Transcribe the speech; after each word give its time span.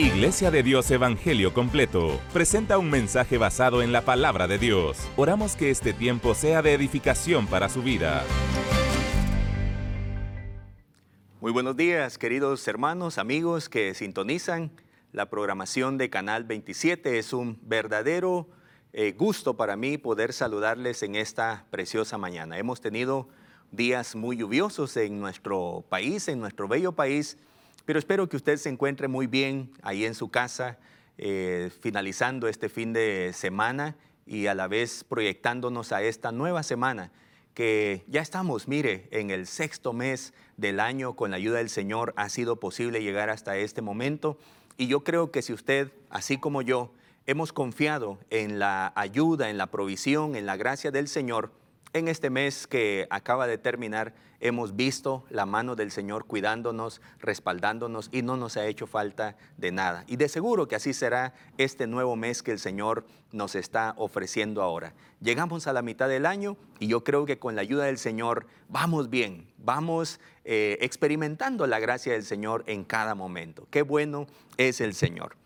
Iglesia 0.00 0.50
de 0.50 0.62
Dios 0.62 0.90
Evangelio 0.90 1.52
Completo 1.52 2.18
presenta 2.32 2.78
un 2.78 2.88
mensaje 2.88 3.36
basado 3.36 3.82
en 3.82 3.92
la 3.92 4.00
palabra 4.00 4.48
de 4.48 4.56
Dios. 4.56 4.96
Oramos 5.14 5.56
que 5.56 5.68
este 5.68 5.92
tiempo 5.92 6.34
sea 6.34 6.62
de 6.62 6.72
edificación 6.72 7.46
para 7.46 7.68
su 7.68 7.82
vida. 7.82 8.24
Muy 11.42 11.52
buenos 11.52 11.76
días, 11.76 12.16
queridos 12.16 12.66
hermanos, 12.66 13.18
amigos 13.18 13.68
que 13.68 13.92
sintonizan 13.92 14.70
la 15.12 15.28
programación 15.28 15.98
de 15.98 16.08
Canal 16.08 16.44
27. 16.44 17.18
Es 17.18 17.34
un 17.34 17.58
verdadero 17.60 18.48
eh, 18.94 19.12
gusto 19.12 19.58
para 19.58 19.76
mí 19.76 19.98
poder 19.98 20.32
saludarles 20.32 21.02
en 21.02 21.14
esta 21.14 21.66
preciosa 21.68 22.16
mañana. 22.16 22.56
Hemos 22.56 22.80
tenido 22.80 23.28
días 23.70 24.16
muy 24.16 24.38
lluviosos 24.38 24.96
en 24.96 25.20
nuestro 25.20 25.84
país, 25.90 26.26
en 26.28 26.40
nuestro 26.40 26.68
bello 26.68 26.92
país 26.92 27.36
pero 27.90 27.98
espero 27.98 28.28
que 28.28 28.36
usted 28.36 28.56
se 28.56 28.68
encuentre 28.68 29.08
muy 29.08 29.26
bien 29.26 29.72
ahí 29.82 30.04
en 30.04 30.14
su 30.14 30.28
casa, 30.28 30.78
eh, 31.18 31.72
finalizando 31.80 32.46
este 32.46 32.68
fin 32.68 32.92
de 32.92 33.32
semana 33.34 33.96
y 34.26 34.46
a 34.46 34.54
la 34.54 34.68
vez 34.68 35.02
proyectándonos 35.02 35.90
a 35.90 36.00
esta 36.00 36.30
nueva 36.30 36.62
semana 36.62 37.10
que 37.52 38.04
ya 38.06 38.20
estamos, 38.20 38.68
mire, 38.68 39.08
en 39.10 39.32
el 39.32 39.48
sexto 39.48 39.92
mes 39.92 40.34
del 40.56 40.78
año, 40.78 41.16
con 41.16 41.32
la 41.32 41.38
ayuda 41.38 41.58
del 41.58 41.68
Señor 41.68 42.14
ha 42.14 42.28
sido 42.28 42.60
posible 42.60 43.02
llegar 43.02 43.28
hasta 43.28 43.56
este 43.56 43.82
momento. 43.82 44.38
Y 44.76 44.86
yo 44.86 45.02
creo 45.02 45.32
que 45.32 45.42
si 45.42 45.52
usted, 45.52 45.92
así 46.10 46.38
como 46.38 46.62
yo, 46.62 46.92
hemos 47.26 47.52
confiado 47.52 48.20
en 48.30 48.60
la 48.60 48.92
ayuda, 48.94 49.50
en 49.50 49.58
la 49.58 49.66
provisión, 49.66 50.36
en 50.36 50.46
la 50.46 50.56
gracia 50.56 50.92
del 50.92 51.08
Señor, 51.08 51.50
en 51.92 52.08
este 52.08 52.30
mes 52.30 52.66
que 52.66 53.06
acaba 53.10 53.46
de 53.46 53.58
terminar, 53.58 54.14
hemos 54.40 54.76
visto 54.76 55.24
la 55.28 55.44
mano 55.44 55.76
del 55.76 55.90
Señor 55.90 56.24
cuidándonos, 56.24 57.00
respaldándonos 57.18 58.08
y 58.12 58.22
no 58.22 58.36
nos 58.36 58.56
ha 58.56 58.66
hecho 58.66 58.86
falta 58.86 59.36
de 59.56 59.72
nada. 59.72 60.04
Y 60.06 60.16
de 60.16 60.28
seguro 60.28 60.68
que 60.68 60.76
así 60.76 60.92
será 60.92 61.34
este 61.58 61.86
nuevo 61.86 62.16
mes 62.16 62.42
que 62.42 62.52
el 62.52 62.58
Señor 62.58 63.04
nos 63.32 63.54
está 63.54 63.94
ofreciendo 63.96 64.62
ahora. 64.62 64.94
Llegamos 65.20 65.66
a 65.66 65.72
la 65.72 65.82
mitad 65.82 66.08
del 66.08 66.26
año 66.26 66.56
y 66.78 66.86
yo 66.86 67.04
creo 67.04 67.26
que 67.26 67.38
con 67.38 67.54
la 67.54 67.62
ayuda 67.62 67.84
del 67.84 67.98
Señor 67.98 68.46
vamos 68.68 69.10
bien, 69.10 69.46
vamos 69.58 70.20
eh, 70.44 70.78
experimentando 70.80 71.66
la 71.66 71.78
gracia 71.78 72.12
del 72.12 72.24
Señor 72.24 72.64
en 72.66 72.84
cada 72.84 73.14
momento. 73.14 73.66
Qué 73.70 73.82
bueno 73.82 74.26
es 74.56 74.80
el 74.80 74.94
Señor. 74.94 75.36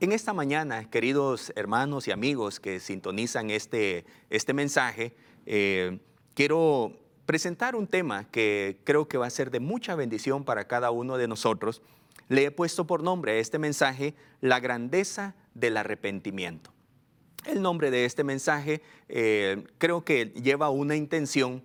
En 0.00 0.12
esta 0.12 0.32
mañana, 0.32 0.88
queridos 0.88 1.52
hermanos 1.56 2.06
y 2.06 2.12
amigos 2.12 2.60
que 2.60 2.78
sintonizan 2.78 3.50
este, 3.50 4.04
este 4.30 4.54
mensaje, 4.54 5.12
eh, 5.50 5.98
quiero 6.34 6.92
presentar 7.24 7.74
un 7.74 7.86
tema 7.86 8.30
que 8.30 8.80
creo 8.84 9.08
que 9.08 9.16
va 9.16 9.26
a 9.26 9.30
ser 9.30 9.50
de 9.50 9.60
mucha 9.60 9.94
bendición 9.94 10.44
para 10.44 10.68
cada 10.68 10.90
uno 10.90 11.16
de 11.16 11.26
nosotros. 11.26 11.80
Le 12.28 12.44
he 12.44 12.50
puesto 12.50 12.86
por 12.86 13.02
nombre 13.02 13.32
a 13.32 13.36
este 13.36 13.58
mensaje 13.58 14.14
La 14.42 14.60
grandeza 14.60 15.34
del 15.54 15.78
arrepentimiento. 15.78 16.70
El 17.46 17.62
nombre 17.62 17.90
de 17.90 18.04
este 18.04 18.24
mensaje 18.24 18.82
eh, 19.08 19.64
creo 19.78 20.04
que 20.04 20.26
lleva 20.26 20.68
una 20.68 20.96
intención 20.96 21.62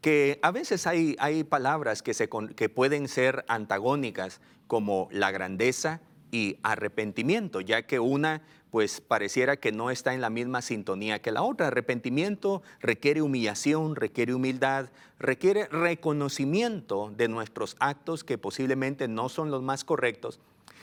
que 0.00 0.40
a 0.42 0.50
veces 0.50 0.88
hay, 0.88 1.14
hay 1.20 1.44
palabras 1.44 2.02
que, 2.02 2.14
se, 2.14 2.28
que 2.56 2.68
pueden 2.68 3.06
ser 3.06 3.44
antagónicas 3.46 4.40
como 4.66 5.08
la 5.12 5.30
grandeza 5.30 6.00
y 6.32 6.56
arrepentimiento, 6.64 7.60
ya 7.60 7.82
que 7.82 8.00
una 8.00 8.42
pues 8.70 9.00
pareciera 9.00 9.56
que 9.56 9.72
no 9.72 9.90
está 9.90 10.14
en 10.14 10.20
la 10.20 10.30
misma 10.30 10.62
sintonía 10.62 11.20
que 11.20 11.32
la 11.32 11.42
otra. 11.42 11.68
Arrepentimiento 11.68 12.62
requiere 12.80 13.22
humillación, 13.22 13.96
requiere 13.96 14.34
humildad, 14.34 14.90
requiere 15.18 15.66
reconocimiento 15.66 17.12
de 17.16 17.28
nuestros 17.28 17.76
actos 17.80 18.24
que 18.24 18.38
posiblemente 18.38 19.08
no 19.08 19.28
son 19.28 19.50
los 19.50 19.62
más 19.62 19.84
correctos 19.84 20.40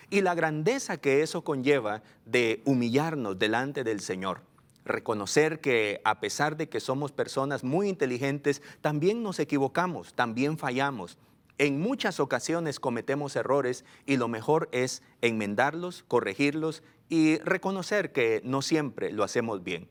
y 0.09 0.21
la 0.21 0.35
grandeza 0.35 0.97
que 0.97 1.21
eso 1.21 1.43
conlleva 1.43 2.01
de 2.25 2.61
humillarnos 2.65 3.39
delante 3.39 3.83
del 3.83 3.99
Señor. 3.99 4.41
Reconocer 4.85 5.59
que 5.59 5.99
a 6.05 6.21
pesar 6.21 6.55
de 6.55 6.69
que 6.69 6.79
somos 6.79 7.11
personas 7.11 7.63
muy 7.63 7.89
inteligentes, 7.89 8.61
también 8.79 9.21
nos 9.21 9.39
equivocamos, 9.39 10.13
también 10.13 10.57
fallamos 10.57 11.17
en 11.59 11.79
muchas 11.79 12.19
ocasiones 12.19 12.79
cometemos 12.79 13.35
errores 13.35 13.83
y 14.05 14.17
lo 14.17 14.27
mejor 14.27 14.69
es 14.71 15.01
enmendarlos, 15.21 16.03
corregirlos 16.07 16.83
y 17.09 17.37
reconocer 17.39 18.11
que 18.11 18.41
no 18.43 18.61
siempre 18.61 19.11
lo 19.11 19.23
hacemos 19.23 19.63
bien. 19.63 19.87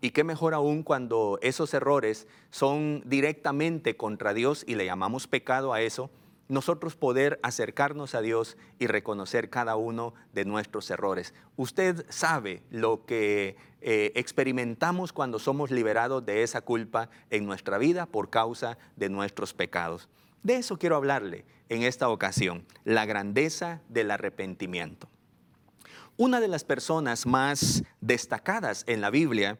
Y 0.00 0.10
qué 0.10 0.24
mejor 0.24 0.54
aún 0.54 0.82
cuando 0.82 1.38
esos 1.42 1.74
errores 1.74 2.26
son 2.50 3.02
directamente 3.04 3.96
contra 3.96 4.32
Dios 4.32 4.64
y 4.66 4.74
le 4.74 4.86
llamamos 4.86 5.26
pecado 5.26 5.74
a 5.74 5.82
eso, 5.82 6.10
nosotros 6.48 6.96
poder 6.96 7.38
acercarnos 7.42 8.14
a 8.14 8.22
Dios 8.22 8.56
y 8.78 8.88
reconocer 8.88 9.50
cada 9.50 9.76
uno 9.76 10.14
de 10.32 10.44
nuestros 10.44 10.90
errores. 10.90 11.32
Usted 11.56 12.04
sabe 12.08 12.62
lo 12.70 13.04
que 13.06 13.56
eh, 13.80 14.12
experimentamos 14.16 15.12
cuando 15.12 15.38
somos 15.38 15.70
liberados 15.70 16.26
de 16.26 16.42
esa 16.42 16.60
culpa 16.60 17.08
en 17.30 17.46
nuestra 17.46 17.78
vida 17.78 18.06
por 18.06 18.30
causa 18.30 18.78
de 18.96 19.08
nuestros 19.08 19.54
pecados. 19.54 20.08
De 20.42 20.56
eso 20.56 20.78
quiero 20.78 20.96
hablarle 20.96 21.44
en 21.68 21.82
esta 21.82 22.08
ocasión, 22.08 22.66
la 22.84 23.06
grandeza 23.06 23.80
del 23.88 24.10
arrepentimiento. 24.10 25.08
Una 26.20 26.38
de 26.38 26.48
las 26.48 26.64
personas 26.64 27.24
más 27.24 27.82
destacadas 28.02 28.84
en 28.86 29.00
la 29.00 29.08
Biblia, 29.08 29.58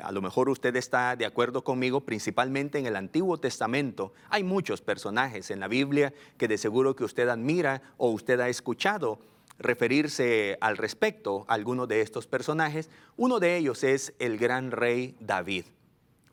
a 0.00 0.12
lo 0.12 0.22
mejor 0.22 0.48
usted 0.48 0.76
está 0.76 1.16
de 1.16 1.26
acuerdo 1.26 1.64
conmigo, 1.64 2.02
principalmente 2.02 2.78
en 2.78 2.86
el 2.86 2.94
Antiguo 2.94 3.38
Testamento, 3.38 4.12
hay 4.30 4.44
muchos 4.44 4.80
personajes 4.80 5.50
en 5.50 5.58
la 5.58 5.66
Biblia 5.66 6.14
que 6.38 6.46
de 6.46 6.58
seguro 6.58 6.94
que 6.94 7.02
usted 7.02 7.28
admira 7.28 7.82
o 7.96 8.10
usted 8.10 8.38
ha 8.38 8.48
escuchado 8.48 9.18
referirse 9.58 10.58
al 10.60 10.76
respecto 10.76 11.44
a 11.48 11.54
alguno 11.54 11.88
de 11.88 12.02
estos 12.02 12.28
personajes. 12.28 12.88
Uno 13.16 13.40
de 13.40 13.56
ellos 13.56 13.82
es 13.82 14.14
el 14.20 14.38
gran 14.38 14.70
rey 14.70 15.16
David, 15.18 15.64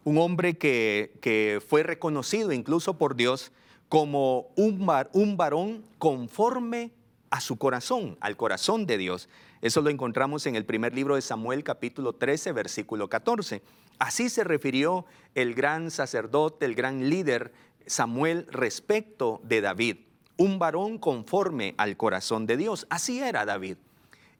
un 0.04 0.20
hombre 0.20 0.56
que, 0.56 1.60
fue 1.68 1.82
reconocido 1.82 2.52
incluso 2.52 3.00
por 3.00 3.16
Dios 3.16 3.52
como 3.90 4.52
un, 4.56 4.88
un 5.14 5.36
varón 5.36 5.84
conforme 5.98 6.92
a 7.32 7.42
su 7.42 7.58
corazón, 7.58 8.18
al 8.20 8.38
corazón 8.38 8.86
de 8.86 9.00
Dios. 9.00 9.28
Eso 9.64 9.80
lo 9.80 9.90
encontramos 9.90 10.46
en 10.46 10.58
el 10.58 10.66
primer 10.66 10.94
libro 10.94 11.16
de 11.16 11.22
Samuel 11.22 11.64
capítulo 11.64 12.12
13, 12.12 12.52
versículo 12.52 13.08
14. 13.08 13.62
Así 13.98 14.30
se 14.30 14.44
refirió 14.44 15.06
el 15.36 15.56
gran 15.56 15.90
sacerdote, 15.90 16.66
el 16.66 16.76
gran 16.76 17.10
líder 17.10 17.54
Samuel 17.86 18.46
respecto 18.52 19.40
de 19.46 19.62
David, 19.62 20.00
un 20.36 20.60
varón 20.60 20.98
conforme 20.98 21.76
al 21.78 21.96
corazón 21.96 22.46
de 22.46 22.58
Dios. 22.58 22.88
Así 22.90 23.22
era 23.22 23.46
David. 23.46 23.78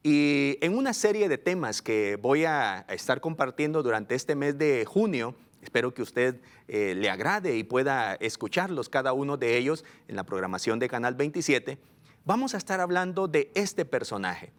Y 0.04 0.58
en 0.60 0.78
una 0.78 0.94
serie 0.94 1.30
de 1.30 1.38
temas 1.38 1.82
que 1.82 2.18
voy 2.22 2.44
a 2.44 2.86
estar 2.90 3.22
compartiendo 3.22 3.82
durante 3.82 4.16
este 4.16 4.36
mes 4.36 4.58
de 4.58 4.84
junio, 4.84 5.36
Espero 5.62 5.94
que 5.94 6.02
usted 6.02 6.42
eh, 6.68 6.94
le 6.94 7.10
agrade 7.10 7.56
y 7.56 7.64
pueda 7.64 8.16
escucharlos 8.16 8.90
cada 8.90 9.14
uno 9.14 9.38
de 9.38 9.58
ellos 9.58 9.86
en 10.10 10.18
la 10.18 10.26
programación 10.26 10.78
de 10.78 10.90
Canal 10.90 11.16
27. 11.16 11.80
Vamos 12.26 12.54
a 12.54 12.58
estar 12.58 12.82
hablando 12.82 13.30
de 13.30 13.50
este 13.56 13.86
personaje, 13.86 14.52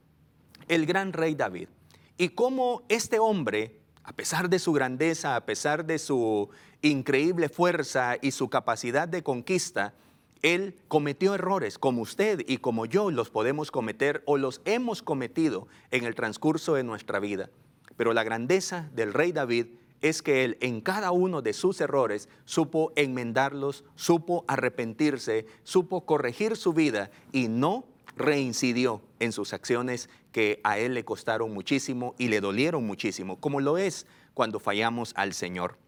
el 0.68 0.86
gran 0.86 1.12
rey 1.12 1.34
David, 1.34 1.68
y 2.16 2.30
cómo 2.30 2.82
este 2.88 3.18
hombre, 3.18 3.80
a 4.02 4.12
pesar 4.12 4.48
de 4.48 4.58
su 4.58 4.72
grandeza, 4.72 5.36
a 5.36 5.44
pesar 5.44 5.84
de 5.84 5.98
su 5.98 6.48
increíble 6.82 7.48
fuerza 7.48 8.16
y 8.20 8.30
su 8.30 8.48
capacidad 8.48 9.08
de 9.08 9.22
conquista, 9.22 9.94
él 10.42 10.76
cometió 10.88 11.34
errores 11.34 11.78
como 11.78 12.02
usted 12.02 12.40
y 12.46 12.58
como 12.58 12.84
yo 12.84 13.10
los 13.10 13.30
podemos 13.30 13.70
cometer 13.70 14.22
o 14.26 14.36
los 14.36 14.60
hemos 14.66 15.02
cometido 15.02 15.68
en 15.90 16.04
el 16.04 16.14
transcurso 16.14 16.74
de 16.74 16.84
nuestra 16.84 17.18
vida. 17.18 17.48
Pero 17.96 18.12
la 18.12 18.24
grandeza 18.24 18.90
del 18.92 19.14
rey 19.14 19.32
David 19.32 19.68
es 20.02 20.20
que 20.20 20.44
él 20.44 20.58
en 20.60 20.82
cada 20.82 21.12
uno 21.12 21.40
de 21.40 21.54
sus 21.54 21.80
errores 21.80 22.28
supo 22.44 22.92
enmendarlos, 22.94 23.84
supo 23.94 24.44
arrepentirse, 24.46 25.46
supo 25.62 26.04
corregir 26.04 26.58
su 26.58 26.74
vida 26.74 27.10
y 27.32 27.48
no 27.48 27.86
reincidió 28.14 29.00
en 29.20 29.32
sus 29.32 29.54
acciones 29.54 30.10
que 30.34 30.60
a 30.64 30.78
él 30.78 30.94
le 30.94 31.04
costaron 31.04 31.54
muchísimo 31.54 32.16
y 32.18 32.26
le 32.26 32.40
dolieron 32.40 32.84
muchísimo, 32.84 33.38
como 33.38 33.60
lo 33.60 33.78
es 33.78 34.04
cuando 34.34 34.58
fallamos 34.58 35.12
al 35.14 35.32
Señor. 35.32 35.78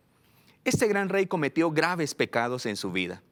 Este 0.62 0.86
gran 0.86 1.08
rey 1.08 1.26
cometió 1.26 1.72
graves 1.72 2.14
pecados 2.14 2.64
en 2.64 2.76
su 2.76 2.92
vida. 2.92 3.24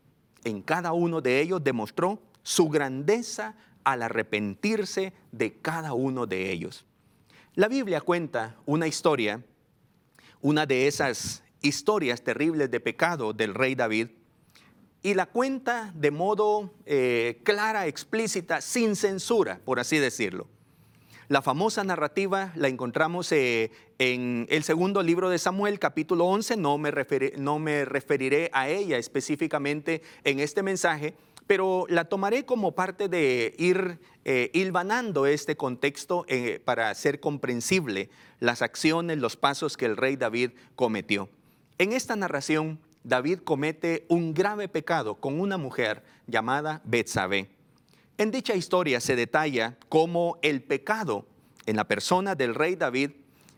En 0.43 0.61
cada 0.61 0.93
uno 0.93 1.21
de 1.21 1.41
ellos 1.41 1.63
demostró 1.63 2.21
su 2.43 2.69
grandeza 2.69 3.55
al 3.85 4.03
arrepentirse 4.03 5.13
de 5.31 5.55
cada 5.61 5.93
uno 5.93 6.27
de 6.27 6.51
ellos. 6.51 6.85
La 7.55 7.69
Biblia 7.69 8.01
cuenta 8.01 8.57
una 8.67 8.89
historia 8.89 9.41
una 10.41 10.67
de 10.67 10.89
esas 10.89 11.45
historias 11.63 12.23
terribles 12.23 12.71
de 12.73 12.81
pecado 12.81 13.33
del 13.33 13.55
rey 13.55 13.77
David 13.77 14.09
y 15.01 15.15
la 15.15 15.27
cuenta 15.27 15.93
de 15.95 16.11
modo 16.11 16.75
eh, 16.87 17.41
clara, 17.45 17.87
explícita, 17.87 18.61
sin 18.61 18.97
censura, 18.97 19.61
por 19.65 19.79
así 19.79 19.99
decirlo. 19.99 20.49
La 21.29 21.41
famosa 21.41 21.85
narrativa 21.85 22.53
la 22.55 22.69
encontramos 22.69 23.33
eh, 23.33 23.71
en 23.99 24.47
el 24.51 24.63
segundo 24.63 25.03
libro 25.03 25.31
de 25.31 25.39
Samuel, 25.39 25.79
capítulo 25.79 26.27
11. 26.27 26.59
No 26.59 26.77
me, 26.77 26.93
no 27.39 27.59
me 27.59 27.87
referiré 27.87 28.51
a 28.53 28.69
ella 28.69 28.99
específicamente 28.99 30.03
en 30.25 30.39
este 30.39 30.63
mensaje, 30.63 31.15
pero 31.47 31.87
la 31.89 32.05
tomaré 32.05 32.45
como 32.45 32.73
parte 32.73 33.09
de 33.09 33.55
ir 33.57 34.01
eh, 34.27 34.51
hilvanando 34.53 35.25
este 35.25 35.57
contexto 35.57 36.27
eh, 36.29 36.61
para 36.63 36.91
hacer 36.91 37.21
comprensible 37.21 38.11
las 38.39 38.61
acciones, 38.61 39.17
los 39.17 39.37
pasos 39.39 39.79
que 39.79 39.87
el 39.87 39.97
rey 39.97 40.17
David 40.17 40.51
cometió. 40.77 41.31
En 41.79 41.95
esta 41.95 42.17
narración, 42.17 42.81
David 43.03 43.39
comete 43.39 44.05
un 44.09 44.35
grave 44.35 44.69
pecado 44.69 45.15
con 45.15 45.41
una 45.41 45.57
mujer 45.57 46.03
llamada 46.27 46.83
Betsabé. 46.85 47.54
En 48.17 48.31
dicha 48.31 48.55
historia 48.55 49.01
se 49.01 49.17
detalla 49.17 49.77
cómo 49.89 50.39
el 50.43 50.63
pecado 50.63 51.27
en 51.67 51.75
la 51.75 51.89
persona 51.89 52.37
del 52.37 52.55
rey 52.55 52.77
David 52.77 53.11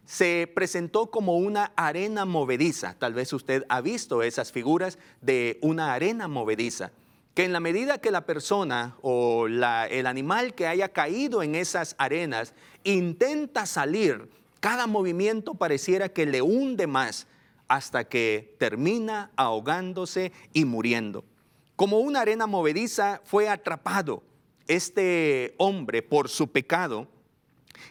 se 0.06 0.50
presentó 0.54 1.10
como 1.10 1.36
una 1.36 1.72
arena 1.76 2.24
movediza. 2.24 2.94
Tal 2.98 3.12
vez 3.12 3.34
usted 3.34 3.66
ha 3.68 3.82
visto 3.82 4.22
esas 4.22 4.52
figuras 4.52 4.98
de 5.20 5.58
una 5.60 5.92
arena 5.92 6.26
movediza, 6.26 6.92
que 7.34 7.44
en 7.44 7.52
la 7.52 7.60
medida 7.60 7.98
que 7.98 8.10
la 8.10 8.24
persona 8.24 8.96
o 9.02 9.46
el 9.46 10.06
animal 10.06 10.54
que 10.54 10.66
haya 10.66 10.88
caído 10.88 11.42
en 11.42 11.54
esas 11.54 11.94
arenas 11.98 12.54
intenta 12.82 13.66
salir, 13.66 14.30
cada 14.60 14.86
movimiento 14.86 15.54
pareciera 15.54 16.08
que 16.08 16.24
le 16.24 16.40
hunde 16.40 16.86
más 16.86 17.26
hasta 17.68 18.08
que 18.08 18.54
termina 18.58 19.30
ahogándose 19.36 20.32
y 20.54 20.64
muriendo. 20.64 21.26
Como 21.74 21.98
una 21.98 22.22
arena 22.22 22.46
movediza 22.46 23.20
fue 23.22 23.50
atrapado 23.50 24.22
este 24.68 25.54
hombre 25.58 26.02
por 26.02 26.28
su 26.28 26.50
pecado 26.50 27.08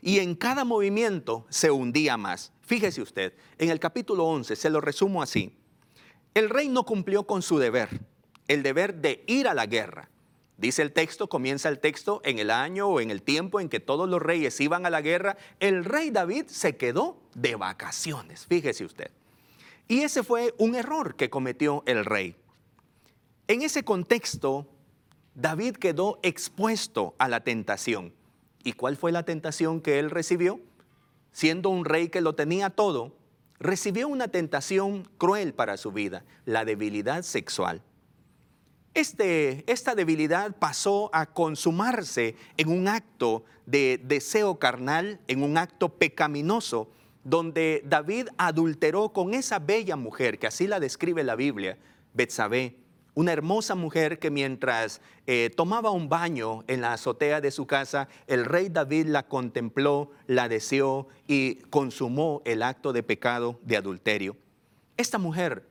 y 0.01 0.19
en 0.19 0.35
cada 0.35 0.65
movimiento 0.65 1.45
se 1.49 1.71
hundía 1.71 2.17
más. 2.17 2.51
Fíjese 2.61 3.01
usted, 3.01 3.33
en 3.57 3.69
el 3.69 3.79
capítulo 3.79 4.25
11 4.25 4.55
se 4.55 4.69
lo 4.69 4.81
resumo 4.81 5.21
así. 5.21 5.55
El 6.33 6.49
rey 6.49 6.67
no 6.67 6.83
cumplió 6.83 7.25
con 7.25 7.41
su 7.41 7.59
deber, 7.59 8.01
el 8.47 8.63
deber 8.63 8.95
de 8.95 9.23
ir 9.27 9.47
a 9.47 9.53
la 9.53 9.65
guerra. 9.65 10.09
Dice 10.57 10.81
el 10.81 10.93
texto, 10.93 11.27
comienza 11.27 11.69
el 11.69 11.79
texto, 11.79 12.21
en 12.23 12.39
el 12.39 12.49
año 12.49 12.87
o 12.87 13.01
en 13.01 13.11
el 13.11 13.21
tiempo 13.21 13.59
en 13.59 13.67
que 13.67 13.79
todos 13.79 14.07
los 14.09 14.21
reyes 14.21 14.59
iban 14.61 14.85
a 14.85 14.89
la 14.89 15.01
guerra, 15.01 15.37
el 15.59 15.83
rey 15.83 16.11
David 16.11 16.45
se 16.47 16.77
quedó 16.77 17.21
de 17.35 17.55
vacaciones, 17.55 18.45
fíjese 18.45 18.85
usted. 18.85 19.11
Y 19.87 20.01
ese 20.01 20.23
fue 20.23 20.55
un 20.57 20.75
error 20.75 21.15
que 21.15 21.29
cometió 21.29 21.83
el 21.85 22.05
rey. 22.05 22.35
En 23.47 23.61
ese 23.61 23.83
contexto, 23.83 24.67
David 25.35 25.75
quedó 25.75 26.19
expuesto 26.23 27.13
a 27.19 27.27
la 27.27 27.43
tentación. 27.43 28.13
¿Y 28.63 28.73
cuál 28.73 28.95
fue 28.95 29.11
la 29.11 29.23
tentación 29.23 29.81
que 29.81 29.99
él 29.99 30.09
recibió? 30.09 30.61
Siendo 31.33 31.69
un 31.69 31.83
rey 31.83 32.07
que 32.07 32.21
lo 32.21 32.35
tenía 32.35 32.69
todo, 32.69 33.15
recibió 33.59 34.07
una 34.07 34.29
tentación 34.29 35.07
cruel 35.17 35.53
para 35.53 35.75
su 35.75 35.91
vida, 35.91 36.23
la 36.45 36.63
debilidad 36.63 37.23
sexual. 37.23 37.81
Este, 38.93 39.69
esta 39.69 39.93
debilidad 39.93 40.55
pasó 40.55 41.09
a 41.13 41.25
consumarse 41.25 42.37
en 42.55 42.69
un 42.69 42.87
acto 42.87 43.43
de 43.65 43.99
deseo 44.01 44.57
carnal, 44.57 45.19
en 45.27 45.43
un 45.43 45.57
acto 45.57 45.89
pecaminoso, 45.89 46.89
donde 47.25 47.83
David 47.85 48.29
adulteró 48.37 49.09
con 49.09 49.33
esa 49.33 49.59
bella 49.59 49.97
mujer, 49.97 50.39
que 50.39 50.47
así 50.47 50.65
la 50.65 50.79
describe 50.79 51.25
la 51.25 51.35
Biblia, 51.35 51.77
Betsabé, 52.13 52.77
una 53.15 53.33
hermosa 53.33 53.75
mujer 53.75 54.19
que 54.19 54.29
mientras 54.29 55.01
eh, 55.25 55.49
tomaba 55.55 55.89
un 55.89 56.09
baño 56.09 56.63
en 56.67 56.81
la 56.81 56.93
azotea 56.93 57.41
de 57.41 57.49
su 57.49 57.65
casa, 57.65 58.07
el 58.27 58.45
rey 58.45 58.69
David 58.69 59.07
la 59.07 59.23
contempló, 59.23 60.11
la 60.27 60.47
deseó 60.47 61.07
y 61.27 61.55
consumó 61.69 62.41
el 62.45 62.61
acto 62.61 62.93
de 62.93 63.03
pecado 63.03 63.59
de 63.63 63.77
adulterio. 63.77 64.37
Esta 64.97 65.17
mujer, 65.17 65.67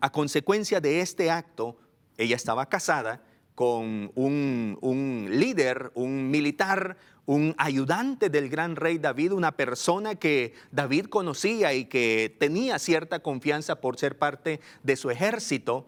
a 0.00 0.10
consecuencia 0.10 0.80
de 0.80 1.00
este 1.00 1.30
acto, 1.30 1.76
ella 2.16 2.36
estaba 2.36 2.66
casada 2.66 3.22
con 3.54 4.10
un, 4.14 4.78
un 4.80 5.28
líder, 5.30 5.92
un 5.94 6.30
militar 6.30 6.96
un 7.30 7.54
ayudante 7.58 8.28
del 8.28 8.48
gran 8.48 8.74
rey 8.74 8.98
David, 8.98 9.30
una 9.30 9.52
persona 9.52 10.16
que 10.16 10.54
David 10.72 11.06
conocía 11.06 11.72
y 11.74 11.84
que 11.84 12.34
tenía 12.40 12.76
cierta 12.80 13.20
confianza 13.20 13.80
por 13.80 13.96
ser 13.98 14.18
parte 14.18 14.60
de 14.82 14.96
su 14.96 15.10
ejército, 15.10 15.86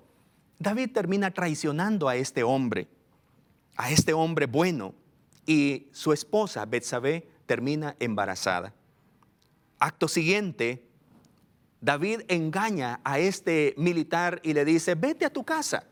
David 0.63 0.93
termina 0.93 1.33
traicionando 1.33 2.09
a 2.09 2.15
este 2.15 2.45
hombre, 2.45 2.87
a 3.77 3.91
este 3.91 4.13
hombre 4.13 4.47
bueno, 4.47 4.95
y 5.45 5.89
su 5.93 6.13
esposa 6.13 6.65
Betsabé 6.67 7.29
termina 7.47 7.97
embarazada. 7.99 8.73
Acto 9.81 10.07
siguiente, 10.07 10.87
David 11.81 12.21
engaña 12.29 13.01
a 13.03 13.19
este 13.19 13.75
militar 13.77 14.41
y 14.45 14.53
le 14.53 14.65
dice, 14.65 14.95
vete 14.95 15.25
a 15.25 15.33
tu 15.33 15.43
casa, 15.43 15.85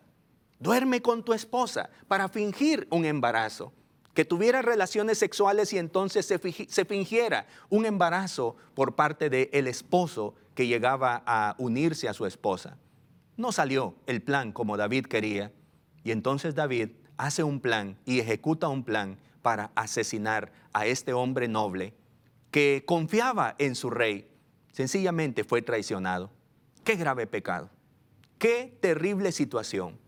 duerme 0.61 1.02
con 1.02 1.25
tu 1.25 1.32
esposa 1.32 1.90
para 2.06 2.28
fingir 2.28 2.87
un 2.90 3.05
embarazo 3.05 3.73
que 4.14 4.25
tuviera 4.25 4.62
relaciones 4.62 5.19
sexuales 5.19 5.73
y 5.73 5.78
entonces 5.78 6.26
se, 6.26 6.84
fingiera 6.84 7.46
un 7.70 7.87
embarazo 7.87 8.56
por 8.75 8.94
parte 8.94 9.31
del 9.31 9.66
esposo 9.66 10.34
que 10.55 10.69
llegaba 10.69 11.25
a 11.26 11.56
unirse 11.58 12.08
a 12.08 12.14
su 12.14 12.25
esposa. 12.25 12.76
No 13.40 13.52
salió 13.52 13.94
el 14.04 14.20
plan 14.20 14.52
como 14.52 14.76
David 14.76 15.06
quería 15.06 15.50
y 16.04 16.10
entonces 16.10 16.54
David 16.54 16.90
hace 17.16 17.42
un 17.42 17.58
plan 17.58 17.96
y 18.04 18.20
ejecuta 18.20 18.69
un 18.69 18.84
plan 18.84 19.16
para 19.40 19.70
asesinar 19.76 20.52
a 20.75 20.84
este 20.84 21.14
hombre 21.14 21.48
noble 21.48 21.94
que 22.50 22.84
confiaba 22.87 23.54
en 23.56 23.76
su 23.76 23.88
rey. 23.88 24.28
Sencillamente 24.72 25.42
fue 25.42 25.62
traicionado. 25.62 26.31
Qué 26.84 26.96
grave 26.96 27.26
pecado. 27.26 27.70
Qué 28.37 28.76
terrible 28.82 29.32
situación. 29.32 29.98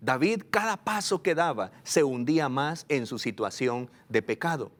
David 0.00 0.42
cada 0.50 0.76
paso 0.76 1.22
que 1.22 1.36
daba 1.36 1.70
se 1.84 2.02
hundía 2.02 2.48
más 2.48 2.84
en 2.88 3.06
su 3.06 3.20
situación 3.20 3.92
de 4.08 4.22
pecado. 4.22 4.72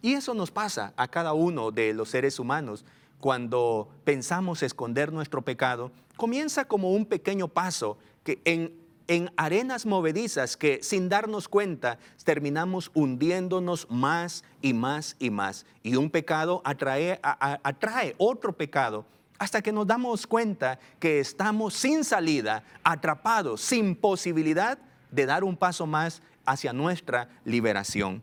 Y 0.00 0.14
eso 0.14 0.32
nos 0.32 0.50
pasa 0.50 0.94
a 0.96 1.08
cada 1.08 1.34
uno 1.34 1.72
de 1.72 1.92
los 1.92 2.08
seres 2.08 2.38
humanos 2.38 2.86
cuando 3.20 3.88
pensamos 4.04 4.62
esconder 4.62 5.12
nuestro 5.12 5.42
pecado. 5.42 5.92
Comienza 6.16 6.64
como 6.64 6.92
un 6.92 7.06
pequeño 7.06 7.48
paso 7.48 7.98
que 8.24 8.40
en, 8.44 8.72
en 9.06 9.30
arenas 9.36 9.86
movedizas 9.86 10.56
que 10.56 10.82
sin 10.82 11.08
darnos 11.08 11.48
cuenta 11.48 11.98
terminamos 12.24 12.90
hundiéndonos 12.94 13.86
más 13.90 14.44
y 14.62 14.72
más 14.72 15.16
y 15.18 15.30
más. 15.30 15.66
Y 15.82 15.96
un 15.96 16.10
pecado 16.10 16.62
atrae, 16.64 17.20
atrae 17.22 18.14
otro 18.18 18.52
pecado 18.52 19.04
hasta 19.38 19.62
que 19.62 19.72
nos 19.72 19.86
damos 19.86 20.26
cuenta 20.26 20.78
que 20.98 21.18
estamos 21.18 21.72
sin 21.74 22.04
salida, 22.04 22.62
atrapados, 22.84 23.62
sin 23.62 23.96
posibilidad 23.96 24.78
de 25.10 25.26
dar 25.26 25.44
un 25.44 25.56
paso 25.56 25.86
más 25.86 26.20
hacia 26.44 26.72
nuestra 26.72 27.28
liberación. 27.44 28.22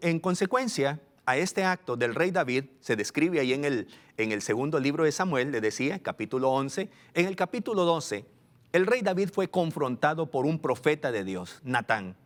En 0.00 0.18
consecuencia, 0.18 1.00
a 1.26 1.36
este 1.36 1.64
acto 1.64 1.96
del 1.96 2.14
rey 2.14 2.30
David 2.30 2.64
se 2.80 2.96
describe 2.96 3.40
ahí 3.40 3.52
en 3.52 3.64
el, 3.64 3.88
en 4.16 4.32
el 4.32 4.42
segundo 4.42 4.78
libro 4.78 5.04
de 5.04 5.12
Samuel, 5.12 5.52
le 5.52 5.60
decía, 5.60 5.98
capítulo 5.98 6.50
11. 6.50 6.90
En 7.14 7.26
el 7.26 7.36
capítulo 7.36 7.84
12, 7.84 8.24
el 8.72 8.86
rey 8.86 9.02
David 9.02 9.30
fue 9.32 9.48
confrontado 9.48 10.30
por 10.30 10.46
un 10.46 10.58
profeta 10.58 11.12
de 11.12 11.24
Dios, 11.24 11.60
Natán. 11.62 12.16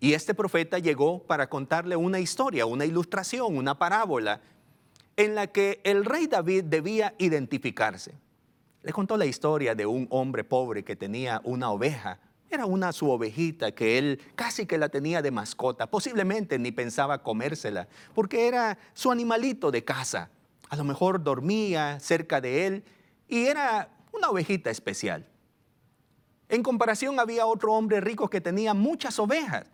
Y 0.00 0.14
este 0.14 0.34
profeta 0.34 0.78
llegó 0.78 1.22
para 1.22 1.48
contarle 1.48 1.94
una 1.96 2.18
historia, 2.20 2.66
una 2.66 2.84
ilustración, 2.84 3.56
una 3.56 3.78
parábola 3.78 4.40
en 5.16 5.34
la 5.34 5.46
que 5.46 5.80
el 5.84 6.04
rey 6.04 6.26
David 6.26 6.64
debía 6.64 7.14
identificarse. 7.18 8.14
Le 8.82 8.92
contó 8.92 9.16
la 9.16 9.26
historia 9.26 9.74
de 9.74 9.86
un 9.86 10.08
hombre 10.10 10.42
pobre 10.42 10.82
que 10.82 10.96
tenía 10.96 11.40
una 11.44 11.70
oveja. 11.70 12.18
Era 12.52 12.66
una 12.66 12.92
su 12.92 13.10
ovejita 13.10 13.72
que 13.72 13.96
él 13.96 14.20
casi 14.34 14.66
que 14.66 14.76
la 14.76 14.90
tenía 14.90 15.22
de 15.22 15.30
mascota. 15.30 15.86
Posiblemente 15.86 16.58
ni 16.58 16.70
pensaba 16.70 17.22
comérsela, 17.22 17.88
porque 18.14 18.46
era 18.46 18.76
su 18.92 19.10
animalito 19.10 19.70
de 19.70 19.82
casa. 19.82 20.28
A 20.68 20.76
lo 20.76 20.84
mejor 20.84 21.24
dormía 21.24 21.98
cerca 21.98 22.42
de 22.42 22.66
él 22.66 22.84
y 23.26 23.46
era 23.46 23.88
una 24.12 24.28
ovejita 24.28 24.68
especial. 24.68 25.26
En 26.50 26.62
comparación 26.62 27.18
había 27.18 27.46
otro 27.46 27.72
hombre 27.72 28.02
rico 28.02 28.28
que 28.28 28.42
tenía 28.42 28.74
muchas 28.74 29.18
ovejas. 29.18 29.64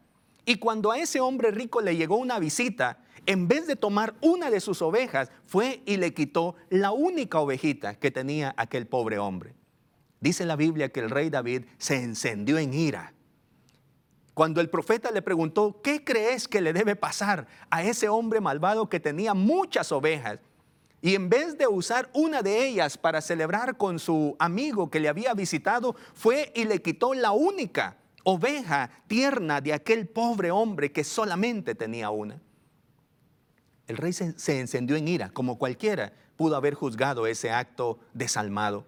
Y 0.44 0.58
cuando 0.58 0.92
a 0.92 1.00
ese 1.00 1.18
hombre 1.18 1.50
rico 1.50 1.80
le 1.80 1.96
llegó 1.96 2.16
una 2.16 2.38
visita, 2.38 2.98
en 3.26 3.48
vez 3.48 3.66
de 3.66 3.74
tomar 3.74 4.14
una 4.20 4.50
de 4.52 4.60
sus 4.60 4.82
ovejas, 4.82 5.32
fue 5.46 5.82
y 5.84 5.96
le 5.96 6.14
quitó 6.14 6.54
la 6.70 6.92
única 6.92 7.40
ovejita 7.40 7.96
que 7.96 8.12
tenía 8.12 8.54
aquel 8.56 8.86
pobre 8.86 9.18
hombre. 9.18 9.57
Dice 10.20 10.44
la 10.44 10.56
Biblia 10.56 10.90
que 10.90 11.00
el 11.00 11.10
rey 11.10 11.30
David 11.30 11.64
se 11.78 12.02
encendió 12.02 12.58
en 12.58 12.74
ira. 12.74 13.12
Cuando 14.34 14.60
el 14.60 14.70
profeta 14.70 15.10
le 15.10 15.22
preguntó, 15.22 15.80
¿qué 15.82 16.04
crees 16.04 16.46
que 16.46 16.60
le 16.60 16.72
debe 16.72 16.96
pasar 16.96 17.46
a 17.70 17.82
ese 17.82 18.08
hombre 18.08 18.40
malvado 18.40 18.88
que 18.88 19.00
tenía 19.00 19.34
muchas 19.34 19.90
ovejas? 19.90 20.38
Y 21.00 21.14
en 21.14 21.28
vez 21.28 21.56
de 21.58 21.66
usar 21.66 22.10
una 22.12 22.42
de 22.42 22.66
ellas 22.66 22.98
para 22.98 23.20
celebrar 23.20 23.76
con 23.76 23.98
su 23.98 24.36
amigo 24.38 24.90
que 24.90 25.00
le 25.00 25.08
había 25.08 25.34
visitado, 25.34 25.94
fue 26.14 26.52
y 26.54 26.64
le 26.64 26.82
quitó 26.82 27.14
la 27.14 27.30
única 27.30 27.96
oveja 28.24 28.90
tierna 29.06 29.60
de 29.60 29.72
aquel 29.72 30.06
pobre 30.08 30.50
hombre 30.50 30.92
que 30.92 31.04
solamente 31.04 31.74
tenía 31.74 32.10
una. 32.10 32.40
El 33.86 33.96
rey 33.96 34.12
se, 34.12 34.60
encendió 34.60 34.96
en 34.96 35.08
ira, 35.08 35.30
como 35.30 35.58
cualquiera 35.58 36.12
pudo 36.36 36.56
haber 36.56 36.74
juzgado 36.74 37.26
ese 37.26 37.50
acto 37.50 37.98
desalmado. 38.12 38.86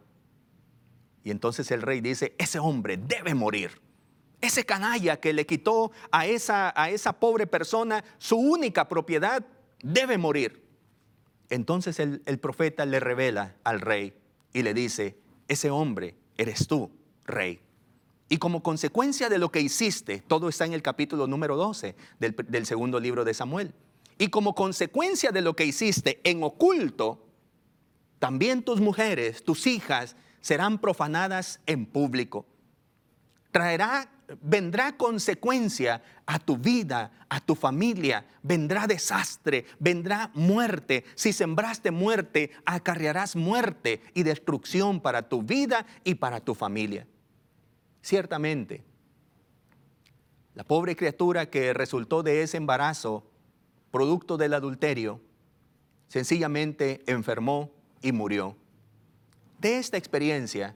Y 1.25 1.31
entonces 1.31 1.71
el 1.71 1.83
rey 1.83 2.01
dice, 2.01 2.35
ese 2.39 2.59
hombre 2.59 2.97
debe 2.97 3.35
morir. 3.35 3.81
ese 4.41 4.65
canalla 4.65 5.21
que 5.21 5.35
le 5.35 5.45
quitó 5.45 5.93
a 6.11 6.27
esa, 6.27 6.73
a 6.75 6.89
esa 6.89 7.13
pobre 7.13 7.47
persona 7.47 8.03
su 8.17 8.37
única 8.37 8.89
propiedad, 8.89 9.45
debe 9.83 10.17
morir. 10.17 10.65
Entonces 11.51 11.99
el, 11.99 12.39
profeta 12.39 12.87
le 12.87 13.01
revela 13.01 13.57
al 13.65 13.81
rey 13.81 14.15
y 14.53 14.63
le 14.63 14.73
dice, 14.73 15.19
ese 15.49 15.71
hombre 15.71 16.15
eres 16.39 16.67
tú, 16.69 16.91
rey. 17.25 17.61
Y 18.29 18.39
como 18.39 18.63
consecuencia 18.63 19.29
de 19.29 19.39
lo 19.39 19.51
que 19.51 19.61
hiciste, 19.61 20.23
todo 20.27 20.49
está 20.49 20.65
en 20.65 20.73
el 20.73 20.83
capítulo 20.83 21.27
número 21.27 21.57
12 21.57 21.97
del, 22.21 22.37
del, 22.49 22.65
segundo 22.65 23.01
libro 23.01 23.25
de 23.25 23.35
Samuel. 23.35 23.75
Y 24.17 24.29
como 24.29 24.55
consecuencia 24.55 25.33
de 25.33 25.43
lo 25.43 25.57
que 25.57 25.65
hiciste 25.67 26.21
en 26.23 26.43
oculto, 26.45 27.27
también 28.21 28.63
tus 28.63 28.81
mujeres, 28.81 29.43
tus 29.43 29.67
hijas, 29.67 30.15
serán 30.41 30.79
profanadas 30.79 31.61
en 31.67 31.87
público. 31.87 32.47
Traerá 33.51 34.09
vendrá 34.41 34.97
consecuencia 34.97 36.03
a 36.27 36.39
tu 36.39 36.57
vida, 36.57 37.13
a 37.29 37.41
tu 37.41 37.55
familia, 37.55 38.27
vendrá 38.43 38.87
desastre, 38.87 39.67
vendrá 39.79 40.31
muerte. 40.35 41.05
Si 41.15 41.33
sembraste 41.33 41.91
muerte, 41.91 42.51
acarrearás 42.65 43.37
muerte 43.37 44.01
y 44.15 44.23
destrucción 44.23 45.01
para 45.01 45.29
tu 45.29 45.43
vida 45.43 45.87
y 46.05 46.15
para 46.15 46.41
tu 46.41 46.55
familia. 46.55 47.07
Ciertamente, 48.03 48.85
la 50.55 50.65
pobre 50.65 50.97
criatura 50.97 51.47
que 51.51 51.73
resultó 51.73 52.23
de 52.23 52.43
ese 52.43 52.57
embarazo, 52.57 53.31
producto 53.91 54.37
del 54.37 54.55
adulterio, 54.55 55.21
sencillamente 56.09 57.03
enfermó 57.07 57.71
y 58.03 58.13
murió. 58.13 58.57
De 59.61 59.77
esta 59.77 59.99
experiencia, 59.99 60.75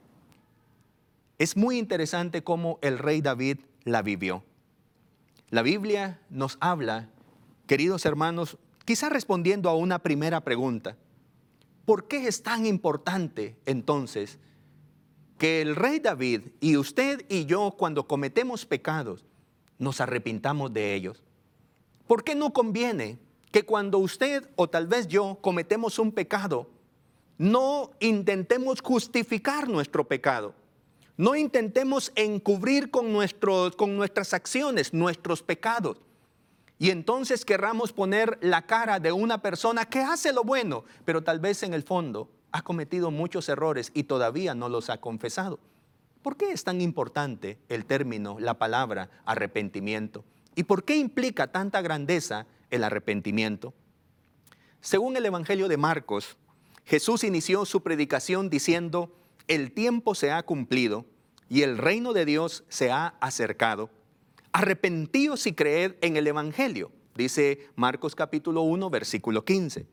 es 1.39 1.57
muy 1.57 1.79
interesante 1.79 2.43
cómo 2.43 2.77
el 2.83 2.99
rey 2.99 3.19
David 3.19 3.57
la 3.83 4.03
vivió. 4.03 4.43
La 5.49 5.63
Biblia 5.63 6.19
nos 6.29 6.59
habla, 6.59 7.09
queridos 7.65 8.05
hermanos, 8.05 8.59
quizá 8.85 9.09
respondiendo 9.09 9.71
a 9.71 9.75
una 9.75 9.97
primera 9.97 10.41
pregunta. 10.41 10.97
¿Por 11.85 12.07
qué 12.07 12.27
es 12.27 12.43
tan 12.43 12.67
importante 12.67 13.55
entonces 13.65 14.37
que 15.39 15.63
el 15.63 15.75
rey 15.75 15.99
David 15.99 16.41
y 16.59 16.77
usted 16.77 17.25
y 17.27 17.45
yo 17.45 17.73
cuando 17.75 18.07
cometemos 18.07 18.67
pecados 18.67 19.25
nos 19.79 19.99
arrepintamos 19.99 20.71
de 20.71 20.93
ellos? 20.93 21.23
¿Por 22.05 22.23
qué 22.23 22.35
no 22.35 22.53
conviene 22.53 23.17
que 23.51 23.65
cuando 23.65 23.97
usted 23.97 24.47
o 24.55 24.69
tal 24.69 24.85
vez 24.85 25.07
yo 25.07 25.39
cometemos 25.41 25.97
un 25.97 26.11
pecado, 26.11 26.69
no 27.37 27.91
intentemos 27.99 28.81
justificar 28.81 29.67
nuestro 29.67 30.07
pecado? 30.07 30.53
No 31.17 31.35
intentemos 31.35 32.11
encubrir 32.15 32.91
con, 32.91 33.13
con 33.77 33.95
nuestras 33.95 34.33
acciones 34.33 34.93
nuestros 34.93 35.41
pecados. 35.41 35.97
Y 36.77 36.89
entonces 36.89 37.45
querramos 37.45 37.93
poner 37.93 38.37
la 38.41 38.63
cara 38.63 38.99
de 38.99 39.13
una 39.13 39.41
persona 39.41 39.85
que 39.85 40.01
hace 40.01 40.33
lo 40.33 40.43
bueno, 40.43 40.83
pero 41.05 41.23
tal 41.23 41.39
vez 41.39 41.63
en 41.63 41.73
el 41.73 41.83
fondo 41.83 42.29
ha 42.51 42.61
cometido 42.61 43.11
muchos 43.11 43.47
errores 43.47 43.91
y 43.93 44.03
todavía 44.03 44.55
no 44.55 44.67
los 44.67 44.89
ha 44.89 44.97
confesado. 44.99 45.59
¿Por 46.21 46.35
qué 46.37 46.51
es 46.51 46.63
tan 46.63 46.81
importante 46.81 47.59
el 47.69 47.85
término, 47.85 48.37
la 48.39 48.55
palabra 48.55 49.09
arrepentimiento? 49.25 50.25
¿Y 50.55 50.63
por 50.63 50.83
qué 50.83 50.97
implica 50.97 51.47
tanta 51.47 51.81
grandeza 51.81 52.45
el 52.71 52.83
arrepentimiento? 52.83 53.73
Según 54.81 55.15
el 55.17 55.25
Evangelio 55.25 55.67
de 55.67 55.77
Marcos, 55.77 56.37
Jesús 56.85 57.23
inició 57.23 57.65
su 57.65 57.81
predicación 57.81 58.49
diciendo, 58.49 59.11
el 59.47 59.71
tiempo 59.71 60.13
se 60.13 60.31
ha 60.31 60.43
cumplido 60.43 61.05
y 61.49 61.63
el 61.63 61.79
reino 61.79 62.13
de 62.13 62.25
Dios 62.25 62.63
se 62.69 62.91
ha 62.91 63.15
acercado. 63.19 63.89
Arrepentíos 64.51 65.47
y 65.47 65.53
creed 65.53 65.95
en 66.01 66.15
el 66.15 66.27
Evangelio, 66.27 66.91
dice 67.15 67.67
Marcos 67.75 68.13
capítulo 68.13 68.61
1, 68.61 68.89
versículo 68.91 69.43
15. 69.43 69.87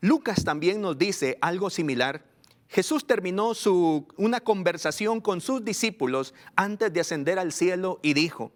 Lucas 0.00 0.44
también 0.44 0.80
nos 0.80 0.98
dice 0.98 1.38
algo 1.40 1.70
similar. 1.70 2.24
Jesús 2.68 3.06
terminó 3.06 3.54
su, 3.54 4.08
una 4.16 4.40
conversación 4.40 5.20
con 5.20 5.40
sus 5.40 5.64
discípulos 5.64 6.34
antes 6.56 6.92
de 6.92 7.00
ascender 7.00 7.38
al 7.38 7.52
cielo 7.52 8.00
y 8.02 8.12
dijo, 8.12 8.50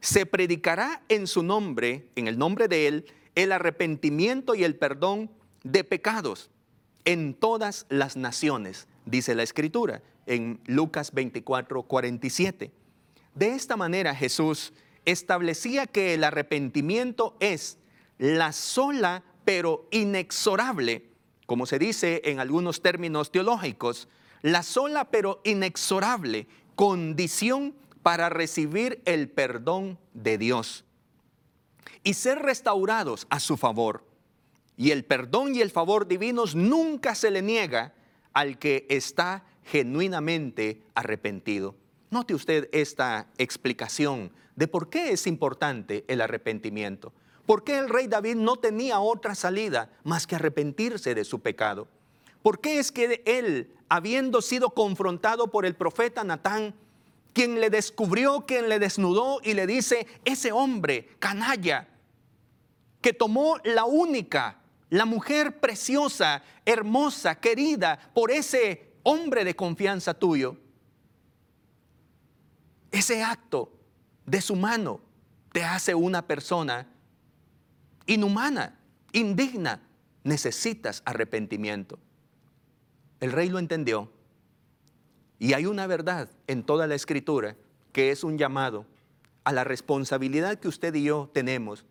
se 0.00 0.24
predicará 0.24 1.02
en 1.08 1.26
su 1.26 1.42
nombre, 1.42 2.06
en 2.14 2.28
el 2.28 2.38
nombre 2.38 2.68
de 2.68 2.86
Él, 2.86 3.06
el 3.34 3.50
arrepentimiento 3.50 4.54
y 4.54 4.62
el 4.62 4.76
perdón 4.76 5.30
de 5.64 5.82
pecados 5.82 6.50
en 7.08 7.32
todas 7.32 7.86
las 7.88 8.18
naciones 8.18 8.86
dice 9.06 9.34
la 9.34 9.42
escritura 9.42 10.02
en 10.26 10.60
Lucas 10.66 11.14
24, 11.14 11.84
47. 11.84 12.70
De 13.34 13.48
esta 13.54 13.78
manera 13.78 14.14
Jesús 14.14 14.74
establecía 15.06 15.86
que 15.86 16.12
el 16.12 16.22
arrepentimiento 16.22 17.34
es 17.40 17.78
la 18.18 18.52
sola 18.52 19.22
pero 19.46 19.88
inexorable, 19.90 21.06
como 21.46 21.64
se 21.64 21.78
dice 21.78 22.20
en 22.26 22.40
algunos 22.40 22.82
términos 22.82 23.32
teológicos, 23.32 24.06
la 24.42 24.62
sola 24.62 25.06
pero 25.06 25.40
inexorable 25.44 26.46
condición 26.74 27.74
para 28.02 28.28
recibir 28.28 29.00
el 29.06 29.30
perdón 29.30 29.98
de 30.12 30.36
Dios 30.36 30.84
y 32.02 32.12
ser 32.12 32.40
restaurados 32.40 33.26
a 33.30 33.40
su 33.40 33.56
favor. 33.56 34.07
Y 34.78 34.92
el 34.92 35.04
perdón 35.04 35.56
y 35.56 35.60
el 35.60 35.72
favor 35.72 36.06
divinos 36.06 36.54
nunca 36.54 37.16
se 37.16 37.32
le 37.32 37.42
niega 37.42 37.92
al 38.32 38.58
que 38.58 38.86
está 38.88 39.44
genuinamente 39.64 40.80
arrepentido. 40.94 41.74
Note 42.10 42.32
usted 42.32 42.68
esta 42.72 43.26
explicación 43.38 44.30
de 44.54 44.68
por 44.68 44.88
qué 44.88 45.10
es 45.10 45.26
importante 45.26 46.04
el 46.06 46.20
arrepentimiento. 46.20 47.12
¿Por 47.44 47.64
qué 47.64 47.76
el 47.76 47.88
rey 47.88 48.06
David 48.06 48.36
no 48.36 48.56
tenía 48.56 49.00
otra 49.00 49.34
salida 49.34 49.90
más 50.04 50.28
que 50.28 50.36
arrepentirse 50.36 51.14
de 51.16 51.24
su 51.24 51.40
pecado? 51.40 51.88
¿Por 52.42 52.60
qué 52.60 52.78
es 52.78 52.92
que 52.92 53.22
él, 53.26 53.74
habiendo 53.88 54.40
sido 54.40 54.70
confrontado 54.70 55.50
por 55.50 55.66
el 55.66 55.74
profeta 55.74 56.22
Natán, 56.22 56.72
quien 57.32 57.60
le 57.60 57.68
descubrió, 57.68 58.46
quien 58.46 58.68
le 58.68 58.78
desnudó 58.78 59.40
y 59.42 59.54
le 59.54 59.66
dice, 59.66 60.06
ese 60.24 60.52
hombre 60.52 61.08
canalla, 61.18 61.88
que 63.00 63.12
tomó 63.12 63.58
la 63.64 63.84
única 63.84 64.58
la 64.90 65.04
mujer 65.04 65.60
preciosa, 65.60 66.42
hermosa, 66.64 67.38
querida 67.38 67.98
por 68.14 68.30
ese 68.30 68.94
hombre 69.02 69.44
de 69.44 69.54
confianza 69.54 70.14
tuyo. 70.14 70.56
Ese 72.90 73.22
acto 73.22 73.72
de 74.24 74.40
su 74.40 74.56
mano 74.56 75.00
te 75.52 75.62
hace 75.62 75.94
una 75.94 76.26
persona 76.26 76.86
inhumana, 78.06 78.78
indigna. 79.12 79.82
Necesitas 80.24 81.02
arrepentimiento. 81.06 81.98
El 83.20 83.32
rey 83.32 83.48
lo 83.48 83.58
entendió. 83.58 84.12
Y 85.38 85.52
hay 85.52 85.66
una 85.66 85.86
verdad 85.86 86.28
en 86.46 86.64
toda 86.64 86.86
la 86.86 86.94
escritura 86.94 87.56
que 87.92 88.10
es 88.10 88.24
un 88.24 88.36
llamado 88.36 88.84
a 89.44 89.52
la 89.52 89.64
responsabilidad 89.64 90.58
que 90.58 90.68
usted 90.68 90.94
y 90.94 91.04
yo 91.04 91.30
tenemos 91.32 91.86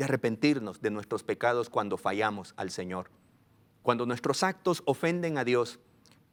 de 0.00 0.04
arrepentirnos 0.04 0.80
de 0.80 0.90
nuestros 0.90 1.22
pecados 1.22 1.68
cuando 1.68 1.98
fallamos 1.98 2.54
al 2.56 2.70
Señor. 2.70 3.10
Cuando 3.82 4.06
nuestros 4.06 4.42
actos 4.42 4.82
ofenden 4.86 5.36
a 5.36 5.44
Dios, 5.44 5.78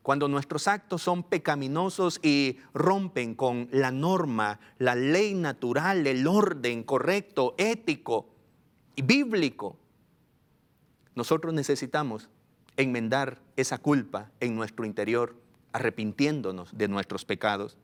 cuando 0.04 0.30
nuestros 0.30 0.70
actos 0.70 1.02
son 1.02 1.22
pecaminosos 1.22 2.22
y 2.24 2.60
rompen 2.74 3.36
con 3.36 3.68
la 3.74 3.92
norma, 3.92 4.62
la 4.78 4.96
ley 4.96 5.34
natural, 5.34 6.08
el 6.08 6.26
orden 6.28 6.84
correcto, 6.84 7.56
ético 7.58 8.30
y 8.96 9.02
bíblico, 9.02 9.76
nosotros 11.14 11.54
necesitamos 11.54 12.30
enmendar 12.78 13.42
esa 13.58 13.80
culpa 13.80 14.32
en 14.40 14.56
nuestro 14.56 14.86
interior, 14.86 15.36
arrepintiéndonos 15.74 16.70
de 16.72 16.88
nuestros 16.88 17.26
pecados. 17.26 17.76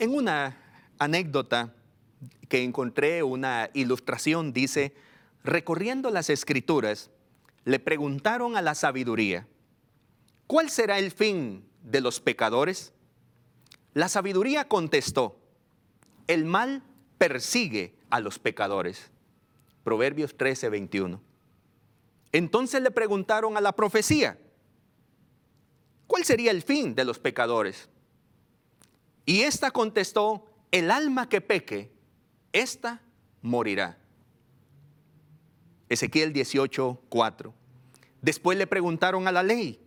En 0.00 0.12
una 0.12 0.56
anécdota 0.98 1.72
que 2.48 2.62
encontré 2.62 3.22
una 3.22 3.70
ilustración, 3.74 4.52
dice, 4.52 4.94
recorriendo 5.42 6.10
las 6.10 6.30
escrituras, 6.30 7.10
le 7.64 7.78
preguntaron 7.78 8.56
a 8.56 8.62
la 8.62 8.74
sabiduría, 8.74 9.46
¿cuál 10.46 10.70
será 10.70 10.98
el 10.98 11.10
fin 11.10 11.64
de 11.82 12.00
los 12.00 12.20
pecadores? 12.20 12.92
La 13.94 14.08
sabiduría 14.08 14.68
contestó, 14.68 15.38
el 16.26 16.44
mal 16.44 16.82
persigue 17.18 17.94
a 18.10 18.20
los 18.20 18.38
pecadores. 18.38 19.10
Proverbios 19.82 20.36
13, 20.36 20.68
21. 20.68 21.20
Entonces 22.32 22.82
le 22.82 22.90
preguntaron 22.90 23.56
a 23.56 23.60
la 23.60 23.72
profecía, 23.72 24.38
¿cuál 26.06 26.24
sería 26.24 26.50
el 26.50 26.62
fin 26.62 26.94
de 26.94 27.04
los 27.04 27.18
pecadores? 27.18 27.88
Y 29.26 29.42
ésta 29.42 29.70
contestó, 29.70 30.46
el 30.70 30.90
alma 30.90 31.28
que 31.28 31.40
peque 31.40 31.93
esta 32.54 33.02
morirá. 33.42 33.98
Ezequiel 35.90 36.32
18, 36.32 37.02
4. 37.10 37.54
Después 38.22 38.56
le 38.56 38.66
preguntaron 38.66 39.28
a 39.28 39.32
la 39.32 39.42
ley, 39.42 39.78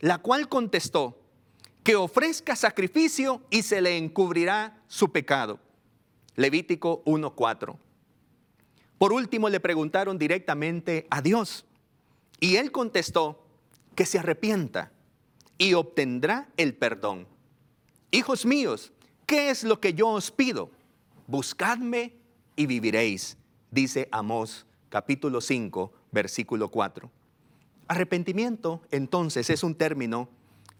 la 0.00 0.18
cual 0.18 0.48
contestó, 0.48 1.18
que 1.82 1.96
ofrezca 1.96 2.56
sacrificio 2.56 3.42
y 3.50 3.62
se 3.62 3.82
le 3.82 3.98
encubrirá 3.98 4.80
su 4.86 5.12
pecado. 5.12 5.58
Levítico 6.36 7.04
1.4. 7.04 7.76
Por 8.98 9.12
último 9.12 9.48
le 9.48 9.60
preguntaron 9.60 10.16
directamente 10.16 11.06
a 11.10 11.20
Dios 11.20 11.66
y 12.38 12.56
él 12.56 12.70
contestó 12.70 13.44
que 13.96 14.06
se 14.06 14.20
arrepienta 14.20 14.92
y 15.58 15.74
obtendrá 15.74 16.48
el 16.56 16.74
perdón. 16.74 17.26
Hijos 18.12 18.46
míos, 18.46 18.92
¿qué 19.26 19.50
es 19.50 19.64
lo 19.64 19.80
que 19.80 19.94
yo 19.94 20.08
os 20.08 20.30
pido? 20.30 20.70
Buscadme 21.32 22.12
y 22.56 22.66
viviréis, 22.66 23.38
dice 23.70 24.06
Amós 24.12 24.66
capítulo 24.90 25.40
5, 25.40 25.90
versículo 26.10 26.68
4. 26.68 27.10
Arrepentimiento, 27.88 28.82
entonces, 28.90 29.48
es 29.48 29.62
un 29.62 29.74
término 29.74 30.28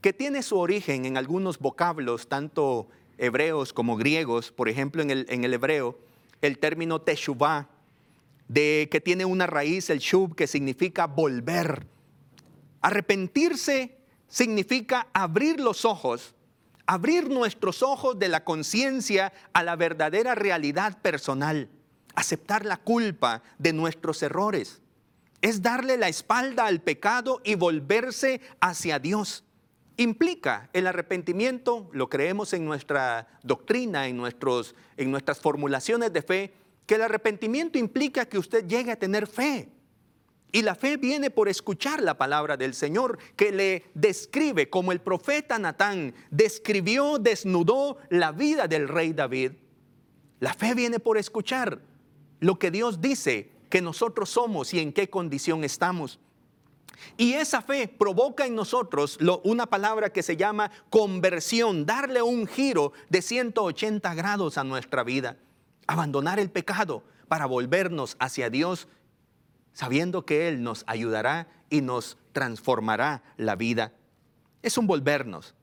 que 0.03 0.13
tiene 0.13 0.43
su 0.43 0.59
origen 0.59 1.07
en 1.07 1.17
algunos 1.17 1.59
vocablos, 1.59 2.29
tanto 2.29 2.87
hebreos 3.17 3.73
como 3.73 3.97
griegos. 3.97 4.53
Por 4.53 4.69
ejemplo, 4.69 5.01
en 5.01 5.11
el, 5.11 5.27
en 5.31 5.45
el 5.45 5.55
hebreo, 5.55 5.99
el 6.43 6.59
término 6.59 7.01
teshuvah, 7.01 7.71
de 8.47 8.91
que 8.93 9.01
tiene 9.01 9.25
una 9.25 9.47
raíz, 9.47 9.89
el 9.89 10.01
shub, 10.01 10.35
que 10.35 10.47
significa 10.47 11.07
volver. 11.07 11.87
Arrepentirse 12.83 13.97
significa 14.29 15.09
abrir 15.15 15.61
los 15.61 15.87
ojos, 15.87 16.35
abrir 16.87 17.29
nuestros 17.31 17.83
ojos 17.83 18.19
de 18.19 18.29
la 18.29 18.45
conciencia 18.45 19.33
a 19.53 19.63
la 19.63 19.77
verdadera 19.77 20.35
realidad 20.35 20.99
personal, 21.01 21.69
aceptar 22.15 22.65
la 22.65 22.77
culpa 22.77 23.43
de 23.59 23.73
nuestros 23.73 24.23
errores. 24.23 24.81
Es 25.41 25.63
darle 25.63 25.97
la 25.97 26.09
espalda 26.09 26.67
al 26.67 26.81
pecado 26.81 27.41
y 27.45 27.55
volverse 27.55 28.41
hacia 28.61 28.99
Dios. 28.99 29.45
Implica 29.97 30.71
el 30.73 30.87
arrepentimiento, 30.87 31.91
lo 31.93 32.09
creemos 32.09 32.53
en 32.53 32.65
nuestra 32.65 33.27
doctrina, 33.43 34.07
en, 34.07 34.17
nuestros, 34.17 34.75
en 34.97 35.11
nuestras 35.11 35.41
formulaciones 35.41 36.13
de 36.13 36.23
fe, 36.23 36.55
que 36.87 36.95
el 36.95 37.03
arrepentimiento 37.03 37.79
implica 37.79 38.27
que 38.27 38.39
usted 38.39 38.67
llegue 38.67 38.93
a 38.93 38.99
tener 38.99 39.27
fe. 39.27 39.69
Y 40.53 40.63
la 40.63 40.75
fe 40.75 40.99
viene 40.99 41.31
por 41.31 41.49
escuchar 41.49 42.03
la 42.03 42.19
palabra 42.19 42.57
del 42.57 42.75
Señor, 42.75 43.19
que 43.37 43.53
le 43.53 43.91
describe 43.95 44.69
como 44.69 44.93
el 44.93 45.01
profeta 45.01 45.59
Natán 45.59 46.15
describió, 46.31 47.19
desnudó 47.19 47.97
la 48.11 48.33
vida 48.33 48.69
del 48.69 48.87
rey 48.87 49.13
David. 49.15 49.53
La 50.41 50.53
fe 50.53 50.75
viene 50.75 51.01
por 51.01 51.17
escuchar 51.17 51.81
lo 52.41 52.59
que 52.59 52.71
Dios 52.71 53.01
dice 53.01 53.51
que 53.71 53.81
nosotros 53.81 54.29
somos 54.29 54.75
y 54.75 54.81
en 54.81 54.93
qué 54.93 55.09
condición 55.09 55.65
estamos. 55.65 56.21
Y 57.17 57.33
esa 57.33 57.63
fe 57.63 57.89
provoca 57.89 58.45
en 58.45 58.55
nosotros 58.55 59.19
una 59.43 59.67
palabra 59.67 60.11
que 60.11 60.23
se 60.23 60.37
llama 60.37 60.71
conversión, 60.91 61.87
darle 61.87 62.21
un 62.21 62.47
giro 62.47 62.93
de 63.09 63.23
180 63.23 64.15
grados 64.15 64.59
a 64.59 64.65
nuestra 64.65 65.03
vida 65.03 65.39
abandonar 65.87 66.39
el 66.39 66.51
pecado 66.51 67.03
para 67.29 67.47
volvernos 67.47 68.17
hacia 68.19 68.51
Dios, 68.51 68.89
sabiendo 69.73 70.25
que 70.25 70.49
Él 70.49 70.63
nos 70.63 70.85
ayudará 70.87 71.49
y 71.71 71.81
nos 71.81 72.19
transformará 72.33 73.23
la 73.37 73.57
vida. 73.57 73.93
Es 74.63 74.79
un 74.79 74.87
volvernos 74.87 75.55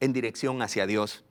en 0.00 0.12
dirección 0.12 0.62
hacia 0.62 0.86
Dios. 0.86 1.24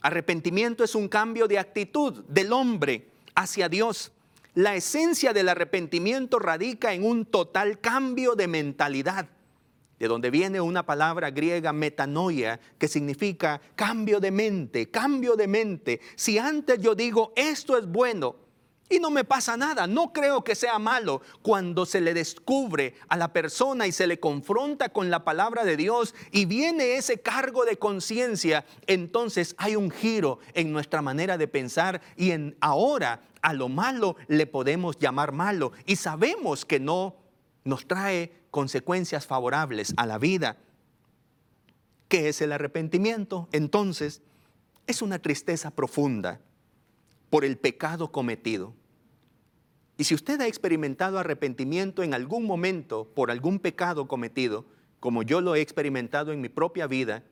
Arrepentimiento 0.00 0.84
es 0.84 0.94
un 0.94 1.08
cambio 1.08 1.48
de 1.48 1.58
actitud 1.58 2.24
del 2.28 2.52
hombre 2.52 3.10
hacia 3.34 3.68
Dios. 3.68 4.12
La 4.54 4.74
esencia 4.74 5.32
del 5.32 5.50
arrepentimiento 5.50 6.38
radica 6.38 6.94
en 6.94 7.04
un 7.04 7.26
total 7.26 7.78
cambio 7.78 8.34
de 8.34 8.48
mentalidad, 8.48 9.28
de 9.98 10.08
donde 10.08 10.30
viene 10.30 10.60
una 10.60 10.86
palabra 10.86 11.30
griega 11.30 11.72
metanoia, 11.72 12.58
que 12.78 12.88
significa 12.88 13.60
cambio 13.74 14.18
de 14.18 14.30
mente, 14.30 14.90
cambio 14.90 15.36
de 15.36 15.46
mente. 15.46 16.00
Si 16.14 16.38
antes 16.38 16.80
yo 16.80 16.94
digo, 16.94 17.34
esto 17.36 17.76
es 17.76 17.86
bueno, 17.86 18.36
y 18.88 19.00
no 19.00 19.10
me 19.10 19.24
pasa 19.24 19.56
nada, 19.56 19.86
no 19.86 20.12
creo 20.12 20.44
que 20.44 20.54
sea 20.54 20.78
malo 20.78 21.20
cuando 21.42 21.86
se 21.86 22.00
le 22.00 22.14
descubre 22.14 22.94
a 23.08 23.16
la 23.16 23.32
persona 23.32 23.86
y 23.86 23.92
se 23.92 24.06
le 24.06 24.20
confronta 24.20 24.90
con 24.90 25.10
la 25.10 25.24
palabra 25.24 25.64
de 25.64 25.76
Dios 25.76 26.14
y 26.30 26.44
viene 26.44 26.96
ese 26.96 27.20
cargo 27.20 27.64
de 27.64 27.78
conciencia, 27.78 28.64
entonces 28.86 29.54
hay 29.58 29.74
un 29.74 29.90
giro 29.90 30.38
en 30.54 30.72
nuestra 30.72 31.02
manera 31.02 31.36
de 31.36 31.48
pensar 31.48 32.00
y 32.16 32.30
en 32.30 32.56
ahora 32.60 33.22
a 33.42 33.52
lo 33.52 33.68
malo 33.68 34.16
le 34.28 34.46
podemos 34.46 34.98
llamar 34.98 35.32
malo 35.32 35.72
y 35.84 35.96
sabemos 35.96 36.64
que 36.64 36.78
no 36.78 37.16
nos 37.64 37.88
trae 37.88 38.32
consecuencias 38.52 39.26
favorables 39.26 39.94
a 39.96 40.06
la 40.06 40.18
vida. 40.18 40.58
¿Qué 42.08 42.28
es 42.28 42.40
el 42.40 42.52
arrepentimiento? 42.52 43.48
Entonces, 43.50 44.22
es 44.86 45.02
una 45.02 45.18
tristeza 45.18 45.72
profunda 45.72 46.40
por 47.36 47.44
el 47.44 47.58
pecado 47.58 48.12
cometido. 48.12 48.72
Y 49.98 50.04
si 50.04 50.14
usted 50.14 50.40
ha 50.40 50.46
experimentado 50.46 51.18
arrepentimiento 51.18 52.02
en 52.02 52.14
algún 52.14 52.46
momento 52.46 53.12
por 53.14 53.30
algún 53.30 53.58
pecado 53.58 54.08
cometido, 54.08 54.64
como 55.00 55.22
yo 55.22 55.42
lo 55.42 55.54
he 55.54 55.60
experimentado 55.60 56.32
en 56.32 56.40
mi 56.40 56.48
propia 56.48 56.86
vida, 56.86 57.24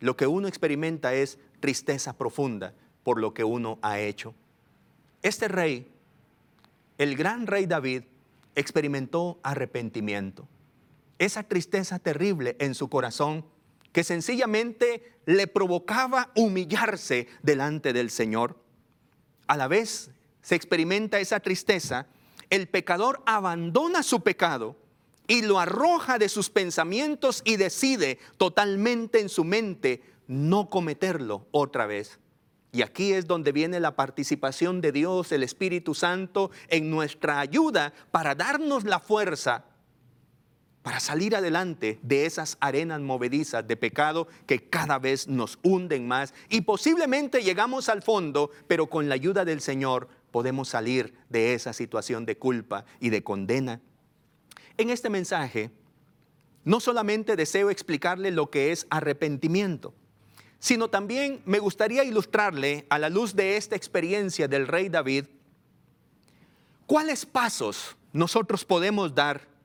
lo 0.00 0.18
que 0.18 0.26
uno 0.26 0.48
experimenta 0.48 1.14
es 1.14 1.38
tristeza 1.60 2.18
profunda 2.18 2.74
por 3.04 3.18
lo 3.18 3.32
que 3.32 3.42
uno 3.42 3.78
ha 3.80 4.00
hecho. 4.00 4.34
Este 5.22 5.48
rey, 5.48 5.90
el 6.98 7.16
gran 7.16 7.46
rey 7.46 7.64
David, 7.64 8.02
experimentó 8.54 9.40
arrepentimiento 9.42 10.46
esa 11.18 11.42
tristeza 11.42 11.98
terrible 11.98 12.54
en 12.58 12.74
su 12.74 12.90
corazón 12.90 13.46
que 13.92 14.04
sencillamente 14.04 15.14
le 15.24 15.46
provocaba 15.46 16.32
humillarse 16.36 17.28
delante 17.42 17.94
del 17.94 18.10
Señor. 18.10 18.67
A 19.48 19.56
la 19.56 19.66
vez 19.66 20.10
se 20.42 20.54
experimenta 20.54 21.18
esa 21.18 21.40
tristeza, 21.40 22.06
el 22.50 22.68
pecador 22.68 23.22
abandona 23.26 24.02
su 24.02 24.20
pecado 24.20 24.76
y 25.26 25.42
lo 25.42 25.58
arroja 25.58 26.18
de 26.18 26.28
sus 26.28 26.48
pensamientos 26.48 27.42
y 27.44 27.56
decide 27.56 28.18
totalmente 28.36 29.20
en 29.20 29.28
su 29.28 29.44
mente 29.44 30.02
no 30.26 30.70
cometerlo 30.70 31.46
otra 31.50 31.86
vez. 31.86 32.18
Y 32.72 32.82
aquí 32.82 33.12
es 33.12 33.26
donde 33.26 33.52
viene 33.52 33.80
la 33.80 33.96
participación 33.96 34.80
de 34.80 34.92
Dios, 34.92 35.32
el 35.32 35.42
Espíritu 35.42 35.94
Santo, 35.94 36.50
en 36.68 36.90
nuestra 36.90 37.40
ayuda 37.40 37.92
para 38.10 38.34
darnos 38.34 38.84
la 38.84 39.00
fuerza 39.00 39.64
para 40.88 41.00
salir 41.00 41.36
adelante 41.36 41.98
de 42.00 42.24
esas 42.24 42.56
arenas 42.60 43.02
movedizas 43.02 43.68
de 43.68 43.76
pecado 43.76 44.26
que 44.46 44.70
cada 44.70 44.98
vez 44.98 45.28
nos 45.28 45.58
hunden 45.62 46.08
más 46.08 46.32
y 46.48 46.62
posiblemente 46.62 47.42
llegamos 47.42 47.90
al 47.90 48.00
fondo, 48.00 48.50
pero 48.66 48.86
con 48.86 49.06
la 49.06 49.14
ayuda 49.14 49.44
del 49.44 49.60
Señor 49.60 50.08
podemos 50.30 50.70
salir 50.70 51.12
de 51.28 51.52
esa 51.52 51.74
situación 51.74 52.24
de 52.24 52.38
culpa 52.38 52.86
y 53.00 53.10
de 53.10 53.22
condena. 53.22 53.82
En 54.78 54.88
este 54.88 55.10
mensaje, 55.10 55.70
no 56.64 56.80
solamente 56.80 57.36
deseo 57.36 57.68
explicarle 57.68 58.30
lo 58.30 58.48
que 58.48 58.72
es 58.72 58.86
arrepentimiento, 58.88 59.92
sino 60.58 60.88
también 60.88 61.42
me 61.44 61.58
gustaría 61.58 62.02
ilustrarle 62.02 62.86
a 62.88 62.98
la 62.98 63.10
luz 63.10 63.36
de 63.36 63.58
esta 63.58 63.76
experiencia 63.76 64.48
del 64.48 64.66
rey 64.66 64.88
David, 64.88 65.26
cuáles 66.86 67.26
pasos 67.26 67.94
nosotros 68.14 68.64
podemos 68.64 69.14
dar 69.14 69.57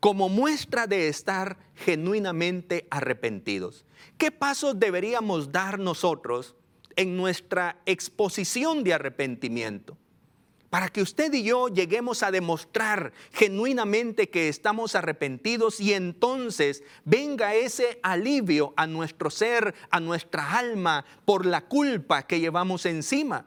como 0.00 0.30
muestra 0.30 0.86
de 0.86 1.08
estar 1.08 1.58
genuinamente 1.74 2.86
arrepentidos. 2.90 3.84
¿Qué 4.16 4.30
pasos 4.30 4.80
deberíamos 4.80 5.52
dar 5.52 5.78
nosotros 5.78 6.56
en 6.96 7.16
nuestra 7.16 7.80
exposición 7.84 8.82
de 8.82 8.94
arrepentimiento? 8.94 9.98
Para 10.70 10.88
que 10.88 11.02
usted 11.02 11.32
y 11.34 11.42
yo 11.42 11.68
lleguemos 11.68 12.22
a 12.22 12.30
demostrar 12.30 13.12
genuinamente 13.32 14.30
que 14.30 14.48
estamos 14.48 14.94
arrepentidos 14.94 15.80
y 15.80 15.92
entonces 15.94 16.82
venga 17.04 17.54
ese 17.54 17.98
alivio 18.02 18.72
a 18.76 18.86
nuestro 18.86 19.30
ser, 19.30 19.74
a 19.90 20.00
nuestra 20.00 20.56
alma, 20.58 21.04
por 21.24 21.44
la 21.44 21.62
culpa 21.62 22.22
que 22.22 22.40
llevamos 22.40 22.86
encima. 22.86 23.46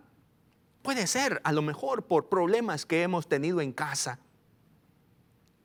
Puede 0.81 1.07
ser 1.07 1.39
a 1.45 1.53
lo 1.53 1.61
mejor 1.61 2.07
por 2.07 2.27
problemas 2.27 2.85
que 2.85 3.03
hemos 3.03 3.27
tenido 3.27 3.61
en 3.61 3.71
casa 3.71 4.19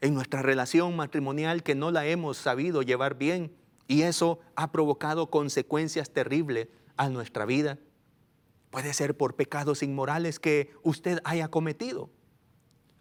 en 0.01 0.15
nuestra 0.15 0.43
relación 0.43 0.97
matrimonial 0.97 1.63
que 1.63 1.75
no 1.75 1.91
la 1.91 2.07
hemos 2.07 2.37
sabido 2.37 2.83
llevar 2.83 3.17
bien 3.19 3.53
y 3.87 4.03
eso 4.03 4.39
ha 4.55 4.71
provocado 4.71 5.31
consecuencias 5.31 6.11
terribles 6.11 6.69
a 6.97 7.09
nuestra 7.09 7.47
vida. 7.47 7.79
Puede 8.71 8.93
ser 8.93 9.17
por 9.17 9.35
pecados 9.35 9.83
inmorales 9.83 10.39
que 10.39 10.73
usted 10.83 11.21
haya 11.25 11.49
cometido. 11.49 12.11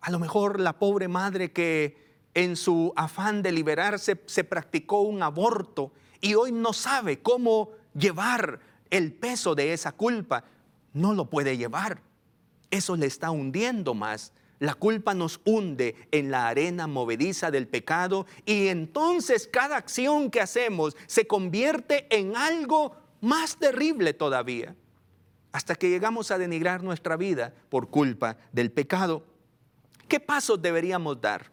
A 0.01 0.11
lo 0.11 0.19
mejor 0.19 0.59
la 0.59 0.79
pobre 0.79 1.07
madre 1.07 1.51
que 1.51 2.07
en 2.33 2.55
su 2.55 2.93
afán 2.95 3.41
de 3.41 3.51
liberarse 3.51 4.21
se 4.25 4.43
practicó 4.43 5.01
un 5.01 5.23
aborto 5.23 5.91
y 6.21 6.35
hoy 6.35 6.51
no 6.51 6.71
sabe 6.71 7.19
cómo 7.19 7.71
llevar 7.93 8.59
el 8.89 9.13
peso 9.13 9.55
de 9.55 9.73
esa 9.73 9.91
culpa. 9.91 10.45
No 10.93 11.13
lo 11.13 11.29
puede 11.29 11.57
llevar. 11.57 12.01
Eso 12.71 12.95
le 12.95 13.07
está 13.07 13.31
hundiendo 13.31 13.93
más 13.93 14.33
la 14.59 14.73
culpa 14.73 15.13
nos 15.13 15.39
hunde 15.45 15.95
en 16.11 16.31
la 16.31 16.47
arena 16.47 16.87
movediza 16.87 17.51
del 17.51 17.67
pecado 17.67 18.25
y 18.45 18.67
entonces 18.67 19.47
cada 19.51 19.77
acción 19.77 20.31
que 20.31 20.41
hacemos 20.41 20.95
se 21.05 21.27
convierte 21.27 22.07
en 22.09 22.35
algo 22.35 22.95
más 23.21 23.57
terrible 23.57 24.13
todavía. 24.13 24.75
hasta 25.53 25.75
que 25.75 25.89
llegamos 25.89 26.29
a 26.29 26.37
denigrar 26.37 26.83
nuestra 26.83 27.17
vida 27.17 27.51
por 27.69 27.89
culpa 27.89 28.37
del 28.51 28.71
pecado. 28.71 29.23
¿Qué 30.07 30.19
pasos 30.19 30.61
deberíamos 30.61 31.19
dar? 31.19 31.51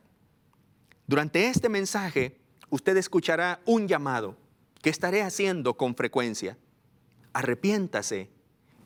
Durante 1.06 1.46
este 1.46 1.70
mensaje, 1.70 2.36
usted 2.68 2.98
escuchará 2.98 3.60
un 3.64 3.88
llamado 3.88 4.36
que 4.82 4.90
estaré 4.90 5.22
haciendo 5.22 5.74
con 5.78 5.94
frecuencia. 5.94 6.58
Arrepiéntase 7.32 8.28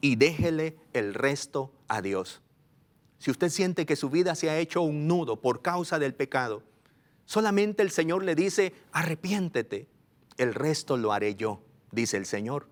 y 0.00 0.14
déjele 0.14 0.76
el 0.92 1.14
resto 1.14 1.72
a 1.88 2.00
Dios. 2.00 2.40
Si 3.18 3.30
usted 3.30 3.48
siente 3.48 3.86
que 3.86 3.96
su 3.96 4.10
vida 4.10 4.34
se 4.34 4.48
ha 4.50 4.58
hecho 4.58 4.82
un 4.82 5.06
nudo 5.06 5.40
por 5.40 5.60
causa 5.60 5.98
del 5.98 6.14
pecado, 6.14 6.62
solamente 7.24 7.82
el 7.82 7.90
Señor 7.90 8.24
le 8.24 8.34
dice, 8.34 8.72
arrepiéntete, 8.92 9.88
el 10.36 10.54
resto 10.54 10.96
lo 10.96 11.12
haré 11.12 11.34
yo, 11.34 11.62
dice 11.90 12.16
el 12.16 12.26
Señor. 12.26 12.68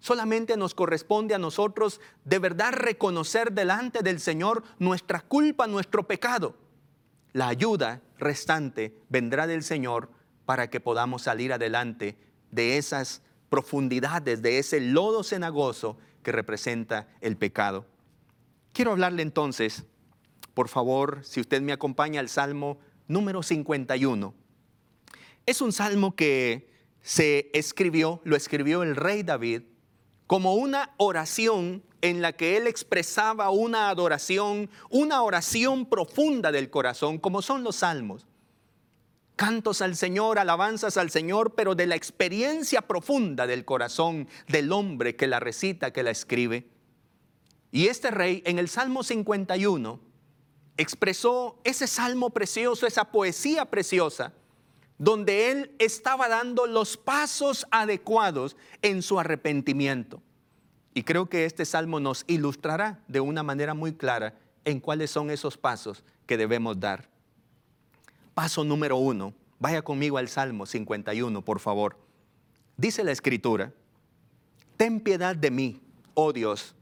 Solamente 0.00 0.56
nos 0.56 0.74
corresponde 0.74 1.34
a 1.34 1.38
nosotros 1.38 2.00
de 2.24 2.38
verdad 2.38 2.72
reconocer 2.72 3.52
delante 3.52 4.02
del 4.02 4.20
Señor 4.20 4.62
nuestra 4.78 5.20
culpa, 5.20 5.66
nuestro 5.66 6.06
pecado. 6.06 6.54
La 7.32 7.48
ayuda 7.48 8.00
restante 8.18 8.94
vendrá 9.08 9.46
del 9.46 9.62
Señor 9.62 10.10
para 10.44 10.70
que 10.70 10.80
podamos 10.80 11.22
salir 11.22 11.52
adelante 11.52 12.16
de 12.50 12.78
esas 12.78 13.22
profundidades, 13.48 14.42
de 14.42 14.58
ese 14.58 14.80
lodo 14.80 15.22
cenagoso 15.22 15.98
que 16.22 16.32
representa 16.32 17.08
el 17.20 17.36
pecado. 17.36 17.86
Quiero 18.72 18.92
hablarle 18.92 19.22
entonces, 19.22 19.84
por 20.54 20.68
favor, 20.68 21.20
si 21.22 21.40
usted 21.40 21.60
me 21.62 21.72
acompaña 21.72 22.20
al 22.20 22.28
Salmo 22.28 22.78
número 23.06 23.42
51. 23.42 24.34
Es 25.46 25.60
un 25.60 25.72
salmo 25.72 26.14
que 26.14 26.70
se 27.00 27.50
escribió, 27.54 28.20
lo 28.24 28.36
escribió 28.36 28.82
el 28.82 28.96
rey 28.96 29.22
David 29.22 29.62
como 30.26 30.54
una 30.54 30.94
oración 30.98 31.82
en 32.02 32.20
la 32.20 32.34
que 32.34 32.56
él 32.56 32.66
expresaba 32.66 33.50
una 33.50 33.88
adoración, 33.88 34.68
una 34.90 35.22
oración 35.22 35.86
profunda 35.86 36.52
del 36.52 36.70
corazón, 36.70 37.18
como 37.18 37.40
son 37.42 37.64
los 37.64 37.76
salmos. 37.76 38.26
Cantos 39.36 39.80
al 39.80 39.96
Señor, 39.96 40.38
alabanzas 40.38 40.96
al 40.96 41.10
Señor, 41.10 41.54
pero 41.54 41.74
de 41.74 41.86
la 41.86 41.96
experiencia 41.96 42.82
profunda 42.82 43.46
del 43.46 43.64
corazón 43.64 44.28
del 44.48 44.70
hombre 44.72 45.16
que 45.16 45.28
la 45.28 45.40
recita, 45.40 45.92
que 45.92 46.02
la 46.02 46.10
escribe. 46.10 46.68
Y 47.70 47.88
este 47.88 48.10
rey 48.10 48.42
en 48.46 48.58
el 48.58 48.68
Salmo 48.68 49.02
51 49.02 50.00
expresó 50.76 51.58
ese 51.64 51.86
salmo 51.86 52.30
precioso, 52.30 52.86
esa 52.86 53.04
poesía 53.06 53.66
preciosa, 53.66 54.32
donde 54.96 55.50
él 55.50 55.74
estaba 55.78 56.28
dando 56.28 56.66
los 56.66 56.96
pasos 56.96 57.66
adecuados 57.70 58.56
en 58.82 59.02
su 59.02 59.20
arrepentimiento. 59.20 60.22
Y 60.94 61.02
creo 61.02 61.28
que 61.28 61.44
este 61.44 61.64
salmo 61.64 62.00
nos 62.00 62.24
ilustrará 62.26 63.00
de 63.06 63.20
una 63.20 63.42
manera 63.42 63.74
muy 63.74 63.92
clara 63.92 64.38
en 64.64 64.80
cuáles 64.80 65.10
son 65.10 65.30
esos 65.30 65.56
pasos 65.56 66.02
que 66.26 66.36
debemos 66.36 66.80
dar. 66.80 67.08
Paso 68.34 68.64
número 68.64 68.96
uno, 68.96 69.34
vaya 69.58 69.82
conmigo 69.82 70.18
al 70.18 70.28
Salmo 70.28 70.66
51, 70.66 71.44
por 71.44 71.60
favor. 71.60 71.96
Dice 72.76 73.04
la 73.04 73.12
escritura, 73.12 73.72
ten 74.76 75.00
piedad 75.00 75.36
de 75.36 75.50
mí, 75.50 75.80
oh 76.14 76.32
Dios, 76.32 76.74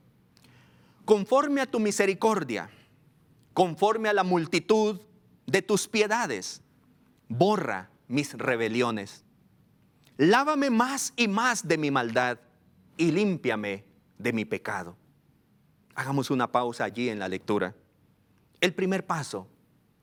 conforme 1.06 1.60
a 1.62 1.66
tu 1.66 1.78
misericordia, 1.78 2.68
conforme 3.54 4.10
a 4.10 4.12
la 4.12 4.24
multitud 4.24 5.00
de 5.46 5.62
tus 5.62 5.86
piedades, 5.86 6.60
borra 7.28 7.88
mis 8.08 8.34
rebeliones. 8.34 9.24
Lávame 10.18 10.68
más 10.68 11.12
y 11.16 11.28
más 11.28 11.66
de 11.66 11.78
mi 11.78 11.90
maldad 11.90 12.40
y 12.96 13.12
límpiame 13.12 13.84
de 14.18 14.32
mi 14.32 14.44
pecado. 14.44 14.96
Hagamos 15.94 16.30
una 16.30 16.50
pausa 16.50 16.84
allí 16.84 17.08
en 17.08 17.20
la 17.20 17.28
lectura. 17.28 17.74
El 18.60 18.74
primer 18.74 19.06
paso 19.06 19.46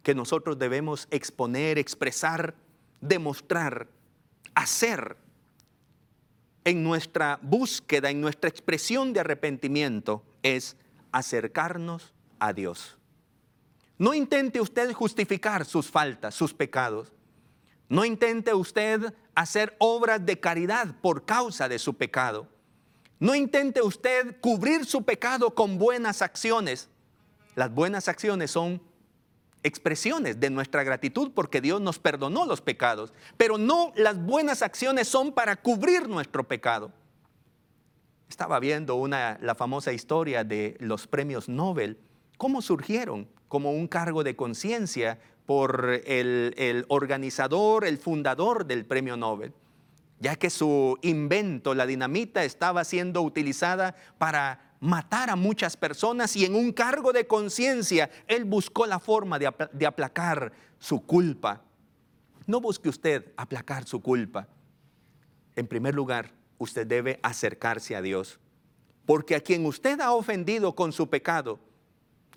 que 0.03 0.15
nosotros 0.15 0.57
debemos 0.57 1.07
exponer, 1.11 1.77
expresar, 1.77 2.55
demostrar, 3.01 3.89
hacer 4.55 5.17
en 6.63 6.81
nuestra 6.81 7.39
búsqueda, 7.41 8.09
en 8.09 8.21
nuestra 8.21 8.49
expresión 8.49 9.11
de 9.11 9.19
arrepentimiento 9.19 10.23
es 10.43 10.77
acercarnos 11.13 12.13
a 12.39 12.52
Dios. 12.52 12.97
No 13.97 14.13
intente 14.13 14.60
usted 14.60 14.91
justificar 14.91 15.63
sus 15.63 15.89
faltas, 15.89 16.36
sus 16.36 16.54
pecados. 16.54 17.13
No 17.88 18.04
intente 18.04 18.54
usted 18.54 19.13
hacer 19.36 19.76
obras 19.80 20.26
de 20.26 20.39
caridad 20.39 20.95
por 21.02 21.23
causa 21.23 21.69
de 21.69 21.80
su 21.80 21.93
pecado. 21.93 22.47
No 23.19 23.36
intente 23.36 23.82
usted 23.82 24.39
cubrir 24.41 24.86
su 24.86 25.04
pecado 25.04 25.56
con 25.56 25.78
buenas 25.78 26.21
acciones. 26.21 26.89
Las 27.56 27.73
buenas 27.73 28.10
acciones 28.10 28.52
son 28.52 28.82
expresiones 29.63 30.39
de 30.39 30.49
nuestra 30.49 30.84
gratitud 30.84 31.32
porque 31.34 31.62
Dios 31.62 31.80
nos 31.80 31.99
perdonó 31.99 32.45
los 32.45 32.62
pecados, 32.62 33.13
pero 33.38 33.58
no 33.58 33.93
las 33.95 34.21
buenas 34.21 34.62
acciones 34.62 35.08
son 35.08 35.32
para 35.32 35.56
cubrir 35.56 36.10
nuestro 36.10 36.43
pecado. 36.43 36.91
Estaba 38.33 38.59
viendo 38.59 38.95
una, 38.95 39.37
la 39.43 39.53
famosa 39.53 39.93
historia 39.93 40.43
de 40.43 40.75
los 40.79 41.05
premios 41.05 41.49
Nobel, 41.49 41.99
cómo 42.39 42.63
surgieron 42.63 43.29
como 43.47 43.69
un 43.69 43.87
cargo 43.87 44.23
de 44.23 44.35
conciencia 44.35 45.19
por 45.45 46.01
el, 46.07 46.55
el 46.57 46.83
organizador, 46.87 47.85
el 47.85 47.99
fundador 47.99 48.65
del 48.65 48.87
premio 48.87 49.15
Nobel, 49.15 49.53
ya 50.19 50.35
que 50.35 50.49
su 50.49 50.97
invento, 51.03 51.75
la 51.75 51.85
dinamita, 51.85 52.43
estaba 52.43 52.83
siendo 52.85 53.21
utilizada 53.21 53.95
para 54.17 54.77
matar 54.79 55.29
a 55.29 55.35
muchas 55.35 55.77
personas 55.77 56.35
y 56.35 56.43
en 56.43 56.55
un 56.55 56.71
cargo 56.71 57.13
de 57.13 57.27
conciencia 57.27 58.09
él 58.27 58.45
buscó 58.45 58.87
la 58.87 58.97
forma 58.97 59.37
de, 59.37 59.53
de, 59.73 59.85
aplacar 59.85 60.51
su 60.79 61.05
culpa. 61.05 61.61
No 62.47 62.59
busque 62.59 62.89
usted 62.89 63.31
aplacar 63.37 63.85
su 63.85 64.01
culpa. 64.01 64.47
En 65.55 65.67
primer 65.67 65.93
lugar, 65.93 66.31
usted 66.57 66.87
debe 66.87 67.19
acercarse 67.23 67.95
a 67.95 68.01
Dios. 68.01 68.39
Porque 69.05 69.35
a 69.35 69.41
quien 69.41 69.65
usted 69.65 69.99
ha 69.99 70.13
ofendido 70.13 70.75
con 70.75 70.91
su 70.91 71.09
pecado, 71.09 71.59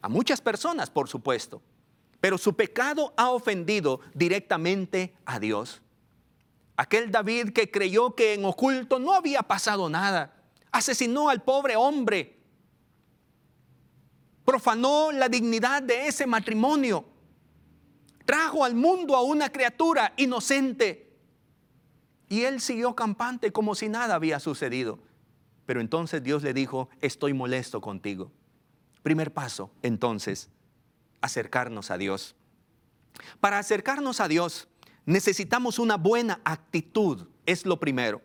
a 0.03 0.09
muchas 0.09 0.41
personas 0.41 0.91
por 0.91 1.09
supuesto, 1.09 1.63
pero 2.21 2.39
su 2.39 2.55
pecado 2.55 3.13
ha 3.17 3.31
ofendido 3.31 4.01
directamente 4.15 5.15
a 5.25 5.39
Dios. 5.39 5.81
Aquel 6.77 7.11
David 7.11 7.51
que 7.51 7.71
creyó 7.71 8.15
que 8.15 8.35
en 8.35 8.45
oculto 8.45 8.99
no 8.99 9.13
había 9.13 9.43
pasado 9.43 9.89
nada, 9.89 10.35
asesinó 10.73 11.29
al 11.29 11.43
pobre 11.43 11.77
hombre, 11.77 12.37
profanó 14.45 15.13
la 15.13 15.29
dignidad 15.29 15.83
de 15.83 16.09
ese 16.09 16.27
matrimonio, 16.27 17.05
trajo 18.25 18.65
al 18.65 18.75
mundo 18.75 19.17
a 19.17 19.23
una 19.23 19.51
criatura 19.51 20.13
inocente 20.17 21.06
y 22.29 22.43
él 22.43 22.61
siguió 22.61 22.95
campante 22.95 23.53
como 23.53 23.75
si 23.75 23.89
nada 23.89 24.15
había 24.15 24.41
sucedido. 24.41 24.99
Pero 25.65 25.81
entonces 25.81 26.23
Dios 26.23 26.43
le 26.43 26.55
dijo, 26.55 26.89
estoy 27.01 27.33
molesto 27.33 27.81
contigo. 27.81 28.31
Primer 29.03 29.33
paso, 29.33 29.71
entonces, 29.83 30.49
acercarnos 31.21 31.91
a 31.91 31.99
Dios. 31.99 32.35
Para 33.41 33.59
acercarnos 33.59 34.21
a 34.21 34.29
Dios 34.29 34.69
necesitamos 35.05 35.79
una 35.79 35.97
buena 35.97 36.41
actitud, 36.45 37.29
es 37.47 37.65
lo 37.65 37.79
primero. 37.79 38.21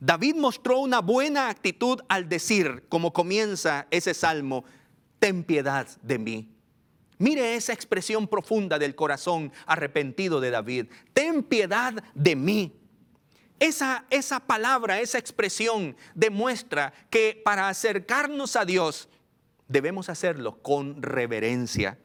David 0.00 0.36
mostró 0.36 0.78
una 0.78 1.00
buena 1.00 1.48
actitud 1.48 2.00
al 2.08 2.28
decir, 2.28 2.84
como 2.88 3.12
comienza 3.12 3.86
ese 3.90 4.14
salmo, 4.14 4.64
ten 5.18 5.44
piedad 5.44 5.88
de 6.02 6.18
mí. 6.18 6.54
Mire 7.18 7.56
esa 7.56 7.72
expresión 7.72 8.28
profunda 8.28 8.78
del 8.78 8.94
corazón 8.94 9.52
arrepentido 9.66 10.40
de 10.40 10.50
David, 10.50 10.86
ten 11.12 11.42
piedad 11.42 11.92
de 12.14 12.36
mí. 12.36 12.77
Esa, 13.60 14.04
esa 14.10 14.40
palabra, 14.40 15.00
esa 15.00 15.18
expresión 15.18 15.96
demuestra 16.14 16.92
que 17.10 17.40
para 17.44 17.68
acercarnos 17.68 18.54
a 18.54 18.64
Dios 18.64 19.08
debemos 19.66 20.08
hacerlo 20.08 20.62
con 20.62 21.02
reverencia. 21.02 21.98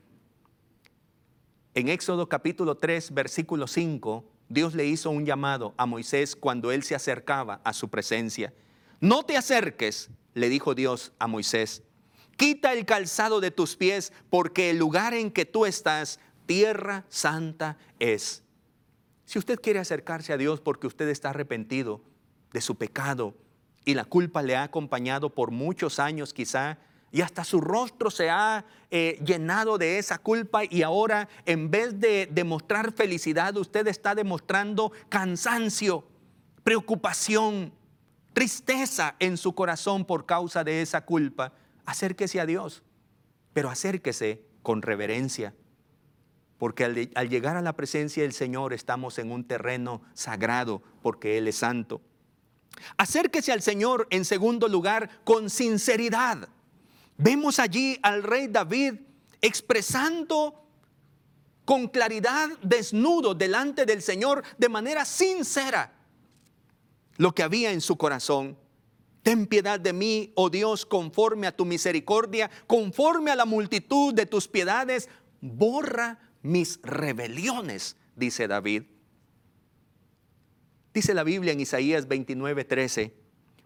En 1.75 1.89
Éxodo 1.89 2.27
capítulo 2.27 2.77
3, 2.77 3.13
versículo 3.13 3.67
5, 3.67 4.25
Dios 4.49 4.75
le 4.75 4.85
hizo 4.85 5.09
un 5.09 5.25
llamado 5.25 5.73
a 5.77 5.85
Moisés 5.85 6.35
cuando 6.35 6.71
él 6.71 6.83
se 6.83 6.95
acercaba 6.95 7.61
a 7.63 7.73
su 7.73 7.89
presencia. 7.89 8.53
No 8.99 9.23
te 9.23 9.37
acerques, 9.37 10.09
le 10.33 10.49
dijo 10.49 10.75
Dios 10.75 11.13
a 11.19 11.27
Moisés. 11.27 11.83
Quita 12.37 12.73
el 12.73 12.85
calzado 12.85 13.41
de 13.41 13.51
tus 13.51 13.75
pies, 13.75 14.11
porque 14.29 14.69
el 14.69 14.77
lugar 14.77 15.13
en 15.13 15.31
que 15.31 15.45
tú 15.45 15.65
estás, 15.65 16.19
tierra 16.45 17.05
santa 17.09 17.77
es. 17.99 18.43
Si 19.33 19.39
usted 19.39 19.59
quiere 19.59 19.79
acercarse 19.79 20.31
a 20.31 20.37
Dios 20.37 20.61
porque 20.61 20.85
usted 20.85 21.09
está 21.09 21.31
arrepentido 21.31 22.01
de 22.51 22.61
su 22.61 22.75
pecado 22.75 23.33
y 23.83 23.95
la 23.95 24.05
culpa 24.05 24.43
le 24.43 24.55
ha 24.55 24.61
acompañado 24.61 25.33
por 25.33 25.49
muchos 25.49 25.97
años 25.97 26.35
quizá, 26.35 26.77
y 27.11 27.21
hasta 27.21 27.43
su 27.43 27.59
rostro 27.59 28.11
se 28.11 28.29
ha 28.29 28.63
eh, 28.91 29.19
llenado 29.25 29.79
de 29.79 29.97
esa 29.97 30.19
culpa 30.19 30.61
y 30.65 30.83
ahora 30.83 31.29
en 31.47 31.71
vez 31.71 31.99
de 31.99 32.29
demostrar 32.31 32.91
felicidad, 32.91 33.57
usted 33.57 33.87
está 33.87 34.13
demostrando 34.13 34.91
cansancio, 35.09 36.05
preocupación, 36.63 37.73
tristeza 38.33 39.15
en 39.17 39.37
su 39.37 39.55
corazón 39.55 40.05
por 40.05 40.27
causa 40.27 40.63
de 40.63 40.83
esa 40.83 41.05
culpa, 41.05 41.53
acérquese 41.87 42.39
a 42.39 42.45
Dios, 42.45 42.83
pero 43.51 43.71
acérquese 43.71 44.45
con 44.61 44.83
reverencia, 44.83 45.55
porque 46.57 46.85
al, 46.85 47.29
llegar 47.29 47.57
a 47.57 47.61
la 47.61 47.73
presencia 47.75 48.23
del 48.23 48.33
Señor 48.33 48.73
estamos 48.73 49.19
en 49.19 49.31
un 49.31 49.45
terreno 49.45 50.01
sagrado, 50.13 50.81
porque 51.01 51.37
Él 51.37 51.47
es 51.47 51.57
santo. 51.57 52.01
Acérquese 52.97 53.51
al 53.51 53.61
Señor 53.61 54.07
en 54.09 54.25
segundo 54.25 54.67
lugar 54.67 55.09
con 55.23 55.49
sinceridad. 55.49 56.49
Vemos 57.17 57.59
allí 57.59 57.99
al 58.01 58.23
rey 58.23 58.47
David 58.47 58.95
expresando 59.41 60.63
con 61.65 61.87
claridad, 61.87 62.49
desnudo 62.61 63.33
delante 63.33 63.85
del 63.85 64.01
Señor, 64.01 64.43
de 64.57 64.69
manera 64.69 65.05
sincera, 65.05 65.93
lo 67.17 67.33
que 67.33 67.43
había 67.43 67.71
en 67.71 67.81
su 67.81 67.97
corazón. 67.97 68.57
Ten 69.21 69.47
piedad 69.47 69.79
de 69.79 69.93
mí, 69.93 70.33
oh 70.35 70.49
Dios, 70.49 70.85
conforme 70.85 71.47
a 71.47 71.55
tu 71.55 71.63
misericordia, 71.63 72.51
conforme 72.67 73.31
a 73.31 73.35
la 73.35 73.45
multitud 73.45 74.13
de 74.13 74.25
tus 74.25 74.47
piedades, 74.49 75.07
borra 75.39 76.19
mis 76.43 76.79
rebeliones, 76.83 77.97
dice 78.15 78.47
David. 78.47 78.83
Dice 80.93 81.15
la 81.15 81.23
Biblia 81.23 81.53
en 81.53 81.59
Isaías 81.59 82.07
29, 82.07 82.65
13, 82.65 83.15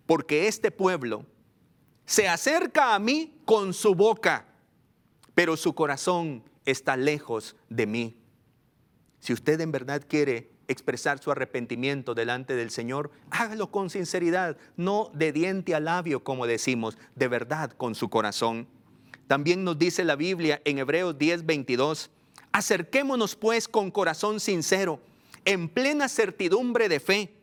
porque 0.05 0.47
este 0.47 0.71
pueblo 0.71 1.25
se 2.05 2.29
acerca 2.29 2.95
a 2.95 2.99
mí 2.99 3.41
con 3.43 3.73
su 3.73 3.93
boca, 3.93 4.45
pero 5.35 5.57
su 5.57 5.75
corazón 5.75 6.43
está 6.63 6.95
lejos 6.95 7.57
de 7.67 7.85
mí. 7.85 8.17
Si 9.19 9.33
usted 9.33 9.59
en 9.59 9.73
verdad 9.73 10.03
quiere 10.07 10.51
expresar 10.69 11.19
su 11.19 11.31
arrepentimiento 11.31 12.13
delante 12.13 12.55
del 12.55 12.69
Señor, 12.69 13.11
hágalo 13.29 13.71
con 13.71 13.89
sinceridad, 13.89 14.57
no 14.77 15.11
de 15.13 15.33
diente 15.33 15.75
a 15.75 15.79
labio, 15.79 16.23
como 16.23 16.47
decimos, 16.47 16.97
de 17.15 17.27
verdad 17.27 17.71
con 17.71 17.95
su 17.95 18.09
corazón. 18.09 18.67
También 19.27 19.65
nos 19.65 19.77
dice 19.77 20.05
la 20.05 20.15
Biblia 20.15 20.61
en 20.63 20.77
Hebreos 20.77 21.17
10, 21.17 21.45
22, 21.45 22.11
acerquémonos 22.57 23.35
pues 23.35 23.67
con 23.67 23.91
corazón 23.91 24.39
sincero, 24.39 24.99
en 25.45 25.69
plena 25.69 26.09
certidumbre 26.09 26.89
de 26.89 26.99
fe, 26.99 27.35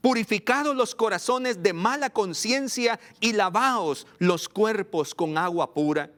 purificados 0.00 0.76
los 0.76 0.94
corazones 0.94 1.64
de 1.64 1.72
mala 1.72 2.10
conciencia 2.10 3.00
y 3.18 3.32
lavaos 3.32 4.06
los 4.18 4.48
cuerpos 4.48 5.16
con 5.16 5.36
agua 5.36 5.74
pura. 5.74 6.12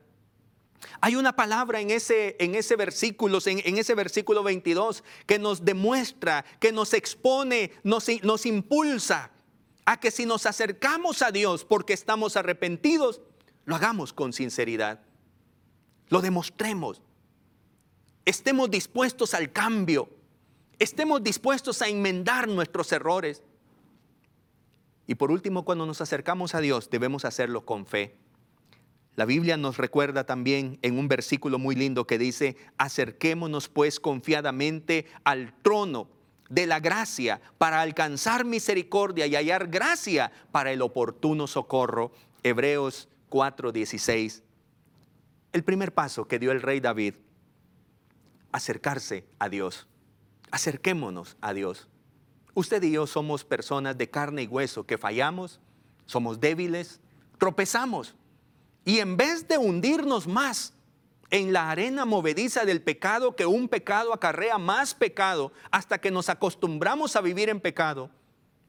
Hay 1.01 1.17
una 1.17 1.35
palabra 1.35 1.81
en 1.81 1.91
ese, 1.91 2.37
en 2.39 2.55
ese 2.55 2.77
versículo, 2.77 3.39
en, 3.47 3.79
ese 3.79 3.95
versículo 3.95 4.43
22, 4.43 5.03
que 5.27 5.39
nos 5.39 5.65
demuestra, 5.65 6.45
que 6.61 6.71
nos 6.71 6.93
expone, 6.93 7.73
nos, 7.83 8.09
nos 8.23 8.45
impulsa 8.45 9.31
a 9.87 9.99
que 9.99 10.11
si 10.11 10.27
nos 10.27 10.45
acercamos 10.45 11.23
a 11.23 11.31
Dios 11.31 11.65
porque 11.65 11.95
estamos 11.95 12.37
arrepentidos, 12.37 13.23
lo 13.65 13.75
hagamos 13.75 14.13
con 14.13 14.35
sinceridad. 14.35 15.01
Lo 16.09 16.21
demostremos. 16.21 17.01
Estemos 18.25 18.71
dispuestos 18.71 19.35
al 19.35 19.53
cambio. 19.53 20.09
Estemos 20.79 21.23
dispuestos 21.23 21.83
a 21.83 21.89
enmendar 21.89 22.49
nuestros 22.49 22.93
errores. 22.93 23.43
Y 25.07 25.17
por 25.17 25.31
último, 25.31 25.65
cuando 25.65 25.87
nos 25.87 26.01
acercamos 26.01 26.55
a 26.55 26.61
Dios, 26.61 26.91
debemos 26.91 27.25
hacerlo 27.25 27.65
con 27.65 27.87
fe. 27.87 28.17
La 29.15 29.27
Biblia 29.27 29.57
nos 29.57 29.77
recuerda 29.77 30.25
también 30.25 30.79
en 30.81 30.99
un 30.99 31.07
versículo 31.07 31.59
muy 31.59 31.75
lindo 31.75 32.07
que 32.07 32.17
dice, 32.17 32.57
acerquémonos 32.79 33.69
pues 33.69 34.01
confiadamente 34.01 35.07
al 35.25 35.53
trono 35.63 36.09
de 36.49 36.67
la 36.67 36.81
gracia 36.81 37.41
para 37.59 37.83
alcanzar 37.83 38.45
misericordia 38.45 39.27
y 39.27 39.35
hallar 39.35 39.69
gracia 39.69 40.33
para 40.51 40.73
el 40.73 40.81
oportuno 40.81 41.47
socorro. 41.47 42.13
Hebreos 42.43 43.09
4:16. 43.29 44.43
El 45.53 45.65
primer 45.65 45.93
paso 45.93 46.27
que 46.27 46.39
dio 46.39 46.53
el 46.53 46.63
rey 46.63 46.81
David, 46.81 47.15
acercarse 48.53 49.25
a 49.39 49.49
Dios. 49.49 49.87
Acerquémonos 50.51 51.37
a 51.41 51.53
Dios. 51.55 51.89
Usted 52.55 52.83
y 52.83 52.93
yo 52.93 53.07
somos 53.07 53.45
personas 53.45 53.97
de 53.97 54.11
carne 54.11 54.43
y 54.43 54.47
hueso 54.47 54.85
que 54.85 54.99
fallamos, 54.99 55.61
somos 56.07 56.39
débiles, 56.39 57.01
tropezamos 57.39 58.15
y 58.85 58.99
en 58.99 59.17
vez 59.17 59.49
de 59.49 59.59
hundirnos 59.59 60.27
más 60.27 60.75
en 61.31 61.53
la 61.53 61.71
arena 61.71 62.05
movediza 62.05 62.67
del 62.67 62.83
pecado, 62.83 63.35
que 63.35 63.47
un 63.47 63.69
pecado 63.69 64.13
acarrea 64.13 64.59
más 64.59 64.95
pecado 64.95 65.53
hasta 65.71 65.99
que 65.99 66.11
nos 66.11 66.29
acostumbramos 66.29 67.17
a 67.17 67.23
vivir 67.23 67.49
en 67.49 67.61
pecado, 67.61 68.11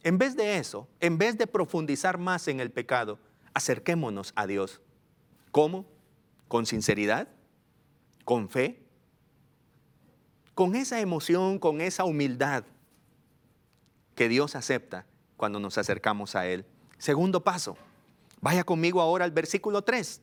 en 0.02 0.18
vez 0.18 0.38
de 0.38 0.58
eso, 0.58 0.88
en 1.02 1.18
vez 1.18 1.38
de 1.38 1.48
profundizar 1.48 2.18
más 2.18 2.48
en 2.48 2.62
el 2.62 2.72
pecado, 2.72 3.20
acerquémonos 3.54 4.32
a 4.36 4.48
Dios. 4.48 4.80
¿Cómo? 5.52 5.86
Con 6.48 6.66
sinceridad, 6.66 7.28
con 8.24 8.50
fe, 8.50 8.83
con 10.56 10.76
esa 10.76 11.00
emoción, 11.00 11.60
con 11.60 11.82
esa 11.82 12.04
humildad 12.04 12.64
que 14.16 14.30
Dios 14.30 14.56
acepta 14.56 15.06
cuando 15.38 15.60
nos 15.60 15.78
acercamos 15.78 16.36
a 16.36 16.46
Él. 16.48 16.66
Segundo 16.98 17.44
paso, 17.44 17.78
Vaya 18.44 18.66
conmigo 18.66 19.00
ahora 19.00 19.24
al 19.24 19.32
versículo 19.32 19.84
3. 19.84 20.20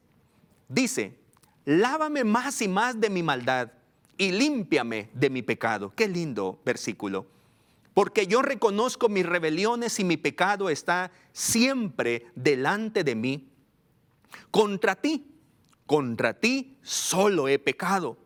Dice, 0.69 1.19
lávame 1.65 2.23
más 2.23 2.61
y 2.61 2.69
más 2.69 3.01
de 3.01 3.09
mi 3.09 3.23
maldad 3.23 3.73
y 4.19 4.31
límpiame 4.31 5.09
de 5.15 5.31
mi 5.31 5.41
pecado. 5.41 5.91
Qué 5.97 6.07
lindo 6.07 6.61
versículo. 6.63 7.25
Porque 7.95 8.27
yo 8.27 8.43
reconozco 8.43 9.09
mis 9.09 9.25
rebeliones 9.25 9.99
y 10.01 10.05
mi 10.05 10.19
pecado 10.19 10.69
está 10.69 11.11
siempre 11.33 12.27
delante 12.35 13.05
de 13.05 13.15
mí. 13.15 13.49
Contra 14.51 14.97
ti, 14.97 15.27
contra 15.87 16.35
ti 16.35 16.77
solo 16.83 17.49
he 17.49 17.59
pecado 17.59 18.19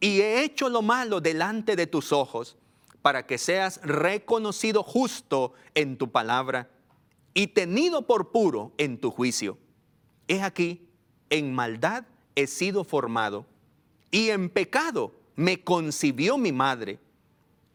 y 0.00 0.20
he 0.20 0.44
hecho 0.44 0.68
lo 0.68 0.82
malo 0.82 1.20
delante 1.20 1.76
de 1.76 1.86
tus 1.86 2.12
ojos 2.12 2.56
para 3.02 3.26
que 3.26 3.38
seas 3.38 3.80
reconocido 3.82 4.82
justo 4.82 5.52
en 5.74 5.98
tu 5.98 6.10
palabra 6.10 6.70
y 7.34 7.48
tenido 7.48 8.06
por 8.06 8.30
puro 8.30 8.72
en 8.78 8.98
tu 8.98 9.10
juicio. 9.10 9.58
He 10.28 10.40
aquí, 10.40 10.88
en 11.28 11.52
maldad 11.52 12.04
he 12.34 12.46
sido 12.46 12.84
formado, 12.84 13.46
y 14.10 14.30
en 14.30 14.48
pecado 14.48 15.12
me 15.36 15.62
concibió 15.62 16.38
mi 16.38 16.52
madre. 16.52 16.98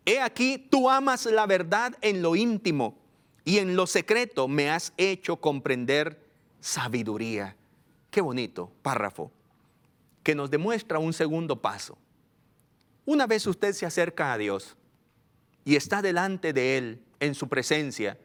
He 0.06 0.20
aquí, 0.20 0.58
tú 0.58 0.90
amas 0.90 1.26
la 1.26 1.46
verdad 1.46 1.96
en 2.02 2.22
lo 2.22 2.36
íntimo, 2.36 2.98
y 3.46 3.58
en 3.58 3.76
lo 3.76 3.86
secreto 3.86 4.48
me 4.48 4.70
has 4.70 4.94
hecho 4.98 5.38
comprender 5.38 6.26
sabiduría. 6.60 7.56
Qué 8.10 8.22
bonito 8.22 8.72
párrafo, 8.82 9.32
que 10.24 10.34
nos 10.34 10.50
demuestra 10.50 10.98
un 11.00 11.14
segundo 11.14 11.62
paso. 11.62 11.98
Una 13.10 13.26
vez 13.26 13.48
usted 13.48 13.74
se 13.74 13.88
acerca 13.88 14.34
a 14.34 14.38
Dios 14.38 14.78
y 15.66 15.78
está 15.78 16.04
delante 16.04 16.54
de 16.54 16.78
Él 16.78 17.04
en 17.20 17.34
su 17.34 17.50
presencia, 17.50 18.20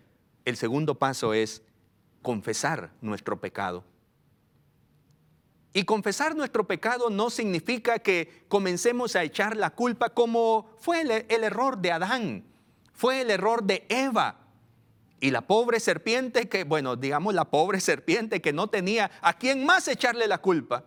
el 0.45 0.59
segundo 0.59 0.99
paso 0.99 1.33
es 1.33 1.63
confesar 2.21 2.93
nuestro 3.01 3.41
pecado. 3.41 3.83
Y 5.73 5.85
confesar 5.85 6.37
nuestro 6.37 6.67
pecado 6.67 7.09
no 7.09 7.31
significa 7.31 7.99
que 7.99 8.45
comencemos 8.49 9.17
a 9.17 9.23
echar 9.23 9.57
la 9.57 9.71
culpa 9.71 10.11
como 10.11 10.69
fue 10.81 11.01
el, 11.01 11.11
error 11.11 11.79
de 11.79 11.91
Adán, 11.91 12.45
fue 12.93 13.23
el 13.23 13.31
error 13.31 13.63
de 13.65 13.87
Eva. 13.89 14.37
Y 15.19 15.31
la 15.31 15.47
pobre 15.47 15.81
serpiente 15.81 16.47
que, 16.51 16.65
bueno, 16.65 16.97
digamos 16.97 17.33
la 17.33 17.47
pobre 17.47 17.81
serpiente 17.81 18.43
que 18.43 18.53
no 18.53 18.69
tenía 18.69 19.11
a 19.23 19.39
quién 19.39 19.65
más 19.65 19.89
echarle 19.89 20.29
la 20.29 20.43
culpa. 20.43 20.85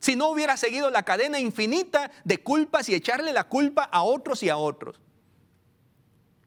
Si 0.00 0.16
no 0.16 0.30
hubiera 0.30 0.56
seguido 0.56 0.90
la 0.90 1.02
cadena 1.02 1.38
infinita 1.38 2.10
de 2.24 2.38
culpas 2.38 2.88
y 2.88 2.94
echarle 2.94 3.32
la 3.32 3.44
culpa 3.44 3.84
a 3.84 4.02
otros 4.02 4.42
y 4.42 4.48
a 4.48 4.56
otros. 4.56 4.98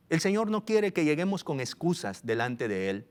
El 0.10 0.20
Señor 0.20 0.50
no 0.50 0.66
quiere 0.66 0.92
que 0.92 1.06
lleguemos 1.06 1.44
con 1.44 1.60
excusas 1.60 2.26
delante 2.26 2.68
de 2.68 2.90
Él. 2.90 3.08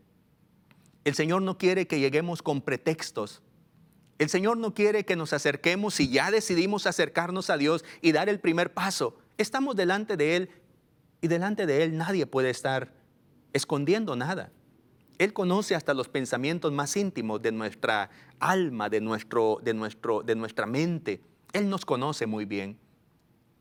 El 1.04 1.14
Señor 1.14 1.42
no 1.42 1.58
quiere 1.58 1.86
que 1.86 2.00
lleguemos 2.00 2.42
con 2.42 2.60
pretextos. 2.60 3.42
El 4.18 4.28
Señor 4.28 4.56
no 4.56 4.74
quiere 4.74 5.04
que 5.04 5.16
nos 5.16 5.32
acerquemos 5.32 5.98
y 5.98 6.08
ya 6.08 6.30
decidimos 6.30 6.86
acercarnos 6.86 7.50
a 7.50 7.56
Dios 7.56 7.84
y 8.00 8.12
dar 8.12 8.28
el 8.28 8.38
primer 8.38 8.72
paso. 8.72 9.16
Estamos 9.38 9.74
delante 9.74 10.16
de 10.16 10.36
Él 10.36 10.50
y 11.20 11.28
delante 11.28 11.66
de 11.66 11.82
Él 11.82 11.96
nadie 11.96 12.26
puede 12.26 12.50
estar 12.50 12.92
escondiendo 13.52 14.16
nada. 14.16 14.52
Él 15.18 15.32
conoce 15.32 15.74
hasta 15.74 15.94
los 15.94 16.08
pensamientos 16.08 16.72
más 16.72 16.96
íntimos 16.96 17.40
de 17.42 17.52
nuestra 17.52 18.10
alma, 18.40 18.88
de, 18.88 19.00
nuestro, 19.00 19.60
de, 19.62 19.74
nuestro, 19.74 20.22
de 20.22 20.34
nuestra 20.34 20.66
mente. 20.66 21.20
Él 21.52 21.68
nos 21.68 21.84
conoce 21.84 22.26
muy 22.26 22.44
bien. 22.44 22.78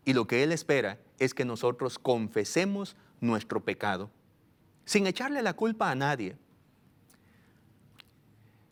Y 0.05 0.13
lo 0.13 0.25
que 0.25 0.43
Él 0.43 0.51
espera 0.51 0.97
es 1.19 1.33
que 1.33 1.45
nosotros 1.45 1.99
confesemos 1.99 2.95
nuestro 3.19 3.63
pecado, 3.63 4.09
sin 4.85 5.05
echarle 5.05 5.41
la 5.43 5.53
culpa 5.53 5.91
a 5.91 5.95
nadie. 5.95 6.35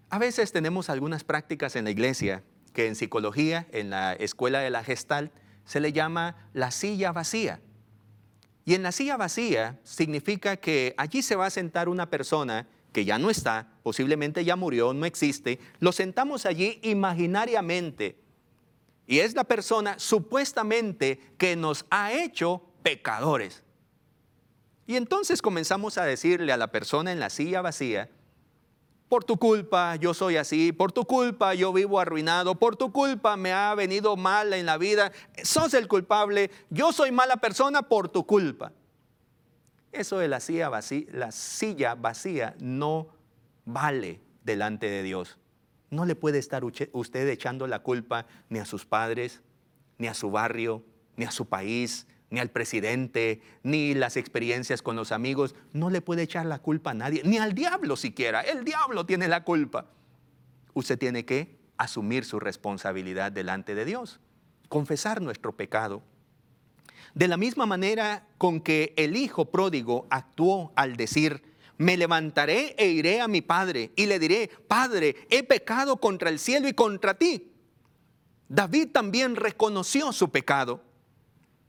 A 0.09 0.17
veces 0.17 0.51
tenemos 0.51 0.89
algunas 0.89 1.23
prácticas 1.23 1.75
en 1.75 1.83
la 1.83 1.91
iglesia 1.91 2.43
que 2.73 2.87
en 2.87 2.95
psicología, 2.95 3.67
en 3.71 3.91
la 3.91 4.13
escuela 4.13 4.59
de 4.59 4.71
la 4.71 4.83
Gestalt, 4.83 5.31
se 5.65 5.79
le 5.79 5.93
llama 5.93 6.49
la 6.53 6.71
silla 6.71 7.11
vacía. 7.11 7.61
Y 8.69 8.75
en 8.75 8.83
la 8.83 8.91
silla 8.91 9.17
vacía 9.17 9.79
significa 9.83 10.55
que 10.55 10.93
allí 10.95 11.23
se 11.23 11.35
va 11.35 11.47
a 11.47 11.49
sentar 11.49 11.89
una 11.89 12.07
persona 12.07 12.67
que 12.93 13.03
ya 13.03 13.17
no 13.17 13.31
está, 13.31 13.67
posiblemente 13.81 14.45
ya 14.45 14.55
murió, 14.55 14.93
no 14.93 15.07
existe. 15.07 15.57
Lo 15.79 15.91
sentamos 15.91 16.45
allí 16.45 16.79
imaginariamente. 16.83 18.19
Y 19.07 19.21
es 19.21 19.33
la 19.33 19.43
persona 19.43 19.97
supuestamente 19.97 21.19
que 21.39 21.55
nos 21.55 21.87
ha 21.89 22.13
hecho 22.13 22.61
pecadores. 22.83 23.63
Y 24.85 24.97
entonces 24.97 25.41
comenzamos 25.41 25.97
a 25.97 26.05
decirle 26.05 26.53
a 26.53 26.57
la 26.57 26.71
persona 26.71 27.11
en 27.11 27.19
la 27.19 27.31
silla 27.31 27.63
vacía, 27.63 28.11
por 29.09 29.23
tu 29.23 29.37
culpa 29.37 29.95
yo 29.95 30.13
soy 30.13 30.37
así, 30.37 30.71
por 30.71 30.91
tu 30.91 31.03
culpa 31.03 31.55
yo 31.55 31.73
vivo 31.73 31.99
arruinado, 31.99 32.55
por 32.55 32.75
tu 32.75 32.91
culpa 32.91 33.35
me 33.35 33.51
ha 33.51 33.73
venido 33.73 34.15
mal 34.15 34.53
en 34.53 34.67
la 34.67 34.77
vida, 34.77 35.11
sos 35.43 35.73
el 35.73 35.87
culpable, 35.87 36.51
yo 36.69 36.93
soy 36.93 37.11
mala 37.11 37.37
persona 37.37 37.81
por 37.81 38.07
tu 38.07 38.25
culpa. 38.25 38.71
Eso 39.91 40.19
de 40.19 40.27
la 40.27 40.39
silla 40.39 40.69
vacía, 40.69 41.07
la 41.11 41.31
silla 41.31 41.95
vacía 41.95 42.55
no 42.59 43.07
vale 43.65 44.21
delante 44.43 44.87
de 44.87 45.01
Dios. 45.01 45.39
No 45.89 46.05
le 46.05 46.15
puede 46.15 46.37
estar 46.37 46.63
usted 46.63 47.27
echando 47.27 47.65
la 47.65 47.79
culpa 47.79 48.27
ni 48.49 48.59
a 48.59 48.65
sus 48.65 48.85
padres, 48.85 49.41
ni 49.97 50.07
a 50.07 50.13
su 50.13 50.29
barrio, 50.29 50.83
ni 51.15 51.25
a 51.25 51.31
su 51.31 51.47
país, 51.47 52.05
ni 52.29 52.39
al 52.39 52.49
presidente, 52.49 53.41
ni 53.63 53.93
las 53.93 54.17
experiencias 54.17 54.81
con 54.81 54.95
los 54.95 55.11
amigos. 55.11 55.55
No 55.73 55.89
le 55.89 56.01
puede 56.01 56.23
echar 56.23 56.45
la 56.45 56.59
culpa 56.59 56.91
a 56.91 56.93
nadie, 56.93 57.21
ni 57.23 57.37
al 57.37 57.53
diablo 57.53 57.95
siquiera. 57.95 58.41
El 58.41 58.63
diablo 58.63 59.05
tiene 59.05 59.27
la 59.27 59.43
culpa. 59.43 59.87
Usted 60.73 60.97
tiene 60.97 61.25
que 61.25 61.57
asumir 61.77 62.25
su 62.25 62.39
responsabilidad 62.39 63.31
delante 63.31 63.73
de 63.73 63.85
Dios, 63.85 64.19
confesar 64.67 65.21
nuestro 65.21 65.55
pecado. 65.55 66.03
De 67.15 67.27
la 67.27 67.37
misma 67.37 67.65
manera 67.65 68.27
con 68.37 68.61
que 68.61 68.93
el 68.95 69.15
hijo 69.15 69.45
pródigo 69.45 70.05
actuó 70.09 70.71
al 70.75 70.95
decir, 70.95 71.41
me 71.77 71.97
levantaré 71.97 72.75
e 72.77 72.87
iré 72.87 73.21
a 73.21 73.27
mi 73.27 73.41
padre 73.41 73.91
y 73.95 74.05
le 74.05 74.19
diré, 74.19 74.49
Padre, 74.67 75.15
he 75.29 75.43
pecado 75.43 75.97
contra 75.97 76.29
el 76.29 76.37
cielo 76.37 76.67
y 76.67 76.73
contra 76.73 77.13
ti. 77.13 77.53
David 78.49 78.89
también 78.91 79.35
reconoció 79.35 80.11
su 80.11 80.29
pecado 80.29 80.83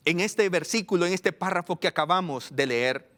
en 0.04 0.20
este 0.20 0.48
versículo, 0.48 1.06
en 1.06 1.12
este 1.12 1.32
párrafo 1.32 1.78
que 1.78 1.88
acabamos 1.88 2.48
de 2.54 2.66
leer. 2.66 3.10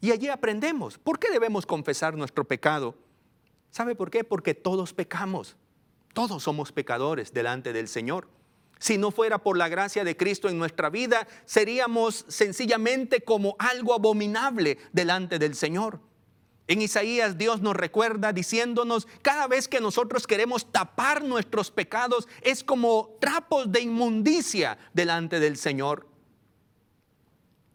Y 0.00 0.10
allí 0.12 0.28
aprendemos, 0.28 0.98
¿por 0.98 1.18
qué 1.18 1.30
debemos 1.30 1.66
confesar 1.66 2.16
nuestro 2.16 2.44
pecado? 2.44 2.94
¿Sabe 3.70 3.94
por 3.94 4.10
qué? 4.10 4.24
Porque 4.24 4.54
todos 4.54 4.92
pecamos. 4.92 5.56
Todos 6.12 6.42
somos 6.42 6.72
pecadores 6.72 7.32
delante 7.32 7.72
del 7.72 7.88
Señor. 7.88 8.28
Si 8.78 8.98
no 8.98 9.10
fuera 9.10 9.38
por 9.38 9.56
la 9.56 9.68
gracia 9.68 10.04
de 10.04 10.16
Cristo 10.16 10.48
en 10.48 10.58
nuestra 10.58 10.90
vida, 10.90 11.26
seríamos 11.44 12.24
sencillamente 12.28 13.22
como 13.22 13.56
algo 13.58 13.94
abominable 13.94 14.78
delante 14.92 15.38
del 15.38 15.54
Señor. 15.54 16.00
En 16.68 16.82
Isaías 16.82 17.38
Dios 17.38 17.60
nos 17.62 17.76
recuerda 17.76 18.32
diciéndonos, 18.32 19.06
cada 19.22 19.46
vez 19.46 19.68
que 19.68 19.80
nosotros 19.80 20.26
queremos 20.26 20.70
tapar 20.72 21.22
nuestros 21.22 21.70
pecados, 21.70 22.28
es 22.42 22.64
como 22.64 23.16
trapos 23.20 23.70
de 23.70 23.82
inmundicia 23.82 24.78
delante 24.92 25.38
del 25.38 25.56
Señor. 25.56 26.06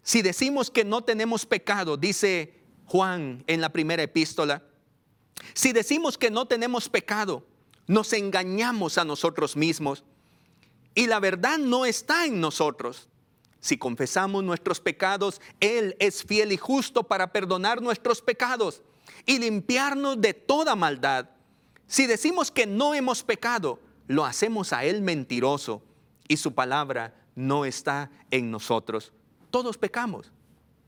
Si 0.03 0.21
decimos 0.21 0.71
que 0.71 0.83
no 0.83 1.03
tenemos 1.03 1.45
pecado, 1.45 1.97
dice 1.97 2.59
Juan 2.85 3.43
en 3.47 3.61
la 3.61 3.69
primera 3.69 4.03
epístola, 4.03 4.63
si 5.53 5.73
decimos 5.73 6.17
que 6.17 6.31
no 6.31 6.45
tenemos 6.45 6.89
pecado, 6.89 7.45
nos 7.87 8.13
engañamos 8.13 8.97
a 8.97 9.05
nosotros 9.05 9.55
mismos 9.55 10.03
y 10.95 11.07
la 11.07 11.19
verdad 11.19 11.57
no 11.57 11.85
está 11.85 12.25
en 12.25 12.39
nosotros. 12.39 13.07
Si 13.59 13.77
confesamos 13.77 14.43
nuestros 14.43 14.79
pecados, 14.79 15.39
Él 15.59 15.95
es 15.99 16.23
fiel 16.23 16.51
y 16.51 16.57
justo 16.57 17.03
para 17.03 17.31
perdonar 17.31 17.81
nuestros 17.81 18.21
pecados 18.21 18.81
y 19.25 19.37
limpiarnos 19.37 20.19
de 20.19 20.33
toda 20.33 20.75
maldad. 20.75 21.29
Si 21.85 22.07
decimos 22.07 22.49
que 22.49 22.65
no 22.65 22.95
hemos 22.95 23.23
pecado, 23.23 23.79
lo 24.07 24.25
hacemos 24.25 24.73
a 24.73 24.83
Él 24.83 25.01
mentiroso 25.01 25.83
y 26.27 26.37
su 26.37 26.53
palabra 26.53 27.13
no 27.35 27.65
está 27.65 28.09
en 28.31 28.49
nosotros. 28.49 29.13
Todos 29.51 29.77
pecamos. 29.77 30.31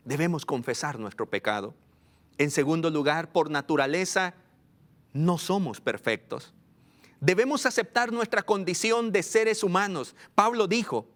Debemos 0.05 0.45
confesar 0.45 0.99
nuestro 0.99 1.29
pecado. 1.29 1.75
En 2.37 2.49
segundo 2.49 2.89
lugar, 2.89 3.31
por 3.31 3.51
naturaleza, 3.51 4.33
no 5.13 5.37
somos 5.37 5.79
perfectos. 5.79 6.53
Debemos 7.19 7.65
aceptar 7.65 8.11
nuestra 8.11 8.41
condición 8.41 9.11
de 9.11 9.23
seres 9.23 9.63
humanos. 9.63 10.15
Pablo 10.35 10.67
dijo 10.67 11.07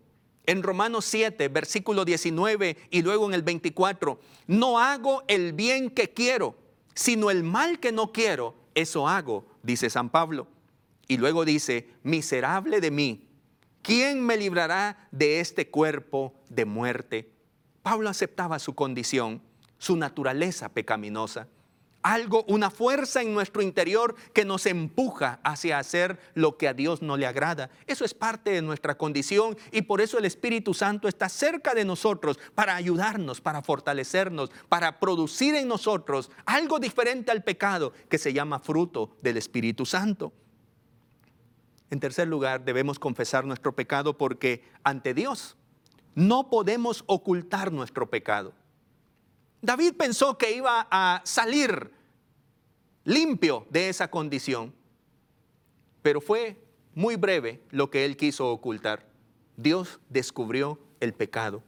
en 0.45 0.63
Romanos 0.63 1.05
7, 1.05 1.49
versículo 1.49 2.05
19 2.05 2.77
y 2.89 3.01
luego 3.01 3.27
en 3.27 3.33
el 3.33 3.41
24, 3.43 4.19
no 4.47 4.79
hago 4.79 5.23
el 5.27 5.51
bien 5.51 5.89
que 5.89 6.13
quiero, 6.13 6.55
sino 6.95 7.29
el 7.29 7.43
mal 7.43 7.79
que 7.79 7.91
no 7.91 8.13
quiero, 8.13 8.55
eso 8.73 9.07
hago, 9.07 9.45
dice 9.63 9.89
San 9.89 10.10
Pablo. 10.10 10.47
Y 11.10 11.17
luego 11.17 11.43
dice, 11.43 11.89
miserable 12.03 12.79
de 12.79 12.91
mí, 12.91 13.27
¿quién 13.81 14.25
me 14.25 14.38
librará 14.38 15.10
de 15.12 15.41
este 15.41 15.69
cuerpo 15.69 16.33
de 16.49 16.65
muerte? 16.65 17.37
Pablo 17.88 18.10
aceptaba 18.10 18.60
su 18.60 18.76
condición, 18.76 19.41
su 19.78 19.95
naturaleza 19.95 20.67
pecaminosa. 20.67 21.47
Algo, 22.02 22.43
una 22.50 22.69
fuerza 22.69 23.21
en 23.21 23.34
nuestro 23.34 23.62
interior 23.62 24.13
que 24.34 24.43
nos 24.43 24.65
empuja 24.65 25.39
hacia 25.41 25.80
hacer 25.80 26.19
lo 26.34 26.58
que 26.58 26.67
a 26.67 26.73
Dios 26.73 27.02
no 27.02 27.15
le 27.15 27.26
agrada. 27.26 27.69
Eso 27.86 28.04
es 28.04 28.13
parte 28.13 28.52
de 28.52 28.62
nuestra 28.62 28.97
condición 28.97 29.56
y 29.71 29.84
por 29.84 30.02
eso 30.02 30.17
el 30.17 30.26
Espíritu 30.26 30.73
Santo 30.73 31.08
está 31.08 31.30
cerca 31.30 31.73
de 31.73 31.86
nosotros 31.86 32.38
para 32.56 32.76
ayudarnos, 32.76 33.39
para 33.39 33.62
fortalecernos, 33.62 34.52
para 34.67 35.00
producir 35.00 35.56
en 35.56 35.69
nosotros 35.69 36.30
algo 36.45 36.80
diferente 36.80 37.32
al 37.32 37.45
pecado 37.45 37.93
que 38.10 38.17
se 38.17 38.34
llama 38.34 38.60
fruto 38.60 39.15
del 39.21 39.38
Espíritu 39.38 39.86
Santo. 39.86 40.34
En 41.89 42.02
tercer 42.02 42.28
lugar, 42.28 42.65
debemos 42.65 43.00
confesar 43.00 43.45
nuestro 43.45 43.73
pecado 43.73 44.17
porque 44.17 44.65
ante 44.84 45.13
Dios 45.13 45.56
no 46.17 46.49
podemos 46.49 47.03
ocultar 47.06 47.71
nuestro 47.71 48.10
pecado. 48.10 48.51
David 49.62 49.93
pensó 49.93 50.36
que 50.36 50.51
iba 50.51 50.88
a 50.89 51.21
salir 51.23 51.91
limpio 53.03 53.67
de 53.69 53.89
esa 53.89 54.10
condición, 54.10 54.73
pero 56.01 56.19
fue 56.19 56.58
muy 56.95 57.17
breve 57.17 57.62
lo 57.69 57.91
que 57.91 58.03
él 58.03 58.17
quiso 58.17 58.49
ocultar. 58.49 59.06
Dios 59.58 59.99
descubrió 60.10 60.80
el 61.01 61.13
pecado. 61.13 61.62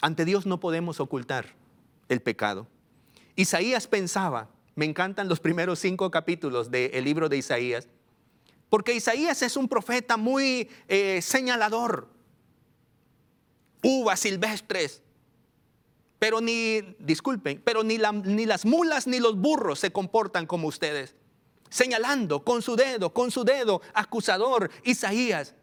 Ante 0.00 0.24
Dios 0.24 0.46
no 0.46 0.60
podemos 0.60 1.00
ocultar 1.00 1.56
el 2.08 2.22
pecado. 2.22 2.68
Isaías 3.34 3.88
pensaba, 3.88 4.48
me 4.76 4.84
encantan 4.84 5.28
los 5.28 5.40
primeros 5.40 5.80
cinco 5.80 6.12
capítulos 6.12 6.70
del 6.70 7.04
libro 7.04 7.28
de 7.28 7.38
Isaías, 7.38 7.88
porque 8.70 8.94
Isaías 8.94 9.42
es 9.42 9.56
un 9.56 9.68
profeta 9.68 10.16
muy 10.16 10.70
eh, 10.86 11.20
señalador, 11.20 12.16
uvas 13.82 14.20
silvestres. 14.20 15.02
Pero 16.18 16.40
ni, 16.40 16.80
disculpen, 16.98 17.62
pero 17.64 17.84
ni, 17.84 17.96
las 17.96 18.64
mulas 18.64 19.06
ni 19.06 19.20
los 19.20 19.36
burros 19.36 19.78
se 19.78 19.92
comportan 19.92 20.46
como 20.46 20.66
ustedes. 20.66 21.14
Señalando 21.70 22.44
con 22.44 22.62
su 22.62 22.74
dedo, 22.76 23.12
con 23.12 23.30
su 23.30 23.44
dedo 23.44 23.82
acusador, 23.94 24.70
Isaías. 24.84 25.54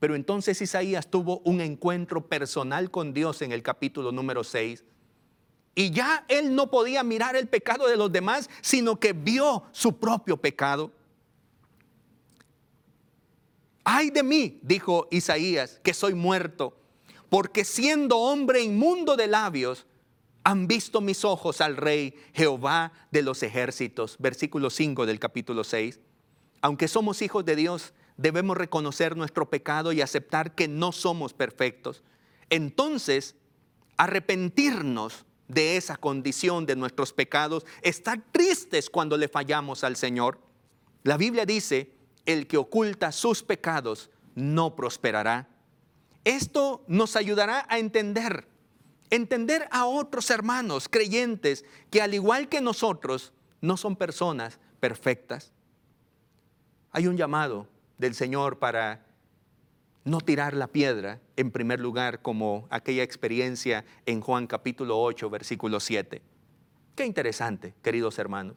Pero 0.00 0.16
entonces 0.16 0.60
Isaías 0.60 1.08
tuvo 1.08 1.40
un 1.44 1.60
encuentro 1.60 2.26
personal 2.26 2.90
con 2.90 3.12
Dios 3.14 3.42
en 3.42 3.52
el 3.52 3.62
capítulo 3.62 4.10
número 4.10 4.42
6. 4.42 4.82
Y 5.74 5.90
ya 5.90 6.24
él 6.28 6.54
no 6.54 6.68
podía 6.70 7.04
mirar 7.04 7.36
el 7.36 7.46
pecado 7.46 7.86
de 7.86 7.96
los 7.96 8.10
demás, 8.10 8.50
sino 8.60 8.98
que 8.98 9.12
vio 9.12 9.62
su 9.70 9.96
propio 9.98 10.36
pecado. 10.36 10.90
Ay 13.84 14.10
de 14.10 14.22
mí, 14.22 14.58
dijo 14.62 15.06
Isaías, 15.10 15.80
que 15.82 15.94
soy 15.94 16.14
muerto 16.14 16.81
porque 17.32 17.64
siendo 17.64 18.18
hombre 18.18 18.60
inmundo 18.60 19.16
de 19.16 19.26
labios, 19.26 19.86
han 20.44 20.66
visto 20.66 21.00
mis 21.00 21.24
ojos 21.24 21.62
al 21.62 21.78
rey 21.78 22.14
Jehová 22.34 22.92
de 23.10 23.22
los 23.22 23.42
ejércitos. 23.42 24.16
Versículo 24.18 24.68
5 24.68 25.06
del 25.06 25.18
capítulo 25.18 25.64
6. 25.64 25.98
Aunque 26.60 26.88
somos 26.88 27.22
hijos 27.22 27.42
de 27.46 27.56
Dios, 27.56 27.94
debemos 28.18 28.58
reconocer 28.58 29.16
nuestro 29.16 29.48
pecado 29.48 29.92
y 29.92 30.02
aceptar 30.02 30.54
que 30.54 30.68
no 30.68 30.92
somos 30.92 31.32
perfectos. 31.32 32.02
Entonces, 32.50 33.34
arrepentirnos 33.96 35.24
de 35.48 35.78
esa 35.78 35.96
condición 35.96 36.66
de 36.66 36.76
nuestros 36.76 37.14
pecados, 37.14 37.64
estar 37.80 38.22
tristes 38.30 38.90
cuando 38.90 39.16
le 39.16 39.28
fallamos 39.28 39.84
al 39.84 39.96
Señor. 39.96 40.38
La 41.02 41.16
Biblia 41.16 41.46
dice, 41.46 41.94
el 42.26 42.46
que 42.46 42.58
oculta 42.58 43.10
sus 43.10 43.42
pecados 43.42 44.10
no 44.34 44.76
prosperará. 44.76 45.48
Esto 46.24 46.84
nos 46.86 47.16
ayudará 47.16 47.66
a 47.68 47.78
entender, 47.78 48.46
entender 49.10 49.68
a 49.70 49.86
otros 49.86 50.30
hermanos 50.30 50.88
creyentes 50.88 51.64
que 51.90 52.00
al 52.00 52.14
igual 52.14 52.48
que 52.48 52.60
nosotros 52.60 53.32
no 53.60 53.76
son 53.76 53.96
personas 53.96 54.58
perfectas. 54.80 55.52
Hay 56.90 57.06
un 57.06 57.16
llamado 57.16 57.68
del 57.98 58.14
Señor 58.14 58.58
para 58.58 59.06
no 60.04 60.20
tirar 60.20 60.54
la 60.54 60.66
piedra 60.66 61.20
en 61.36 61.50
primer 61.50 61.80
lugar 61.80 62.22
como 62.22 62.66
aquella 62.70 63.02
experiencia 63.02 63.84
en 64.06 64.20
Juan 64.20 64.46
capítulo 64.46 65.00
8, 65.00 65.30
versículo 65.30 65.80
7. 65.80 66.22
Qué 66.94 67.06
interesante, 67.06 67.74
queridos 67.82 68.18
hermanos. 68.18 68.56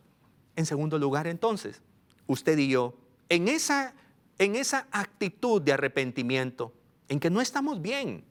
En 0.55 0.65
segundo 0.65 0.97
lugar, 0.97 1.27
entonces, 1.27 1.81
usted 2.27 2.57
y 2.57 2.69
yo, 2.69 2.95
en 3.29 3.47
esa, 3.47 3.93
en 4.37 4.55
esa 4.55 4.87
actitud 4.91 5.61
de 5.61 5.73
arrepentimiento, 5.73 6.73
en 7.09 7.19
que 7.19 7.29
no 7.29 7.41
estamos 7.41 7.81
bien, 7.81 8.23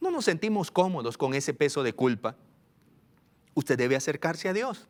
no 0.00 0.10
nos 0.10 0.24
sentimos 0.24 0.70
cómodos 0.70 1.16
con 1.16 1.34
ese 1.34 1.54
peso 1.54 1.82
de 1.82 1.92
culpa, 1.92 2.36
usted 3.54 3.78
debe 3.78 3.96
acercarse 3.96 4.48
a 4.48 4.52
Dios. 4.52 4.88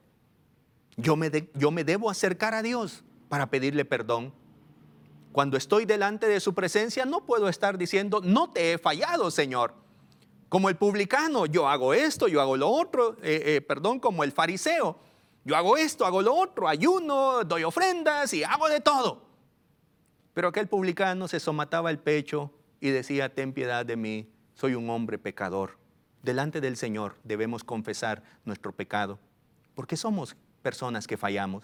Yo 0.96 1.16
me, 1.16 1.30
yo 1.54 1.70
me 1.70 1.84
debo 1.84 2.10
acercar 2.10 2.54
a 2.54 2.62
Dios 2.62 3.04
para 3.28 3.50
pedirle 3.50 3.84
perdón. 3.84 4.32
Cuando 5.32 5.56
estoy 5.56 5.86
delante 5.86 6.28
de 6.28 6.40
su 6.40 6.54
presencia, 6.54 7.04
no 7.04 7.24
puedo 7.24 7.48
estar 7.48 7.78
diciendo, 7.78 8.20
no 8.22 8.50
te 8.50 8.72
he 8.72 8.78
fallado, 8.78 9.30
Señor. 9.30 9.74
Como 10.48 10.68
el 10.68 10.76
publicano, 10.76 11.46
yo 11.46 11.68
hago 11.68 11.94
esto, 11.94 12.28
yo 12.28 12.40
hago 12.42 12.58
lo 12.58 12.68
otro, 12.68 13.16
eh, 13.22 13.42
eh, 13.46 13.60
perdón, 13.62 14.00
como 14.00 14.22
el 14.22 14.32
fariseo, 14.32 14.98
yo 15.44 15.56
hago 15.56 15.78
esto, 15.78 16.04
hago 16.04 16.20
lo 16.20 16.34
otro, 16.34 16.68
ayuno, 16.68 17.42
doy 17.44 17.64
ofrendas 17.64 18.32
y 18.34 18.44
hago 18.44 18.68
de 18.68 18.80
todo. 18.80 19.22
Pero 20.34 20.48
aquel 20.48 20.68
publicano 20.68 21.26
se 21.28 21.40
somataba 21.40 21.90
el 21.90 21.98
pecho 21.98 22.50
y 22.82 22.90
decía, 22.90 23.32
ten 23.32 23.52
piedad 23.52 23.86
de 23.86 23.96
mí, 23.96 24.28
soy 24.54 24.74
un 24.74 24.90
hombre 24.90 25.16
pecador. 25.16 25.78
Delante 26.20 26.60
del 26.60 26.76
Señor 26.76 27.16
debemos 27.22 27.62
confesar 27.62 28.24
nuestro 28.44 28.72
pecado, 28.72 29.20
porque 29.76 29.96
somos 29.96 30.36
personas 30.62 31.06
que 31.06 31.16
fallamos. 31.16 31.62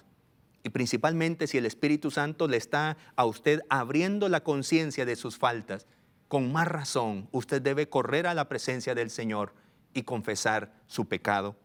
Y 0.63 0.71
principalmente 0.71 1.49
si 1.49 1.59
el 1.59 1.67
Espíritu 1.67 2.13
Santo 2.13 2.47
le 2.47 2.57
está 2.57 2.97
a 3.17 3.25
usted 3.25 3.63
abriendo 3.69 4.29
la 4.29 4.45
conciencia 4.45 5.05
de 5.05 5.17
sus 5.17 5.37
faltas, 5.37 5.89
con 6.29 6.53
más 6.53 6.69
razón 6.69 7.29
usted 7.33 7.61
debe 7.61 7.89
correr 7.89 8.29
a 8.29 8.35
la 8.35 8.49
presencia 8.49 8.95
del 8.95 9.11
Señor 9.11 9.55
y 9.95 10.05
confesar 10.05 10.73
su 10.87 11.09
pecado. 11.09 11.57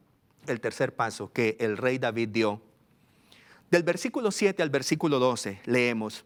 El 0.47 0.61
tercer 0.61 0.95
paso 0.95 1.31
que 1.31 1.57
el 1.59 1.77
rey 1.77 1.99
David 1.99 2.29
dio. 2.29 2.59
Del 3.69 3.83
versículo 3.83 4.31
7 4.31 4.63
al 4.63 4.71
versículo 4.71 5.19
12 5.19 5.61
leemos, 5.65 6.25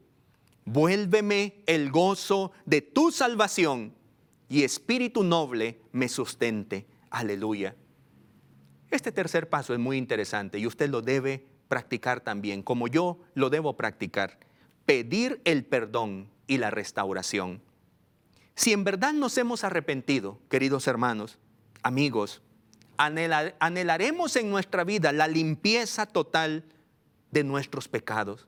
Vuélveme 0.65 1.63
el 1.65 1.91
gozo 1.91 2.51
de 2.65 2.81
tu 2.81 3.11
salvación 3.11 3.95
y 4.47 4.63
espíritu 4.63 5.23
noble 5.23 5.81
me 5.91 6.07
sustente. 6.07 6.85
Aleluya. 7.09 7.75
Este 8.89 9.11
tercer 9.11 9.49
paso 9.49 9.73
es 9.73 9.79
muy 9.79 9.97
interesante 9.97 10.59
y 10.59 10.67
usted 10.67 10.89
lo 10.89 11.01
debe 11.01 11.45
practicar 11.69 12.19
también, 12.19 12.61
como 12.61 12.89
yo 12.89 13.19
lo 13.33 13.49
debo 13.49 13.77
practicar, 13.77 14.37
pedir 14.85 15.41
el 15.45 15.63
perdón 15.63 16.29
y 16.47 16.57
la 16.57 16.69
restauración. 16.69 17.61
Si 18.55 18.73
en 18.73 18.83
verdad 18.83 19.13
nos 19.13 19.37
hemos 19.37 19.63
arrepentido, 19.63 20.37
queridos 20.49 20.87
hermanos, 20.87 21.39
amigos, 21.81 22.41
anhelaremos 22.97 24.35
en 24.35 24.49
nuestra 24.49 24.83
vida 24.83 25.13
la 25.13 25.29
limpieza 25.29 26.05
total 26.05 26.65
de 27.31 27.45
nuestros 27.45 27.87
pecados. 27.87 28.47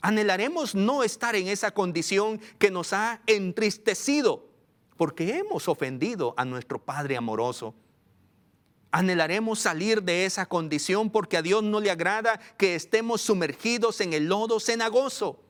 Anhelaremos 0.00 0.74
no 0.74 1.02
estar 1.02 1.36
en 1.36 1.48
esa 1.48 1.72
condición 1.72 2.40
que 2.58 2.70
nos 2.70 2.92
ha 2.92 3.20
entristecido 3.26 4.48
porque 4.96 5.36
hemos 5.38 5.68
ofendido 5.68 6.34
a 6.36 6.44
nuestro 6.44 6.78
Padre 6.78 7.16
amoroso 7.16 7.74
Anhelaremos 8.92 9.60
salir 9.60 10.02
de 10.02 10.24
esa 10.24 10.46
condición 10.46 11.10
porque 11.10 11.36
a 11.36 11.42
Dios 11.42 11.62
no 11.62 11.80
le 11.80 11.90
agrada 11.90 12.40
que 12.56 12.74
estemos 12.74 13.20
sumergidos 13.20 14.00
en 14.00 14.12
el 14.12 14.26
lodo 14.26 14.58
cenagoso. 14.58 15.40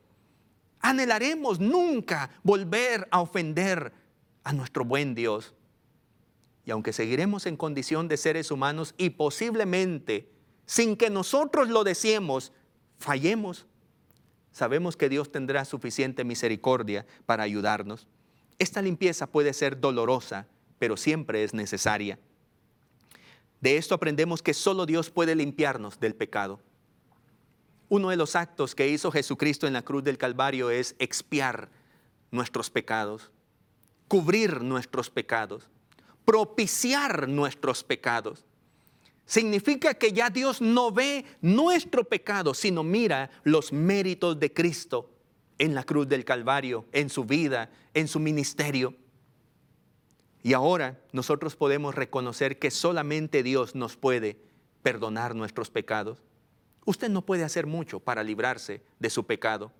Anhelaremos 0.79 1.59
nunca 1.59 2.29
volver 2.43 3.07
a 3.09 3.21
ofender 3.21 3.93
a 4.43 4.53
nuestro 4.53 4.85
buen 4.85 5.15
Dios. 5.15 5.55
Y 6.65 6.71
aunque 6.71 6.93
seguiremos 6.93 7.47
en 7.47 7.57
condición 7.57 8.07
de 8.07 8.17
seres 8.17 8.51
humanos 8.51 8.93
y 8.97 9.11
posiblemente, 9.11 10.31
sin 10.67 10.95
que 10.95 11.09
nosotros 11.09 11.69
lo 11.69 11.83
deseemos, 11.83 12.51
fallemos, 12.99 13.65
sabemos 14.51 14.97
que 14.97 15.09
Dios 15.09 15.31
tendrá 15.31 15.65
suficiente 15.65 16.23
misericordia 16.23 17.05
para 17.25 17.43
ayudarnos. 17.43 18.07
Esta 18.59 18.81
limpieza 18.81 19.27
puede 19.27 19.53
ser 19.53 19.79
dolorosa, 19.79 20.47
pero 20.79 20.97
siempre 20.97 21.43
es 21.43 21.53
necesaria. 21.53 22.19
De 23.59 23.77
esto 23.77 23.95
aprendemos 23.95 24.41
que 24.41 24.53
solo 24.53 24.85
Dios 24.85 25.09
puede 25.09 25.35
limpiarnos 25.35 25.99
del 25.99 26.15
pecado. 26.15 26.59
Uno 27.89 28.09
de 28.09 28.15
los 28.15 28.35
actos 28.35 28.73
que 28.73 28.87
hizo 28.87 29.11
Jesucristo 29.11 29.67
en 29.67 29.73
la 29.73 29.83
cruz 29.83 30.03
del 30.03 30.17
Calvario 30.17 30.69
es 30.69 30.95
expiar 30.97 31.69
nuestros 32.31 32.69
pecados, 32.69 33.29
cubrir 34.07 34.61
nuestros 34.61 35.09
pecados, 35.09 35.67
propiciar 36.25 37.27
nuestros 37.27 37.83
pecados. 37.83 38.45
Significa 39.31 39.93
que 39.93 40.11
ya 40.11 40.29
Dios 40.29 40.59
no 40.59 40.91
ve 40.91 41.23
nuestro 41.39 42.03
pecado, 42.03 42.53
sino 42.53 42.83
mira 42.83 43.29
los 43.45 43.71
méritos 43.71 44.37
de 44.37 44.51
Cristo 44.51 45.09
en 45.57 45.73
la 45.73 45.85
cruz 45.85 46.09
del 46.09 46.25
Calvario, 46.25 46.85
en 46.91 47.09
su 47.09 47.23
vida, 47.23 47.69
en 47.93 48.09
su 48.09 48.19
ministerio. 48.19 48.93
Y 50.43 50.51
ahora 50.51 50.99
nosotros 51.13 51.55
podemos 51.55 51.95
reconocer 51.95 52.59
que 52.59 52.71
solamente 52.71 53.41
Dios 53.41 53.73
nos 53.73 53.95
puede 53.95 54.37
perdonar 54.83 55.33
nuestros 55.33 55.69
pecados. 55.69 56.21
Usted 56.83 57.07
no 57.07 57.21
puede 57.21 57.45
hacer 57.45 57.67
mucho 57.67 58.01
para 58.01 58.23
librarse 58.23 58.83
de 58.99 59.09
su 59.09 59.25
pecado, 59.25 59.71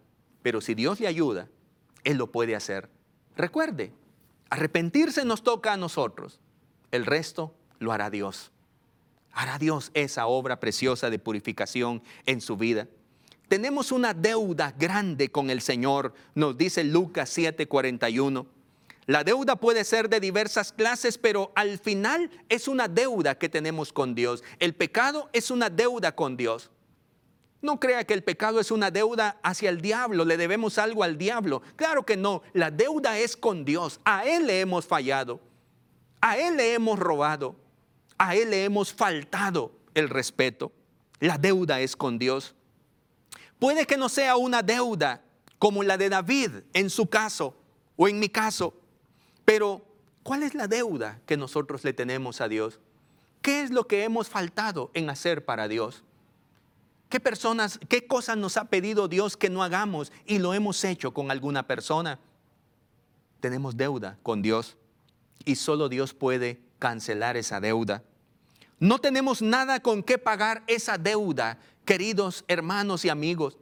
pero 0.41 0.61
si 0.61 0.75
Dios 0.75 1.01
le 1.01 1.07
ayuda, 1.07 1.49
Él 2.05 2.15
lo 2.15 2.31
puede 2.31 2.55
hacer. 2.55 2.89
Recuerde, 3.35 3.91
arrepentirse 4.49 5.25
nos 5.25 5.43
toca 5.43 5.73
a 5.73 5.77
nosotros, 5.77 6.39
el 6.91 7.05
resto 7.05 7.53
lo 7.79 7.91
hará 7.91 8.09
Dios. 8.09 8.53
Hará 9.31 9.57
Dios 9.57 9.91
esa 9.93 10.27
obra 10.27 10.59
preciosa 10.59 11.09
de 11.09 11.19
purificación 11.19 12.03
en 12.25 12.41
su 12.41 12.57
vida. 12.57 12.87
Tenemos 13.47 13.91
una 13.91 14.13
deuda 14.13 14.73
grande 14.77 15.29
con 15.29 15.49
el 15.49 15.61
Señor, 15.61 16.13
nos 16.35 16.57
dice 16.57 16.83
Lucas 16.83 17.29
7:41. 17.37 18.45
La 19.07 19.23
deuda 19.23 19.57
puede 19.57 19.83
ser 19.83 20.09
de 20.09 20.19
diversas 20.19 20.71
clases, 20.71 21.17
pero 21.17 21.51
al 21.55 21.79
final 21.79 22.29
es 22.49 22.67
una 22.67 22.87
deuda 22.87 23.37
que 23.37 23.49
tenemos 23.49 23.91
con 23.91 24.15
Dios. 24.15 24.43
El 24.59 24.73
pecado 24.73 25.29
es 25.33 25.51
una 25.51 25.69
deuda 25.69 26.15
con 26.15 26.37
Dios. 26.37 26.69
No 27.61 27.79
crea 27.79 28.05
que 28.05 28.13
el 28.13 28.23
pecado 28.23 28.59
es 28.59 28.71
una 28.71 28.89
deuda 28.89 29.37
hacia 29.43 29.69
el 29.69 29.81
diablo, 29.81 30.25
le 30.25 30.37
debemos 30.37 30.77
algo 30.77 31.03
al 31.03 31.17
diablo. 31.17 31.61
Claro 31.75 32.05
que 32.05 32.17
no, 32.17 32.41
la 32.53 32.71
deuda 32.71 33.19
es 33.19 33.35
con 33.35 33.65
Dios. 33.65 33.99
A 34.03 34.25
Él 34.25 34.47
le 34.47 34.61
hemos 34.61 34.85
fallado, 34.85 35.39
a 36.21 36.37
Él 36.37 36.57
le 36.57 36.73
hemos 36.73 36.97
robado, 36.97 37.55
a 38.21 38.35
Él 38.35 38.51
le 38.51 38.63
hemos 38.65 38.93
faltado 38.93 39.71
el 39.95 40.07
respeto. 40.07 40.71
La 41.19 41.39
deuda 41.39 41.79
es 41.79 41.95
con 41.95 42.19
Dios. 42.19 42.53
Puede 43.57 43.87
que 43.87 43.97
no 43.97 44.09
sea 44.09 44.37
una 44.37 44.61
deuda 44.61 45.23
como 45.57 45.81
la 45.81 45.97
de 45.97 46.07
David 46.07 46.51
en 46.73 46.91
su 46.91 47.07
caso 47.07 47.55
o 47.97 48.07
en 48.07 48.19
mi 48.19 48.29
caso, 48.29 48.75
pero, 49.43 49.83
¿cuál 50.21 50.43
es 50.43 50.53
la 50.53 50.67
deuda 50.67 51.19
que 51.25 51.35
nosotros 51.35 51.83
le 51.83 51.93
tenemos 51.93 52.41
a 52.41 52.47
Dios? 52.47 52.79
¿Qué 53.41 53.63
es 53.63 53.71
lo 53.71 53.87
que 53.87 54.03
hemos 54.03 54.29
faltado 54.29 54.91
en 54.93 55.09
hacer 55.09 55.43
para 55.43 55.67
Dios? 55.67 56.03
¿Qué 57.09 57.19
personas, 57.19 57.79
qué 57.89 58.05
cosas 58.05 58.37
nos 58.37 58.55
ha 58.55 58.65
pedido 58.65 59.07
Dios 59.07 59.35
que 59.35 59.49
no 59.49 59.63
hagamos 59.63 60.11
y 60.27 60.37
lo 60.37 60.53
hemos 60.53 60.83
hecho 60.83 61.11
con 61.11 61.31
alguna 61.31 61.65
persona? 61.65 62.19
Tenemos 63.39 63.77
deuda 63.77 64.19
con 64.21 64.43
Dios 64.43 64.77
y 65.43 65.55
solo 65.55 65.89
Dios 65.89 66.13
puede 66.13 66.61
cancelar 66.77 67.35
esa 67.35 67.59
deuda. 67.59 68.03
No 68.81 68.97
tenemos 68.97 69.43
nada 69.43 69.79
con 69.79 70.01
qué 70.01 70.17
pagar 70.17 70.63
esa 70.65 70.97
deuda, 70.97 71.59
queridos 71.85 72.43
hermanos 72.47 73.05
y 73.05 73.09
amigos. 73.09 73.59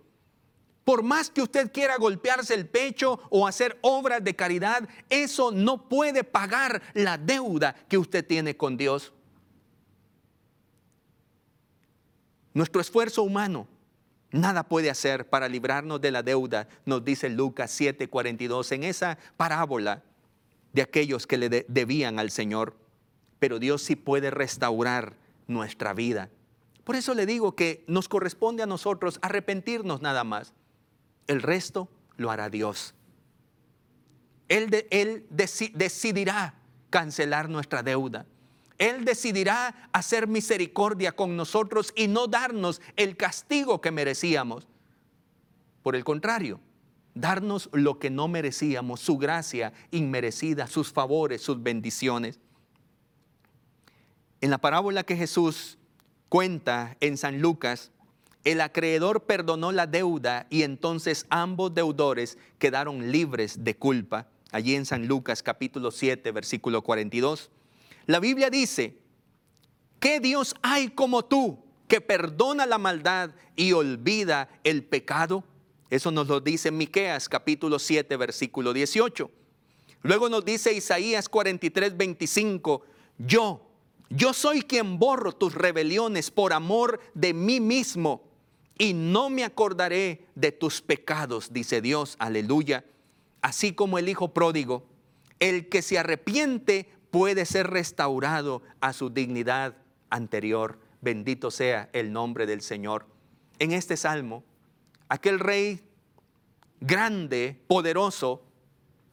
Por 0.86 1.04
más 1.04 1.30
que 1.30 1.42
usted 1.42 1.74
quiera 1.74 1.98
golpearse 1.98 2.54
el 2.54 2.70
pecho 2.70 3.20
o 3.30 3.46
hacer 3.46 3.78
obras 3.82 4.24
de 4.24 4.34
caridad, 4.34 4.88
eso 5.10 5.52
no 5.52 5.90
puede 5.90 6.24
pagar 6.24 6.82
la 6.94 7.18
deuda 7.18 7.76
que 7.90 7.98
usted 7.98 8.26
tiene 8.26 8.56
con 8.56 8.78
Dios. 8.78 9.12
Nuestro 12.54 12.80
esfuerzo 12.80 13.22
humano 13.24 13.68
nada 14.32 14.64
puede 14.64 14.90
hacer 14.90 15.30
para 15.30 15.50
librarnos 15.50 16.00
de 16.00 16.12
la 16.12 16.24
deuda, 16.24 16.70
nos 16.86 17.04
dice 17.04 17.28
Lucas 17.28 17.78
7:42 17.78 18.72
en 18.72 18.86
esa 18.86 19.18
parábola. 19.36 20.02
de 20.72 20.84
aquellos 20.84 21.26
que 21.26 21.40
le 21.40 21.66
debían 21.68 22.20
al 22.20 22.30
Señor, 22.30 22.79
pero 23.40 23.60
Dios 23.60 23.82
sí 23.82 23.96
puede 23.96 24.32
restaurar 24.32 25.16
nuestra 25.48 25.94
vida. 25.94 26.30
Por 26.84 26.96
eso 26.96 27.14
le 27.14 27.26
digo 27.26 27.56
que 27.56 27.84
nos 27.88 28.08
corresponde 28.10 28.64
a 28.64 28.68
nosotros 28.68 29.20
arrepentirnos 29.22 30.02
nada 30.02 30.24
más. 30.24 30.54
El 31.28 31.42
resto 31.42 31.90
lo 32.18 32.32
hará 32.32 32.50
Dios. 32.50 32.94
Él, 34.48 34.88
él 34.90 35.26
decidirá 35.30 36.56
cancelar 36.90 37.50
nuestra 37.50 37.84
deuda. 37.84 38.26
Él 38.80 39.06
decidirá 39.06 39.90
hacer 39.92 40.28
misericordia 40.28 41.12
con 41.12 41.36
nosotros 41.36 41.94
y 41.96 42.08
no 42.08 42.28
darnos 42.28 42.82
el 42.96 43.18
castigo 43.18 43.82
que 43.82 43.92
merecíamos. 43.92 44.68
Por 45.84 45.96
el 45.96 46.04
contrario, 46.04 46.60
darnos 47.14 47.70
lo 47.74 48.00
que 48.00 48.10
no 48.10 48.28
merecíamos, 48.28 49.02
su 49.02 49.18
gracia 49.18 49.74
inmerecida, 49.92 50.66
sus 50.68 50.92
favores, 50.92 51.42
sus 51.42 51.62
bendiciones. 51.62 52.40
En 54.42 54.50
la 54.50 54.58
parábola 54.58 55.04
que 55.04 55.18
Jesús 55.18 55.78
cuenta 56.30 56.96
en 57.02 57.18
San 57.18 57.42
Lucas, 57.42 57.92
el 58.46 58.62
acreedor 58.62 59.26
perdonó 59.26 59.72
la 59.72 59.86
deuda 59.86 60.48
y 60.50 60.64
entonces 60.64 61.26
ambos 61.30 61.74
deudores 61.74 62.38
quedaron 62.58 63.12
libres 63.12 63.64
de 63.64 63.76
culpa. 63.76 64.28
Allí 64.52 64.76
en 64.76 64.86
San 64.86 65.08
Lucas 65.08 65.44
capítulo 65.44 65.92
7, 65.92 66.32
versículo 66.32 66.82
42. 66.82 67.52
La 68.06 68.20
Biblia 68.20 68.50
dice, 68.50 68.98
¿qué 70.00 70.20
Dios 70.20 70.56
hay 70.62 70.88
como 70.90 71.26
tú 71.26 71.60
que 71.88 72.00
perdona 72.00 72.66
la 72.66 72.78
maldad 72.78 73.32
y 73.56 73.74
olvida 73.74 74.50
el 74.64 74.84
pecado? 74.84 75.44
Eso 75.90 76.12
nos 76.12 76.28
lo 76.28 76.40
dice 76.40 76.72
Miqueas 76.72 77.28
capítulo 77.28 77.78
7 77.78 78.16
versículo 78.16 78.74
18. 78.74 79.30
Luego 80.04 80.30
nos 80.30 80.46
dice 80.46 80.72
Isaías 80.74 81.28
43 81.28 81.98
25, 81.98 82.86
yo, 83.18 83.69
yo 84.10 84.34
soy 84.34 84.62
quien 84.64 85.00
borro 85.00 85.34
tus 85.34 85.54
rebeliones 85.54 86.32
por 86.32 86.54
amor 86.54 87.00
de 87.14 87.34
mí 87.34 87.60
mismo 87.60 88.24
y 88.78 88.94
no 88.94 89.30
me 89.30 89.44
acordaré 89.44 90.26
de 90.36 90.52
tus 90.52 90.82
pecados, 90.82 91.52
dice 91.52 91.82
Dios, 91.82 92.16
aleluya. 92.20 92.86
Así 93.42 93.74
como 93.74 93.98
el 93.98 94.10
Hijo 94.10 94.34
pródigo, 94.34 94.86
el 95.40 95.70
que 95.70 95.82
se 95.82 96.00
arrepiente 96.00 96.90
puede 97.12 97.46
ser 97.46 97.70
restaurado 97.70 98.62
a 98.82 98.94
su 98.94 99.10
dignidad 99.10 99.76
anterior. 100.10 100.80
Bendito 101.02 101.52
sea 101.52 101.90
el 101.94 102.12
nombre 102.12 102.46
del 102.46 102.62
Señor. 102.62 103.06
En 103.60 103.72
este 103.72 103.98
salmo 103.98 104.44
aquel 105.10 105.40
rey 105.40 105.82
grande, 106.80 107.60
poderoso, 107.68 108.44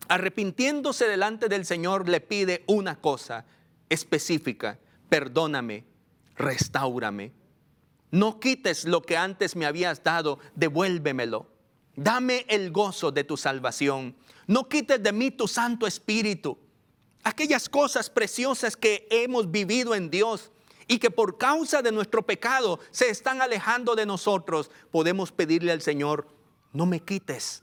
arrepintiéndose 0.09 1.09
delante 1.09 1.49
del 1.49 1.65
Señor, 1.65 2.09
le 2.09 2.21
pide 2.21 2.63
una 2.67 3.01
cosa 3.01 3.45
específica, 3.89 4.79
perdóname, 5.09 5.85
restaurame. 6.37 7.33
No 8.11 8.39
quites 8.41 8.85
lo 8.85 9.03
que 9.03 9.17
antes 9.17 9.57
me 9.57 9.67
habías 9.67 10.03
dado, 10.03 10.39
devuélvemelo. 10.55 11.49
Dame 11.97 12.45
el 12.49 12.71
gozo 12.71 13.11
de 13.11 13.25
tu 13.25 13.37
salvación. 13.37 14.17
No 14.47 14.69
quites 14.69 15.03
de 15.03 15.13
mí 15.13 15.31
tu 15.31 15.49
Santo 15.49 15.87
Espíritu. 15.87 16.59
Aquellas 17.25 17.69
cosas 17.69 18.09
preciosas 18.09 18.77
que 18.77 19.09
hemos 19.11 19.51
vivido 19.51 19.95
en 19.95 20.11
Dios, 20.11 20.53
y 20.89 20.99
que 20.99 21.11
por 21.11 21.37
causa 21.39 21.83
de 21.83 21.93
nuestro 21.93 22.23
pecado 22.23 22.81
se 22.91 23.11
están 23.11 23.43
alejando 23.43 23.95
de 23.95 24.07
nosotros, 24.07 24.71
podemos 24.91 25.33
pedirle 25.33 25.73
al 25.73 25.83
Señor, 25.83 26.29
no 26.73 26.87
me 26.87 27.01
quites, 27.01 27.63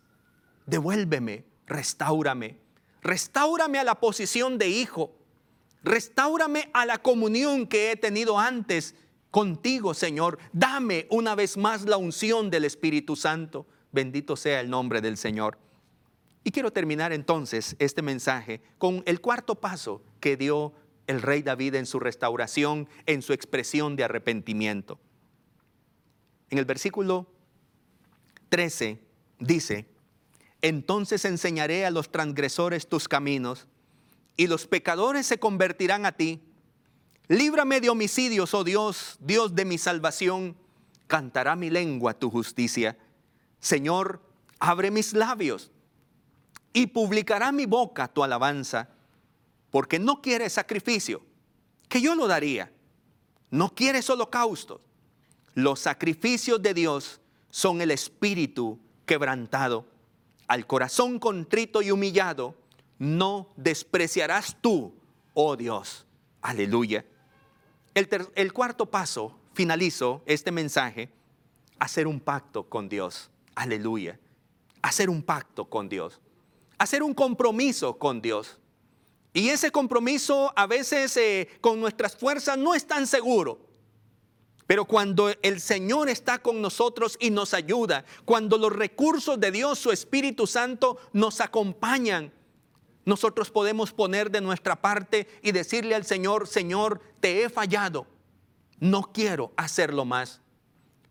devuélveme, 0.66 1.46
restaurame, 1.66 2.58
restaurame 3.02 3.80
a 3.80 3.84
la 3.84 3.96
posición 3.96 4.58
de 4.58 4.68
hijo, 4.68 5.16
restaurame 5.84 6.70
a 6.74 6.86
la 6.86 6.98
comunión 6.98 7.68
que 7.68 7.92
he 7.92 7.96
tenido 7.96 8.40
antes 8.40 8.96
contigo, 9.32 9.94
Señor. 9.94 10.40
Dame 10.52 11.08
una 11.10 11.36
vez 11.36 11.58
más 11.58 11.84
la 11.86 11.98
unción 11.98 12.50
del 12.50 12.66
Espíritu 12.66 13.16
Santo. 13.16 13.68
Bendito 13.92 14.36
sea 14.36 14.62
el 14.62 14.70
nombre 14.70 15.02
del 15.02 15.18
Señor. 15.18 15.58
Y 16.44 16.52
quiero 16.52 16.72
terminar 16.72 17.14
entonces 17.14 17.76
este 17.80 18.02
mensaje 18.02 18.62
con 18.78 19.04
el 19.06 19.22
cuarto 19.22 19.56
paso 19.56 20.04
que 20.20 20.36
dio 20.36 20.74
el 21.08 21.22
rey 21.22 21.42
David 21.42 21.76
en 21.76 21.86
su 21.86 22.00
restauración, 22.00 22.88
en 23.06 23.22
su 23.22 23.34
expresión 23.34 23.96
de 23.96 24.04
arrepentimiento. 24.04 25.00
En 26.50 26.58
el 26.58 26.66
versículo 26.66 27.28
13 28.50 29.00
dice, 29.40 29.88
entonces 30.62 31.26
enseñaré 31.26 31.86
a 31.86 31.92
los 31.92 32.12
transgresores 32.12 32.88
tus 32.88 33.08
caminos 33.08 33.68
y 34.36 34.48
los 34.48 34.68
pecadores 34.68 35.28
se 35.28 35.40
convertirán 35.40 36.06
a 36.06 36.12
ti. 36.12 36.42
Líbrame 37.28 37.82
de 37.82 37.90
homicidios, 37.90 38.54
oh 38.54 38.64
Dios, 38.64 39.18
Dios 39.20 39.56
de 39.56 39.66
mi 39.66 39.78
salvación. 39.78 40.56
Cantará 41.08 41.56
mi 41.56 41.70
lengua 41.70 42.14
tu 42.14 42.30
justicia. 42.30 42.98
Señor, 43.60 44.22
abre 44.60 44.92
mis 44.92 45.14
labios 45.14 45.72
y 46.74 46.88
publicará 46.88 47.52
mi 47.52 47.66
boca 47.66 48.08
tu 48.08 48.24
alabanza 48.24 48.90
porque 49.74 49.98
no 49.98 50.22
quiere 50.22 50.50
sacrificio, 50.52 51.24
que 51.90 52.00
yo 52.00 52.14
lo 52.14 52.28
daría. 52.28 52.72
No 53.50 53.74
quieres 53.74 54.08
holocaustos. 54.08 54.82
Los 55.56 55.80
sacrificios 55.80 56.62
de 56.62 56.76
Dios 56.76 57.22
son 57.50 57.82
el 57.82 57.90
espíritu 57.90 58.80
quebrantado. 59.06 59.88
Al 60.48 60.68
corazón 60.68 61.18
contrito 61.18 61.82
y 61.82 61.90
humillado, 61.90 62.56
no 63.00 63.54
despreciarás 63.56 64.58
tú, 64.62 64.94
oh 65.34 65.56
Dios. 65.56 66.06
Aleluya. 66.42 67.06
El, 67.94 68.54
cuarto 68.54 68.88
paso, 68.88 69.36
finalizo 69.54 70.24
este 70.26 70.52
mensaje, 70.52 71.10
hacer 71.80 72.08
un 72.08 72.20
pacto 72.20 72.64
con 72.64 72.90
Dios. 72.90 73.30
Aleluya. 73.56 74.20
Hacer 74.82 75.10
un 75.10 75.22
pacto 75.22 75.66
con 75.66 75.90
Dios. 75.90 76.20
Hacer 76.78 77.04
un 77.04 77.14
compromiso 77.14 77.98
con 77.98 78.22
Dios. 78.22 78.58
Y 79.32 79.50
ese 79.50 79.72
compromiso 79.72 80.52
a 80.56 80.68
veces 80.68 81.16
eh, 81.18 81.50
con 81.62 81.80
nuestras 81.80 82.16
fuerzas 82.16 82.58
no 82.58 82.74
es 82.74 82.86
tan 82.86 83.08
seguro. 83.08 83.60
Pero 84.66 84.86
cuando 84.86 85.30
el 85.42 85.60
Señor 85.60 86.10
está 86.10 86.40
con 86.40 86.62
nosotros 86.62 87.18
y 87.20 87.30
nos 87.30 87.54
ayuda, 87.54 88.06
cuando 88.26 88.58
los 88.58 88.74
recursos 88.74 89.40
de 89.40 89.52
Dios, 89.52 89.78
su 89.78 89.92
Espíritu 89.92 90.48
Santo, 90.48 90.98
nos 91.12 91.42
acompañan, 91.42 92.32
nosotros 93.06 93.52
podemos 93.52 93.92
poner 93.92 94.32
de 94.32 94.42
nuestra 94.42 94.82
parte 94.82 95.28
y 95.42 95.52
decirle 95.52 95.96
al 95.96 96.06
Señor, 96.06 96.48
Señor, 96.48 97.02
te 97.20 97.44
he 97.44 97.50
fallado, 97.50 98.08
no 98.80 99.12
quiero 99.14 99.52
hacerlo 99.58 100.06
más. 100.06 100.42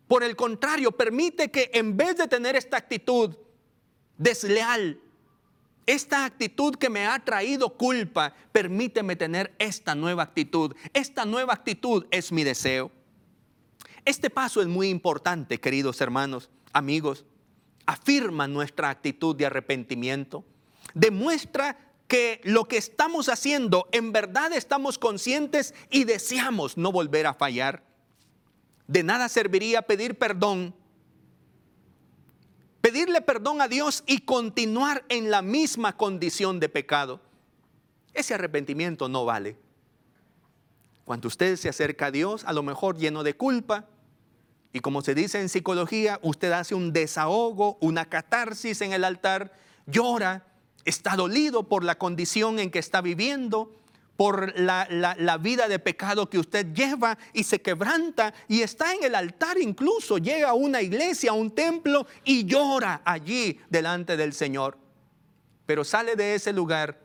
Por 0.07 0.23
el 0.23 0.35
contrario, 0.35 0.91
permite 0.91 1.49
que 1.49 1.71
en 1.73 1.95
vez 1.97 2.17
de 2.17 2.27
tener 2.27 2.55
esta 2.55 2.77
actitud 2.77 3.35
desleal, 4.17 4.99
esta 5.85 6.25
actitud 6.25 6.75
que 6.75 6.89
me 6.89 7.05
ha 7.05 7.19
traído 7.19 7.69
culpa, 7.77 8.33
permíteme 8.51 9.15
tener 9.15 9.53
esta 9.59 9.95
nueva 9.95 10.23
actitud. 10.23 10.75
Esta 10.93 11.25
nueva 11.25 11.53
actitud 11.53 12.05
es 12.09 12.31
mi 12.31 12.43
deseo. 12.43 12.91
Este 14.05 14.29
paso 14.29 14.61
es 14.61 14.67
muy 14.67 14.89
importante, 14.89 15.59
queridos 15.59 15.99
hermanos, 16.01 16.49
amigos. 16.71 17.25
Afirma 17.85 18.47
nuestra 18.47 18.89
actitud 18.89 19.35
de 19.35 19.45
arrepentimiento. 19.45 20.45
Demuestra 20.93 21.77
que 22.07 22.41
lo 22.43 22.67
que 22.67 22.77
estamos 22.77 23.29
haciendo 23.29 23.87
en 23.91 24.11
verdad 24.11 24.53
estamos 24.53 24.97
conscientes 24.97 25.73
y 25.89 26.03
deseamos 26.03 26.77
no 26.77 26.91
volver 26.91 27.27
a 27.27 27.33
fallar. 27.33 27.83
De 28.87 29.03
nada 29.03 29.29
serviría 29.29 29.81
pedir 29.81 30.17
perdón 30.17 30.75
pedirle 32.83 33.21
perdón 33.21 33.61
a 33.61 33.69
Dios 33.69 34.03
y 34.05 34.19
continuar 34.19 35.05
en 35.07 35.31
la 35.31 35.41
misma 35.41 35.95
condición 35.95 36.59
de 36.59 36.67
pecado. 36.67 37.21
Ese 38.13 38.33
arrepentimiento 38.33 39.07
no 39.07 39.23
vale. 39.23 39.55
Cuando 41.05 41.29
usted 41.29 41.55
se 41.55 41.69
acerca 41.69 42.07
a 42.07 42.11
Dios, 42.11 42.43
a 42.43 42.51
lo 42.51 42.61
mejor 42.61 42.97
lleno 42.97 43.23
de 43.23 43.37
culpa, 43.37 43.85
y 44.73 44.81
como 44.81 45.01
se 45.01 45.15
dice 45.15 45.39
en 45.39 45.47
psicología, 45.47 46.19
usted 46.23 46.51
hace 46.51 46.75
un 46.75 46.91
desahogo, 46.91 47.77
una 47.79 48.09
catarsis 48.09 48.81
en 48.81 48.91
el 48.91 49.05
altar, 49.05 49.53
llora, 49.85 50.45
está 50.85 51.15
dolido 51.15 51.63
por 51.63 51.83
la 51.83 51.97
condición 51.97 52.59
en 52.59 52.71
que 52.71 52.79
está 52.79 53.01
viviendo, 53.01 53.71
por 54.17 54.57
la, 54.59 55.37
vida 55.41 55.67
de 55.67 55.79
pecado 55.79 56.29
que 56.29 56.37
usted 56.37 56.73
lleva 56.73 57.17
y 57.33 57.43
se 57.43 57.61
quebranta 57.61 58.33
y 58.47 58.61
está 58.61 58.93
en 58.93 59.03
el 59.03 59.15
altar 59.15 59.57
incluso, 59.57 60.17
llega 60.17 60.49
a 60.49 60.53
una 60.53 60.81
iglesia, 60.81 61.31
a 61.31 61.33
un 61.33 61.51
templo 61.51 62.05
y 62.23 62.45
llora 62.45 63.01
allí 63.05 63.59
delante 63.69 64.15
del 64.15 64.33
Señor. 64.33 64.77
Pero 65.65 65.83
sale 65.83 66.15
de 66.15 66.35
ese 66.35 66.53
lugar 66.53 67.01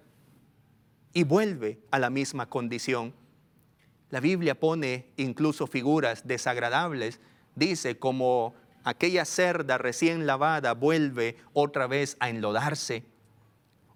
y 1.14 1.24
vuelve 1.24 1.80
a 1.90 1.98
la 1.98 2.10
misma 2.10 2.48
condición. 2.48 3.14
La 4.10 4.20
Biblia 4.20 4.58
pone 4.58 5.10
incluso 5.16 5.66
figuras 5.66 6.26
desagradables. 6.26 7.20
Dice 7.54 7.98
como 7.98 8.54
aquella 8.84 9.24
cerda 9.24 9.78
recién 9.78 10.26
lavada 10.26 10.74
vuelve 10.74 11.36
otra 11.52 11.86
vez 11.86 12.16
a 12.20 12.28
enlodarse 12.28 13.04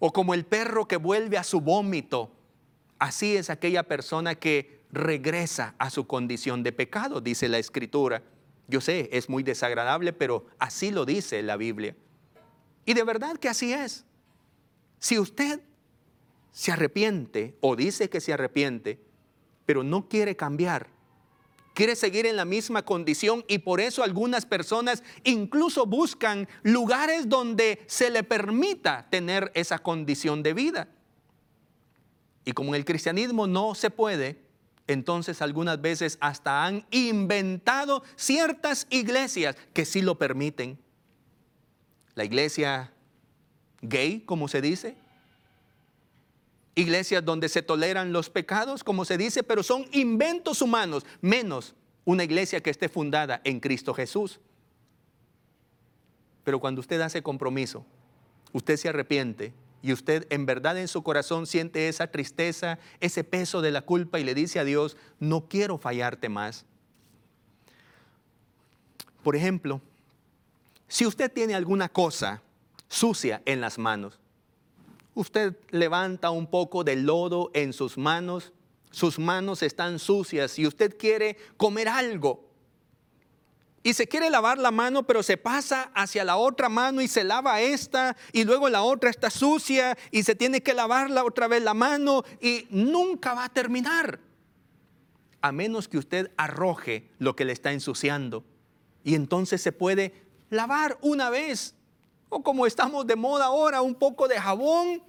o 0.05 0.13
como 0.13 0.35
el 0.35 0.45
perro 0.45 0.89
que 0.89 0.97
vuelve 0.97 1.39
a 1.39 1.45
su 1.45 1.61
vómito. 1.61 2.33
Así 2.99 3.37
es 3.37 3.51
aquella 3.51 3.85
persona 3.85 4.35
que 4.35 4.81
regresa 4.91 5.77
a 5.79 5.91
su 5.91 6.09
condición 6.09 6.65
de 6.65 6.73
pecado, 6.73 7.21
dice 7.21 7.49
la 7.49 7.59
escritura. 7.59 8.21
Yo 8.67 8.81
sé, 8.81 9.09
es 9.13 9.29
muy 9.29 9.45
desagradable, 9.45 10.13
pero 10.13 10.47
así 10.59 10.91
lo 10.91 11.05
dice 11.05 11.41
la 11.45 11.57
Biblia. 11.57 11.95
Y 12.85 12.95
de 12.95 13.05
verdad 13.05 13.37
que 13.37 13.49
así 13.49 13.73
es. 13.73 14.05
Si 14.99 15.21
usted 15.21 15.61
se 16.51 16.73
arrepiente 16.73 17.57
o 17.61 17.77
dice 17.77 18.11
que 18.11 18.21
se 18.21 18.33
arrepiente, 18.33 18.99
pero 19.67 19.85
no 19.85 20.09
quiere 20.09 20.35
cambiar, 20.35 20.89
quiere 21.75 21.97
seguir 21.97 22.27
en 22.27 22.37
la 22.37 22.45
misma 22.45 22.85
condición 22.85 23.45
y 23.49 23.59
por 23.59 23.81
eso 23.81 24.03
algunas 24.03 24.47
personas 24.47 25.03
incluso 25.25 25.87
buscan 25.87 26.49
lugares 26.63 27.29
donde 27.29 27.83
se 27.87 28.11
le 28.11 28.23
permita 28.23 29.07
tener 29.11 29.51
esa 29.55 29.79
condición 29.79 30.43
de 30.43 30.55
vida. 30.55 30.89
Y 32.45 32.53
como 32.53 32.71
en 32.71 32.77
el 32.77 32.85
cristianismo 32.85 33.47
no 33.47 33.75
se 33.75 33.91
puede, 33.91 34.43
entonces 34.87 35.43
algunas 35.43 35.81
veces 35.81 36.19
hasta 36.21 36.65
han 36.65 36.87
inventado 36.91 38.03
ciertas 38.17 38.87
iglesias 38.91 39.57
que 39.73 39.85
sí 39.85 40.03
lo 40.03 40.19
permiten. 40.19 40.79
La 42.15 42.25
iglesia 42.25 42.93
gay, 43.81 44.21
como 44.21 44.49
se 44.49 44.61
dice. 44.61 44.97
Iglesias 46.75 47.25
donde 47.25 47.49
se 47.49 47.63
toleran 47.63 48.13
los 48.13 48.31
pecados, 48.31 48.83
como 48.83 49.05
se 49.05 49.19
dice, 49.19 49.43
pero 49.43 49.63
son 49.63 49.87
inventos 49.93 50.63
humanos, 50.63 51.05
menos 51.21 51.75
una 52.05 52.25
iglesia 52.25 52.63
que 52.63 52.71
esté 52.71 52.89
fundada 52.89 53.41
en 53.45 53.61
Cristo 53.61 53.95
Jesús. 53.95 54.41
Pero 56.45 56.61
cuando 56.61 56.81
usted 56.81 57.01
hace 57.01 57.23
compromiso, 57.23 57.85
usted 58.53 58.77
se 58.77 58.89
arrepiente, 58.89 59.53
y 59.83 59.93
usted 59.93 60.27
en 60.31 60.47
verdad 60.47 60.79
en 60.79 60.87
su 60.87 61.03
corazón 61.03 61.47
siente 61.47 61.89
esa 61.89 62.07
tristeza, 62.07 62.79
ese 63.01 63.25
peso 63.25 63.61
de 63.61 63.73
la 63.73 63.83
culpa 63.83 64.21
y 64.21 64.25
le 64.25 64.35
dice 64.35 64.61
a 64.61 64.65
Dios, 64.65 64.97
no 65.19 65.49
quiero 65.49 65.77
fallarte 65.77 66.29
más. 66.29 66.65
Por 69.25 69.35
ejemplo, 69.35 69.81
si 70.87 71.05
usted 71.05 71.31
tiene 71.33 71.55
alguna 71.55 71.89
cosa 71.89 72.43
sucia 72.89 73.43
en 73.45 73.61
las 73.61 73.77
manos, 73.77 74.21
usted 75.15 75.57
levanta 75.71 76.31
un 76.31 76.47
poco 76.47 76.85
de 76.85 76.97
lodo 76.97 77.51
en 77.55 77.73
sus 77.73 77.99
manos, 77.99 78.53
sus 78.91 79.19
manos 79.19 79.63
están 79.63 79.99
sucias 79.99 80.59
y 80.59 80.67
usted 80.67 80.97
quiere 80.97 81.37
comer 81.57 81.89
algo, 81.89 82.53
y 83.85 83.95
se 83.95 84.07
quiere 84.07 84.31
lavar 84.31 84.59
la 84.59 84.71
mano, 84.71 85.03
pero 85.03 85.23
se 85.23 85.37
pasa 85.37 85.91
hacia 85.95 86.25
la 86.25 86.37
otra 86.37 86.69
mano 86.69 87.01
y 87.01 87.09
se 87.09 87.25
lava 87.25 87.61
esta 87.61 88.17
y 88.33 88.45
luego 88.45 88.69
la 88.69 88.83
otra 88.83 89.11
está 89.11 89.29
sucia 89.29 89.99
y 90.13 90.23
se 90.23 90.37
tiene 90.37 90.63
que 90.63 90.73
lavarla 90.73 91.25
otra 91.25 91.49
vez 91.49 91.63
la 91.63 91.75
mano 91.75 92.23
y 92.41 92.67
nunca 92.71 93.35
va 93.35 93.45
a 93.45 93.49
terminar. 93.49 94.21
A 95.41 95.51
menos 95.51 95.89
que 95.89 95.99
usted 95.99 96.31
arroje 96.37 97.11
lo 97.19 97.35
que 97.35 97.45
le 97.45 97.53
está 97.53 97.73
ensuciando 97.73 98.45
y 99.03 99.17
entonces 99.17 99.61
se 99.61 99.73
puede 99.73 100.15
lavar 100.49 100.99
una 101.01 101.29
vez. 101.31 101.75
O 102.35 102.43
como 102.43 102.67
estamos 102.67 103.07
de 103.07 103.15
moda 103.15 103.45
ahora, 103.45 103.83
un 103.83 103.95
poco 103.95 104.27
de 104.27 104.41
jabón 104.41 105.03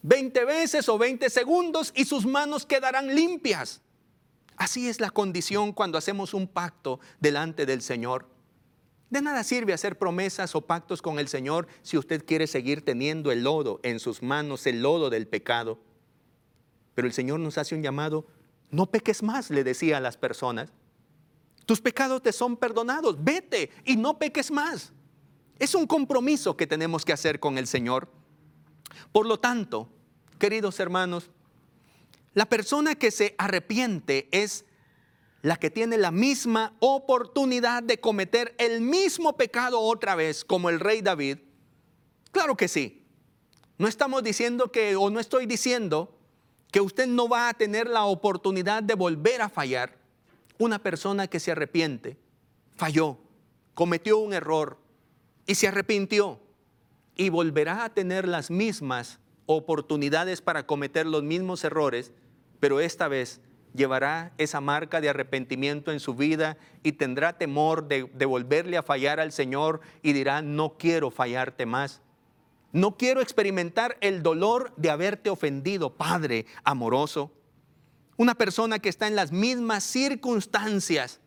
20 0.00 0.42
veces 0.46 0.88
o 0.88 0.96
20 0.96 1.28
segundos 1.28 1.92
y 1.94 2.06
sus 2.06 2.24
manos 2.24 2.64
quedarán 2.64 3.14
limpias. 3.14 3.82
Así 4.56 4.88
es 4.88 5.00
la 5.00 5.10
condición 5.10 5.74
cuando 5.74 5.98
hacemos 5.98 6.32
un 6.32 6.48
pacto 6.48 6.98
delante 7.20 7.66
del 7.66 7.82
Señor. 7.82 8.26
De 9.10 9.20
nada 9.20 9.44
sirve 9.44 9.74
hacer 9.74 9.98
promesas 9.98 10.54
o 10.54 10.62
pactos 10.62 11.02
con 11.02 11.18
el 11.18 11.28
Señor 11.28 11.68
si 11.82 11.98
usted 11.98 12.24
quiere 12.24 12.46
seguir 12.46 12.86
teniendo 12.86 13.30
el 13.32 13.42
lodo 13.42 13.78
en 13.82 14.00
sus 14.00 14.22
manos, 14.22 14.66
el 14.66 14.80
lodo 14.80 15.10
del 15.10 15.28
pecado. 15.28 15.78
Pero 16.94 17.06
el 17.06 17.12
Señor 17.12 17.38
nos 17.38 17.58
hace 17.58 17.74
un 17.74 17.82
llamado, 17.82 18.24
no 18.70 18.86
peques 18.86 19.22
más, 19.22 19.50
le 19.50 19.62
decía 19.62 19.98
a 19.98 20.00
las 20.00 20.16
personas. 20.16 20.72
Tus 21.66 21.82
pecados 21.82 22.22
te 22.22 22.32
son 22.32 22.56
perdonados, 22.56 23.22
vete 23.22 23.70
y 23.84 23.96
no 23.96 24.18
peques 24.18 24.50
más. 24.50 24.94
Es 25.60 25.74
un 25.74 25.86
compromiso 25.86 26.56
que 26.56 26.66
tenemos 26.66 27.04
que 27.04 27.12
hacer 27.12 27.38
con 27.38 27.58
el 27.58 27.66
Señor. 27.66 28.08
Por 29.12 29.26
lo 29.26 29.38
tanto, 29.38 29.90
queridos 30.38 30.80
hermanos, 30.80 31.30
la 32.32 32.46
persona 32.46 32.94
que 32.94 33.10
se 33.10 33.34
arrepiente 33.36 34.26
es 34.32 34.64
la 35.42 35.56
que 35.56 35.68
tiene 35.68 35.98
la 35.98 36.12
misma 36.12 36.72
oportunidad 36.80 37.82
de 37.82 38.00
cometer 38.00 38.54
el 38.56 38.80
mismo 38.80 39.36
pecado 39.36 39.80
otra 39.80 40.14
vez 40.14 40.46
como 40.46 40.70
el 40.70 40.80
rey 40.80 41.02
David. 41.02 41.38
Claro 42.32 42.56
que 42.56 42.66
sí. 42.66 43.04
No 43.76 43.86
estamos 43.86 44.22
diciendo 44.22 44.72
que, 44.72 44.96
o 44.96 45.10
no 45.10 45.20
estoy 45.20 45.44
diciendo 45.44 46.16
que 46.72 46.80
usted 46.80 47.06
no 47.06 47.28
va 47.28 47.50
a 47.50 47.54
tener 47.54 47.86
la 47.86 48.06
oportunidad 48.06 48.82
de 48.82 48.94
volver 48.94 49.42
a 49.42 49.50
fallar. 49.50 49.98
Una 50.58 50.78
persona 50.78 51.26
que 51.26 51.40
se 51.40 51.52
arrepiente, 51.52 52.16
falló, 52.76 53.18
cometió 53.74 54.18
un 54.18 54.32
error 54.32 54.78
y 55.50 55.56
se 55.56 55.66
arrepintió 55.66 56.38
y 57.16 57.28
volverá 57.28 57.84
a 57.84 57.92
tener 57.92 58.28
las 58.28 58.52
mismas 58.52 59.18
oportunidades 59.46 60.42
para 60.42 60.64
cometer 60.64 61.06
los 61.06 61.24
mismos 61.24 61.64
errores, 61.64 62.12
pero 62.60 62.78
esta 62.78 63.08
vez 63.08 63.40
llevará 63.74 64.32
esa 64.38 64.60
marca 64.60 65.00
de 65.00 65.08
arrepentimiento 65.08 65.90
en 65.90 65.98
su 65.98 66.14
vida 66.14 66.56
y 66.84 66.92
tendrá 66.92 67.36
temor 67.36 67.88
de, 67.88 68.08
de, 68.14 68.26
volverle 68.26 68.76
a 68.76 68.84
fallar 68.84 69.18
al 69.18 69.32
Señor 69.32 69.80
y 70.04 70.12
dirá, 70.12 70.40
no 70.40 70.78
quiero 70.78 71.10
fallarte 71.10 71.66
más. 71.66 72.00
No 72.70 72.96
quiero 72.96 73.20
experimentar 73.20 73.96
el 74.00 74.22
dolor 74.22 74.72
de 74.76 74.90
haberte 74.90 75.30
ofendido, 75.30 75.96
Padre 75.96 76.46
amoroso. 76.62 77.32
Una 78.16 78.36
persona 78.36 78.78
que 78.78 78.88
está 78.88 79.08
en 79.08 79.16
las 79.16 79.32
mismas 79.32 79.82
circunstancias, 79.82 81.18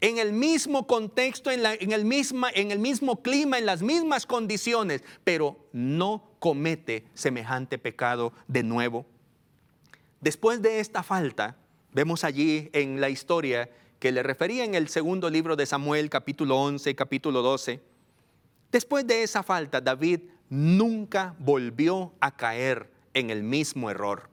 en 0.00 0.18
el 0.18 0.32
mismo 0.32 0.86
contexto, 0.86 1.50
en, 1.50 1.64
el 1.92 2.04
misma, 2.04 2.50
en 2.54 2.70
el 2.70 2.78
mismo 2.78 3.22
clima, 3.22 3.58
en 3.58 3.66
las 3.66 3.82
mismas 3.82 4.26
condiciones, 4.26 5.02
pero 5.24 5.56
no 5.72 6.30
comete 6.38 7.04
semejante 7.14 7.78
pecado 7.78 8.32
de 8.46 8.62
nuevo. 8.62 9.06
Después 10.20 10.62
de 10.62 10.80
esta 10.80 11.02
falta, 11.02 11.56
vemos 11.92 12.24
allí 12.24 12.70
en 12.72 13.00
la 13.00 13.10
historia 13.10 13.70
que 13.98 14.12
le 14.12 14.22
refería 14.22 14.64
en 14.64 14.74
el 14.74 14.88
segundo 14.88 15.30
libro 15.30 15.56
de 15.56 15.66
Samuel, 15.66 16.10
capítulo 16.10 16.56
11, 16.60 16.94
capítulo 16.94 17.42
12. 17.42 17.80
Después 18.70 19.06
de 19.06 19.24
esa 19.24 19.42
falta, 19.42 19.80
David 19.80 20.20
nunca 20.48 21.34
volvió 21.38 22.12
a 22.20 22.36
caer 22.36 22.90
en 23.14 23.30
el 23.30 23.42
mismo 23.42 23.90
error. 23.90 24.28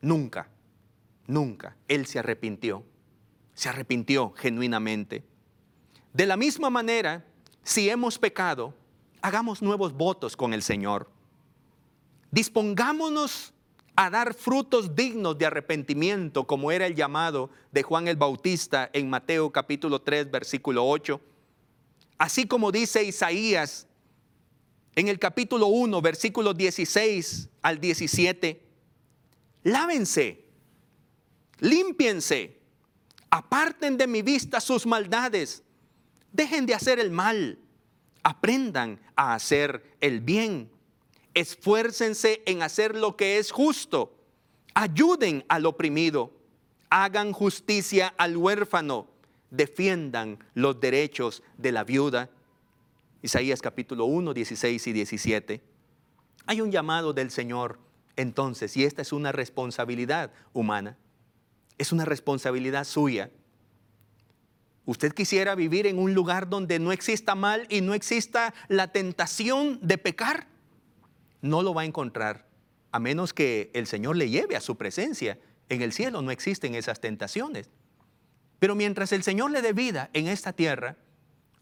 Nunca, 0.00 0.48
nunca. 1.26 1.76
Él 1.88 2.06
se 2.06 2.18
arrepintió. 2.18 2.84
Se 3.60 3.68
arrepintió 3.68 4.32
genuinamente. 4.38 5.22
De 6.14 6.24
la 6.24 6.38
misma 6.38 6.70
manera, 6.70 7.26
si 7.62 7.90
hemos 7.90 8.18
pecado, 8.18 8.72
hagamos 9.20 9.60
nuevos 9.60 9.92
votos 9.92 10.34
con 10.34 10.54
el 10.54 10.62
Señor. 10.62 11.10
Dispongámonos 12.30 13.52
a 13.96 14.08
dar 14.08 14.32
frutos 14.32 14.94
dignos 14.96 15.36
de 15.36 15.44
arrepentimiento, 15.44 16.46
como 16.46 16.72
era 16.72 16.86
el 16.86 16.94
llamado 16.94 17.50
de 17.70 17.82
Juan 17.82 18.08
el 18.08 18.16
Bautista 18.16 18.88
en 18.94 19.10
Mateo 19.10 19.52
capítulo 19.52 20.00
3, 20.00 20.30
versículo 20.30 20.88
8. 20.88 21.20
Así 22.16 22.46
como 22.46 22.72
dice 22.72 23.04
Isaías 23.04 23.86
en 24.94 25.08
el 25.08 25.18
capítulo 25.18 25.66
1, 25.66 26.00
versículo 26.00 26.54
16 26.54 27.50
al 27.60 27.78
17, 27.78 28.62
lávense, 29.64 30.46
límpiense, 31.58 32.59
aparten 33.30 33.96
de 33.96 34.06
mi 34.06 34.22
vista 34.22 34.60
sus 34.60 34.86
maldades, 34.86 35.62
dejen 36.32 36.66
de 36.66 36.74
hacer 36.74 36.98
el 36.98 37.10
mal, 37.10 37.58
aprendan 38.22 39.00
a 39.16 39.34
hacer 39.34 39.96
el 40.00 40.20
bien. 40.20 40.70
Esfuércense 41.32 42.42
en 42.46 42.62
hacer 42.62 42.96
lo 42.96 43.16
que 43.16 43.38
es 43.38 43.52
justo, 43.52 44.16
ayuden 44.74 45.44
al 45.48 45.66
oprimido, 45.66 46.32
hagan 46.90 47.32
justicia 47.32 48.12
al 48.18 48.36
huérfano, 48.36 49.06
defiendan 49.50 50.38
los 50.54 50.80
derechos 50.80 51.42
de 51.56 51.72
la 51.72 51.84
viuda. 51.84 52.30
Isaías 53.22 53.62
capítulo 53.62 54.06
1, 54.06 54.34
16 54.34 54.86
y 54.86 54.92
17. 54.92 55.60
Hay 56.46 56.60
un 56.60 56.72
llamado 56.72 57.12
del 57.12 57.30
Señor 57.30 57.78
entonces, 58.16 58.76
y 58.76 58.84
esta 58.84 59.02
es 59.02 59.12
una 59.12 59.32
responsabilidad 59.32 60.32
humana, 60.52 60.98
es 61.80 61.92
una 61.92 62.04
responsabilidad 62.04 62.84
suya. 62.84 63.30
¿Usted 64.84 65.12
quisiera 65.12 65.54
vivir 65.54 65.86
en 65.86 65.98
un 65.98 66.14
lugar 66.14 66.48
donde 66.48 66.78
no 66.78 66.92
exista 66.92 67.34
mal 67.34 67.66
y 67.68 67.80
no 67.80 67.94
exista 67.94 68.54
la 68.68 68.92
tentación 68.92 69.78
de 69.82 69.98
pecar? 69.98 70.50
no 71.42 71.62
lo 71.62 71.74
va 71.74 71.82
a 71.82 71.86
encontrar 71.86 72.46
a 72.92 72.98
menos 72.98 73.32
que 73.32 73.70
el 73.72 73.86
Señor 73.86 74.16
le 74.16 74.30
lleve 74.30 74.56
a 74.56 74.60
su 74.60 74.76
presencia. 74.76 75.38
En 75.68 75.82
el 75.82 75.92
cielo 75.92 76.22
no 76.22 76.30
existen 76.30 76.74
esas 76.74 77.00
tentaciones. 77.00 77.70
Pero 78.58 78.74
mientras 78.74 79.12
el 79.12 79.22
Señor 79.22 79.52
le 79.52 79.62
dé 79.62 79.72
vida 79.72 80.10
en 80.12 80.26
esta 80.26 80.52
tierra, 80.52 80.96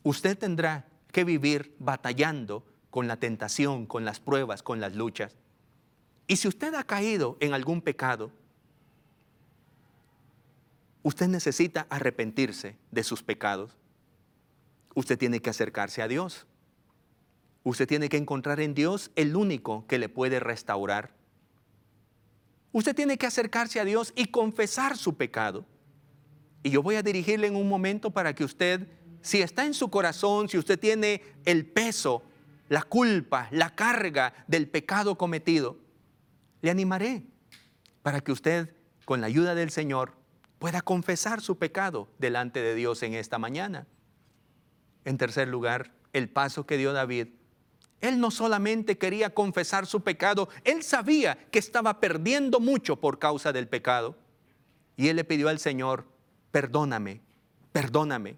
usted 0.03 0.39
tendrá 0.39 0.89
que 1.13 1.25
vivir 1.25 1.75
batallando 1.79 2.65
con 2.91 3.07
la 3.07 3.19
tentación, 3.19 3.87
con 3.87 4.05
las 4.05 4.21
pruebas, 4.21 4.63
con 4.63 4.81
las 4.81 4.97
luchas. 4.97 5.37
Y 6.27 6.37
si 6.37 6.49
usted 6.49 6.75
ha 6.75 6.85
caído 6.85 7.37
en 7.41 7.53
algún 7.53 7.83
pecado, 7.83 8.33
usted 11.09 11.27
necesita 11.27 11.87
arrepentirse 11.89 12.77
de 12.91 13.03
sus 13.03 13.23
pecados. 13.23 13.79
Usted 14.95 15.17
tiene 15.17 15.41
que 15.41 15.49
acercarse 15.49 16.03
a 16.03 16.09
Dios. 16.09 16.47
Usted 17.63 17.89
tiene 17.89 18.11
que 18.11 18.19
encontrar 18.19 18.61
en 18.61 18.75
Dios 18.75 19.11
el 19.17 19.35
único 19.35 19.87
que 19.87 19.99
le 19.99 20.11
puede 20.11 20.39
restaurar. 20.39 21.15
Usted 22.73 22.95
tiene 22.95 23.17
que 23.17 23.27
acercarse 23.27 23.81
a 23.81 23.87
Dios 23.87 24.13
y 24.17 24.27
confesar 24.27 24.99
su 24.99 25.17
pecado. 25.17 25.65
Y 26.63 26.69
yo 26.69 26.83
voy 26.83 26.97
a 26.97 27.03
dirigirle 27.03 27.47
en 27.47 27.57
un 27.57 27.71
momento 27.71 28.11
para 28.11 28.35
que 28.35 28.45
usted, 28.45 28.87
si 29.23 29.41
está 29.41 29.65
en 29.65 29.73
su 29.73 29.89
corazón, 29.89 30.51
si 30.51 30.59
usted 30.59 30.79
tiene 30.79 31.23
el 31.47 31.65
peso, 31.65 32.23
la 32.69 32.83
culpa, 32.83 33.49
la 33.51 33.75
carga 33.75 34.35
del 34.47 34.69
pecado 34.69 35.17
cometido, 35.17 35.79
le 36.61 36.71
animaré 36.71 37.23
para 38.03 38.21
que 38.21 38.31
usted, 38.31 38.75
con 39.07 39.23
la 39.23 39.29
ayuda 39.29 39.55
del 39.55 39.71
Señor, 39.71 40.18
pueda 40.59 40.81
confesar 40.81 41.41
su 41.41 41.59
pecado 41.59 42.09
delante 42.19 42.61
de 42.63 42.75
Dios 42.75 43.03
en 43.03 43.15
esta 43.15 43.39
mañana. 43.39 43.87
En 45.05 45.19
tercer 45.19 45.49
lugar, 45.49 45.93
el 46.13 46.29
paso 46.29 46.67
que 46.67 46.77
dio 46.77 46.93
David 46.93 47.29
él 48.01 48.21
no 48.21 48.31
solamente 48.31 48.97
quería 48.97 49.35
confesar 49.35 49.87
su 49.87 50.03
pecado, 50.03 50.49
él 50.65 50.83
sabía 50.83 51.37
que 51.51 51.59
estaba 51.59 52.01
perdiendo 52.01 52.61
mucho 52.61 52.97
por 52.97 53.19
causa 53.19 53.53
del 53.53 53.69
pecado. 53.69 54.17
Y 54.97 55.09
él 55.09 55.17
le 55.17 55.25
pidió 55.25 55.49
al 55.49 55.59
Señor, 55.59 56.07
perdóname, 56.51 57.21
perdóname. 57.73 58.37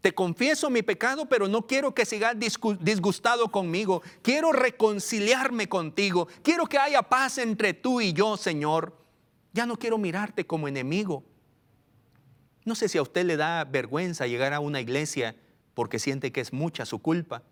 Te 0.00 0.14
confieso 0.14 0.70
mi 0.70 0.82
pecado, 0.82 1.26
pero 1.26 1.48
no 1.48 1.66
quiero 1.66 1.94
que 1.94 2.04
sigas 2.04 2.36
disgustado 2.80 3.50
conmigo. 3.50 4.02
Quiero 4.22 4.52
reconciliarme 4.52 5.68
contigo. 5.68 6.28
Quiero 6.42 6.66
que 6.66 6.78
haya 6.78 7.02
paz 7.02 7.38
entre 7.38 7.74
tú 7.74 8.00
y 8.00 8.12
yo, 8.12 8.36
Señor. 8.36 8.96
Ya 9.52 9.66
no 9.66 9.76
quiero 9.76 9.98
mirarte 9.98 10.46
como 10.46 10.68
enemigo. 10.68 11.24
No 12.66 12.74
sé 12.74 12.88
si 12.88 12.98
a 12.98 13.02
usted 13.02 13.24
le 13.24 13.36
da 13.36 13.64
vergüenza 13.64 14.26
llegar 14.26 14.52
a 14.52 14.58
una 14.58 14.80
iglesia 14.80 15.36
porque 15.72 16.00
siente 16.00 16.32
que 16.32 16.40
es 16.40 16.52
mucha 16.52 16.84
su 16.84 16.98
culpa. 16.98 17.44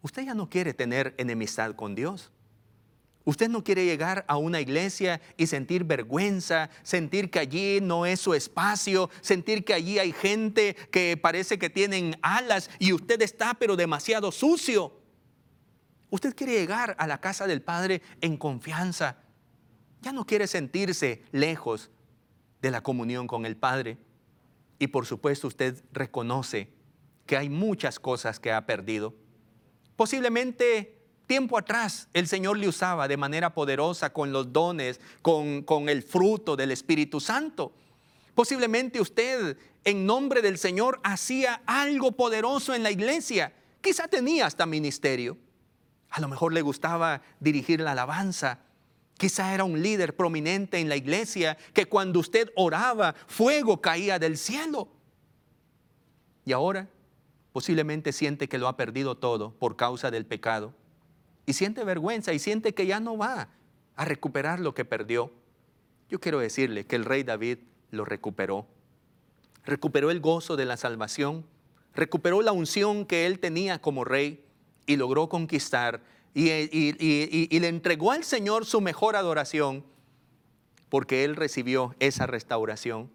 Usted 0.00 0.24
ya 0.24 0.34
no 0.34 0.48
quiere 0.48 0.72
tener 0.72 1.14
enemistad 1.18 1.74
con 1.74 1.94
Dios. 1.94 2.32
Usted 3.24 3.50
no 3.50 3.62
quiere 3.62 3.84
llegar 3.84 4.24
a 4.26 4.38
una 4.38 4.62
iglesia 4.62 5.20
y 5.36 5.46
sentir 5.46 5.84
vergüenza, 5.84 6.70
sentir 6.82 7.30
que 7.30 7.38
allí 7.38 7.80
no 7.82 8.06
es 8.06 8.18
su 8.18 8.32
espacio, 8.32 9.10
sentir 9.20 9.62
que 9.66 9.74
allí 9.74 9.98
hay 9.98 10.12
gente 10.12 10.74
que 10.90 11.18
parece 11.18 11.58
que 11.58 11.68
tienen 11.68 12.18
alas 12.22 12.70
y 12.78 12.94
usted 12.94 13.20
está 13.20 13.52
pero 13.52 13.76
demasiado 13.76 14.32
sucio. 14.32 15.02
Usted 16.08 16.34
quiere 16.34 16.54
llegar 16.54 16.96
a 16.98 17.06
la 17.06 17.20
casa 17.20 17.46
del 17.46 17.60
Padre 17.60 18.00
en 18.22 18.38
confianza. 18.38 19.18
Ya 20.00 20.12
no 20.12 20.24
quiere 20.24 20.46
sentirse 20.46 21.24
lejos 21.30 21.90
de 22.62 22.70
la 22.70 22.82
comunión 22.82 23.26
con 23.26 23.46
el 23.46 23.56
Padre. 23.56 23.98
Y 24.78 24.88
por 24.88 25.06
supuesto 25.06 25.48
usted 25.48 25.82
reconoce 25.92 26.68
que 27.26 27.36
hay 27.36 27.48
muchas 27.48 27.98
cosas 27.98 28.40
que 28.40 28.52
ha 28.52 28.64
perdido 28.66 29.14
Posiblemente 29.98 30.96
tiempo 31.26 31.58
atrás 31.58 32.06
el 32.14 32.28
Señor 32.28 32.56
le 32.56 32.68
usaba 32.68 33.08
de 33.08 33.16
manera 33.16 33.52
poderosa 33.52 34.12
con 34.12 34.30
los 34.30 34.52
dones, 34.52 35.00
con, 35.22 35.62
con 35.62 35.88
el 35.88 36.04
fruto 36.04 36.54
del 36.54 36.70
Espíritu 36.70 37.18
Santo. 37.18 37.72
Posiblemente 38.32 39.00
usted 39.00 39.58
en 39.82 40.06
nombre 40.06 40.40
del 40.40 40.56
Señor 40.56 41.00
hacía 41.02 41.62
algo 41.66 42.12
poderoso 42.12 42.76
en 42.76 42.84
la 42.84 42.92
iglesia. 42.92 43.52
Quizá 43.80 44.06
tenía 44.06 44.46
hasta 44.46 44.66
ministerio. 44.66 45.36
A 46.10 46.20
lo 46.20 46.28
mejor 46.28 46.52
le 46.52 46.62
gustaba 46.62 47.20
dirigir 47.40 47.80
la 47.80 47.90
alabanza. 47.90 48.60
Quizá 49.18 49.52
era 49.52 49.64
un 49.64 49.82
líder 49.82 50.16
prominente 50.16 50.78
en 50.78 50.88
la 50.88 50.96
iglesia 50.96 51.58
que 51.74 51.86
cuando 51.86 52.20
usted 52.20 52.50
oraba, 52.54 53.14
fuego 53.26 53.80
caía 53.80 54.18
del 54.18 54.38
cielo. 54.38 54.88
Y 56.44 56.52
ahora 56.52 56.88
posiblemente 57.52 58.12
siente 58.12 58.48
que 58.48 58.58
lo 58.58 58.68
ha 58.68 58.76
perdido 58.76 59.16
todo 59.16 59.50
por 59.50 59.74
causa 59.74 60.12
del 60.12 60.24
pecado. 60.24 60.72
Y 61.46 61.54
siente 61.54 61.82
vergüenza 61.82 62.32
y 62.32 62.38
siente 62.38 62.74
que 62.74 62.86
ya 62.86 63.00
no 63.00 63.18
va 63.18 63.48
a 63.96 64.04
recuperar 64.04 64.60
lo 64.60 64.72
que 64.72 64.84
perdió. 64.84 65.32
Yo 66.08 66.20
quiero 66.20 66.38
decirle 66.38 66.86
que 66.86 66.94
el 66.94 67.04
rey 67.04 67.24
David 67.24 67.58
lo 67.90 68.04
recuperó. 68.04 68.66
Recuperó 69.64 70.12
el 70.12 70.20
gozo 70.20 70.56
de 70.56 70.64
la 70.64 70.76
salvación, 70.76 71.44
recuperó 71.92 72.40
la 72.40 72.52
unción 72.52 73.04
que 73.04 73.26
él 73.26 73.40
tenía 73.40 73.80
como 73.80 74.04
rey 74.04 74.44
y 74.86 74.96
logró 74.96 75.28
conquistar 75.28 76.02
y, 76.34 77.58
le 77.58 77.68
entregó 77.68 78.12
al 78.12 78.24
Señor 78.24 78.64
su 78.64 78.80
mejor 78.80 79.16
adoración 79.16 79.84
porque 80.88 81.24
él 81.24 81.36
recibió 81.36 81.94
esa 81.98 82.26
restauración 82.26 83.10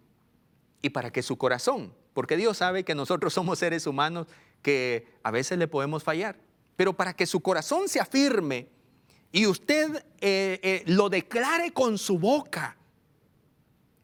y 0.81 0.89
para 0.89 1.11
que 1.11 1.23
su 1.23 1.37
corazón 1.37 1.93
porque 2.13 2.37
Dios 2.37 2.57
sabe 2.57 2.83
que 2.83 2.95
nosotros 2.95 3.33
somos 3.33 3.59
seres 3.59 3.85
humanos 3.87 4.27
que 4.61 5.07
a 5.23 5.31
veces 5.31 5.57
le 5.57 5.67
podemos 5.67 6.03
fallar. 6.03 6.37
Pero 6.75 6.93
para 6.93 7.13
que 7.13 7.25
su 7.25 7.41
corazón 7.41 7.89
se 7.89 7.99
afirme 7.99 8.67
y 9.31 9.45
usted 9.47 10.05
eh, 10.21 10.59
eh, 10.63 10.83
lo 10.87 11.09
declare 11.09 11.71
con 11.71 11.97
su 11.97 12.17
boca, 12.17 12.77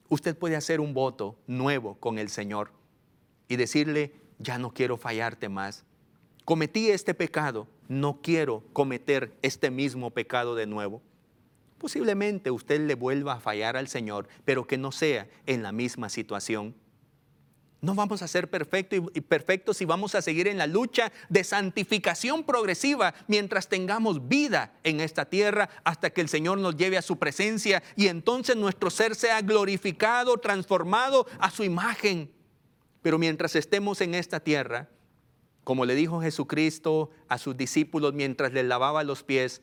usted 0.10 0.36
puede 0.38 0.55
hacer 0.55 0.80
un 0.80 0.93
voto 0.93 1.36
nuevo 1.47 1.95
con 1.95 2.20
el 2.20 2.30
Señor 2.30 2.72
y 3.47 3.55
decirle, 3.55 4.14
ya 4.38 4.57
no 4.57 4.74
quiero 4.74 4.97
fallarte 4.97 5.49
más. 5.49 5.84
Cometí 6.45 6.89
este 6.89 7.14
pecado, 7.14 7.68
no 7.90 8.22
quiero 8.22 8.64
cometer 8.72 9.36
este 9.42 9.72
mismo 9.72 10.12
pecado 10.12 10.56
de 10.56 10.68
nuevo. 10.68 11.02
Posiblemente 11.80 12.52
usted 12.52 12.80
le 12.80 12.94
vuelva 12.94 13.34
a 13.34 13.40
fallar 13.40 13.76
al 13.76 13.88
Señor, 13.88 14.28
pero 14.46 14.68
que 14.68 14.78
no 14.78 14.92
sea 14.92 15.28
en 15.48 15.64
la 15.64 15.72
misma 15.72 16.08
situación. 16.08 16.76
No 17.82 17.96
vamos 17.96 18.22
a 18.22 18.28
ser 18.28 18.50
perfectos 18.50 19.10
y 19.14 19.22
perfectos 19.22 19.82
y 19.82 19.86
vamos 19.86 20.14
a 20.14 20.22
seguir 20.22 20.48
en 20.48 20.58
la 20.58 20.68
lucha 20.68 21.12
de 21.30 21.44
santificación 21.44 22.44
progresiva 22.44 23.16
mientras 23.28 23.70
tengamos 23.70 24.28
vida 24.28 24.74
en 24.84 25.00
esta 25.00 25.26
tierra 25.26 25.70
hasta 25.84 26.10
que 26.10 26.22
el 26.22 26.30
Señor 26.30 26.60
nos 26.60 26.76
lleve 26.76 26.98
a 26.98 27.02
su 27.02 27.18
presencia 27.18 27.82
y 27.96 28.08
entonces 28.08 28.56
nuestro 28.58 28.90
ser 28.90 29.16
sea 29.16 29.42
glorificado, 29.42 30.38
transformado 30.38 31.26
a 31.40 31.50
su 31.50 31.64
imagen. 31.64 32.30
Pero 33.02 33.18
mientras 33.18 33.56
estemos 33.56 34.02
en 34.02 34.14
esta 34.14 34.42
tierra, 34.42 34.90
como 35.70 35.86
le 35.86 35.94
dijo 35.94 36.20
Jesucristo 36.20 37.12
a 37.28 37.38
sus 37.38 37.56
discípulos 37.56 38.16
mientras 38.16 38.54
les 38.54 38.66
lavaba 38.66 39.04
los 39.04 39.22
pies, 39.22 39.62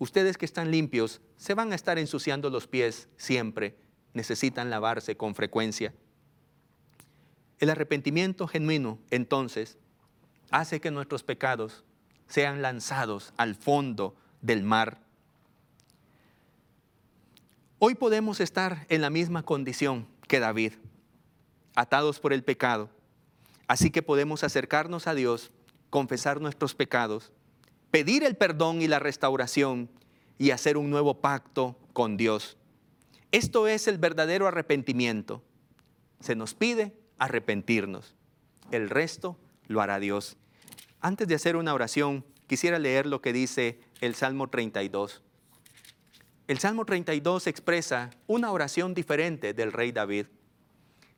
ustedes 0.00 0.36
que 0.36 0.44
están 0.44 0.72
limpios 0.72 1.20
se 1.36 1.54
van 1.54 1.70
a 1.70 1.76
estar 1.76 2.00
ensuciando 2.00 2.50
los 2.50 2.66
pies 2.66 3.06
siempre, 3.16 3.76
necesitan 4.12 4.70
lavarse 4.70 5.16
con 5.16 5.36
frecuencia. 5.36 5.94
El 7.60 7.70
arrepentimiento 7.70 8.48
genuino, 8.48 8.98
entonces, 9.12 9.78
hace 10.50 10.80
que 10.80 10.90
nuestros 10.90 11.22
pecados 11.22 11.84
sean 12.26 12.60
lanzados 12.60 13.32
al 13.36 13.54
fondo 13.54 14.16
del 14.40 14.64
mar. 14.64 14.98
Hoy 17.78 17.94
podemos 17.94 18.40
estar 18.40 18.84
en 18.88 19.00
la 19.00 19.10
misma 19.10 19.44
condición 19.44 20.08
que 20.26 20.40
David, 20.40 20.72
atados 21.76 22.18
por 22.18 22.32
el 22.32 22.42
pecado. 22.42 22.90
Así 23.68 23.90
que 23.90 24.02
podemos 24.02 24.44
acercarnos 24.44 25.06
a 25.06 25.14
Dios, 25.14 25.50
confesar 25.90 26.40
nuestros 26.40 26.74
pecados, 26.74 27.32
pedir 27.90 28.22
el 28.24 28.36
perdón 28.36 28.82
y 28.82 28.88
la 28.88 28.98
restauración 28.98 29.90
y 30.38 30.50
hacer 30.50 30.76
un 30.76 30.90
nuevo 30.90 31.20
pacto 31.20 31.76
con 31.92 32.16
Dios. 32.16 32.56
Esto 33.32 33.66
es 33.66 33.88
el 33.88 33.98
verdadero 33.98 34.46
arrepentimiento. 34.46 35.42
Se 36.20 36.36
nos 36.36 36.54
pide 36.54 36.96
arrepentirnos. 37.18 38.14
El 38.70 38.90
resto 38.90 39.38
lo 39.66 39.80
hará 39.80 39.98
Dios. 39.98 40.36
Antes 41.00 41.28
de 41.28 41.34
hacer 41.34 41.56
una 41.56 41.74
oración, 41.74 42.24
quisiera 42.46 42.78
leer 42.78 43.06
lo 43.06 43.20
que 43.20 43.32
dice 43.32 43.80
el 44.00 44.14
Salmo 44.14 44.48
32. 44.48 45.22
El 46.48 46.58
Salmo 46.58 46.84
32 46.84 47.48
expresa 47.48 48.10
una 48.26 48.52
oración 48.52 48.94
diferente 48.94 49.52
del 49.52 49.72
rey 49.72 49.90
David. 49.90 50.26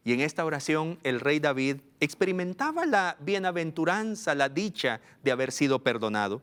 Y 0.08 0.14
en 0.14 0.20
esta 0.20 0.46
oración 0.46 0.98
el 1.02 1.20
rey 1.20 1.38
David 1.38 1.82
experimentaba 2.00 2.86
la 2.86 3.18
bienaventuranza, 3.20 4.34
la 4.34 4.48
dicha 4.48 5.02
de 5.22 5.32
haber 5.32 5.52
sido 5.52 5.80
perdonado. 5.80 6.40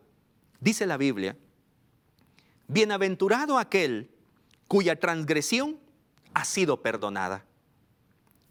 Dice 0.60 0.86
la 0.86 0.98
Biblia, 0.98 1.36
bienaventurado 2.68 3.58
aquel 3.58 4.12
cuya 4.68 5.00
transgresión 5.00 5.80
ha 6.36 6.46
sido 6.46 6.84
perdonada 6.84 7.44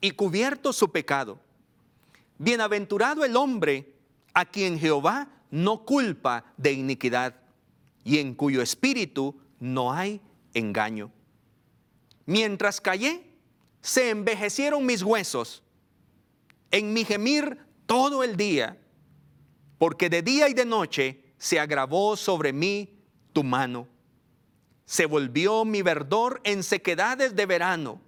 y 0.00 0.10
cubierto 0.10 0.72
su 0.72 0.90
pecado. 0.90 1.38
Bienaventurado 2.38 3.24
el 3.24 3.36
hombre 3.36 3.94
a 4.32 4.44
quien 4.44 4.80
Jehová 4.80 5.28
no 5.52 5.84
culpa 5.84 6.44
de 6.56 6.72
iniquidad 6.72 7.36
y 8.02 8.18
en 8.18 8.34
cuyo 8.34 8.62
espíritu 8.62 9.36
no 9.60 9.92
hay 9.92 10.20
engaño. 10.54 11.12
Mientras 12.26 12.80
callé, 12.80 13.33
se 13.84 14.08
envejecieron 14.08 14.86
mis 14.86 15.02
huesos 15.02 15.62
en 16.70 16.94
mi 16.94 17.04
gemir 17.04 17.58
todo 17.84 18.24
el 18.24 18.34
día, 18.34 18.78
porque 19.76 20.08
de 20.08 20.22
día 20.22 20.48
y 20.48 20.54
de 20.54 20.64
noche 20.64 21.34
se 21.36 21.60
agravó 21.60 22.16
sobre 22.16 22.54
mí 22.54 22.98
tu 23.34 23.44
mano. 23.44 23.86
se 24.86 25.04
volvió 25.04 25.66
mi 25.66 25.82
verdor 25.82 26.40
en 26.44 26.62
sequedades 26.62 27.36
de 27.36 27.44
verano. 27.44 28.00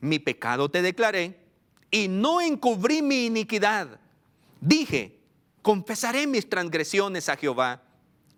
Mi 0.00 0.18
pecado 0.18 0.68
te 0.68 0.82
declaré 0.82 1.38
y 1.90 2.08
no 2.08 2.40
encubrí 2.40 3.00
mi 3.00 3.26
iniquidad. 3.26 4.00
Dije, 4.60 5.20
confesaré 5.62 6.26
mis 6.26 6.48
transgresiones 6.48 7.28
a 7.28 7.36
Jehová 7.36 7.82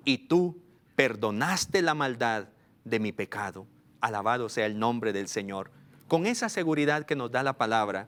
y 0.05 0.29
tú 0.29 0.63
perdonaste 0.97 1.81
la 1.81 1.95
maldad 1.95 2.49
de 2.85 3.01
mi 3.01 3.13
pecado. 3.13 3.67
Alabado 4.03 4.51
sea 4.51 4.67
el 4.67 4.79
nombre 4.79 5.15
del 5.15 5.29
Señor. 5.29 5.82
Con 6.13 6.27
esa 6.27 6.51
seguridad 6.51 7.07
que 7.07 7.17
nos 7.17 7.31
da 7.31 7.43
la 7.43 7.57
palabra, 7.57 8.07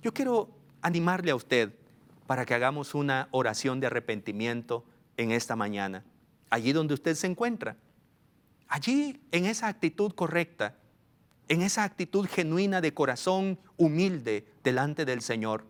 yo 0.00 0.14
quiero 0.14 0.48
animarle 0.80 1.32
a 1.32 1.34
usted 1.34 1.74
para 2.28 2.46
que 2.46 2.54
hagamos 2.54 2.94
una 2.94 3.26
oración 3.32 3.80
de 3.80 3.88
arrepentimiento 3.88 4.84
en 5.16 5.32
esta 5.32 5.56
mañana, 5.56 6.04
allí 6.50 6.72
donde 6.72 6.94
usted 6.94 7.16
se 7.16 7.26
encuentra. 7.26 7.76
Allí, 8.68 9.20
en 9.32 9.46
esa 9.46 9.66
actitud 9.66 10.12
correcta, 10.12 10.76
en 11.48 11.62
esa 11.62 11.82
actitud 11.82 12.28
genuina 12.28 12.80
de 12.80 12.94
corazón 12.94 13.58
humilde 13.76 14.46
delante 14.62 15.04
del 15.04 15.20
Señor. 15.20 15.64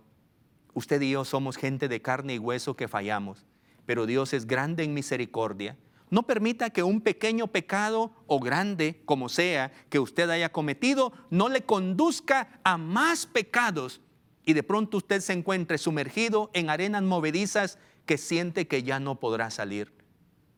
Usted 0.75 1.01
y 1.01 1.13
yo 1.13 1.25
somos 1.25 1.57
gente 1.57 1.89
de 1.89 2.03
carne 2.03 2.35
y 2.35 2.39
hueso 2.39 2.77
que 2.77 2.87
fallamos, 2.87 3.47
pero 3.87 4.05
Dios 4.05 4.35
es 4.35 4.47
grande 4.47 4.85
en 4.85 4.93
misericordia. 4.93 5.79
No 6.13 6.25
permita 6.25 6.69
que 6.69 6.83
un 6.83 7.01
pequeño 7.01 7.47
pecado 7.47 8.13
o 8.27 8.39
grande, 8.39 9.01
como 9.07 9.31
sea, 9.31 9.73
que 9.89 9.99
usted 9.99 10.29
haya 10.29 10.53
cometido, 10.53 11.15
no 11.31 11.49
le 11.49 11.63
conduzca 11.63 12.61
a 12.65 12.77
más 12.77 13.25
pecados 13.25 14.03
y 14.45 14.53
de 14.53 14.63
pronto 14.63 14.99
usted 14.99 15.23
se 15.23 15.33
encuentre 15.33 15.79
sumergido 15.79 16.51
en 16.53 16.69
arenas 16.69 17.03
movedizas 17.03 17.79
que 18.05 18.19
siente 18.19 18.69
que 18.69 18.83
ya 18.83 19.01
no 19.01 19.21
podrá 19.21 19.51
salir. 19.51 19.91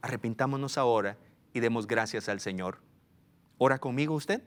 Arrepintámonos 0.02 0.76
ahora 0.76 1.18
y 1.52 1.60
demos 1.60 1.86
gracias 1.86 2.28
al 2.28 2.40
Señor. 2.40 2.80
¿Ora 3.56 3.78
conmigo 3.78 4.16
usted? 4.16 4.42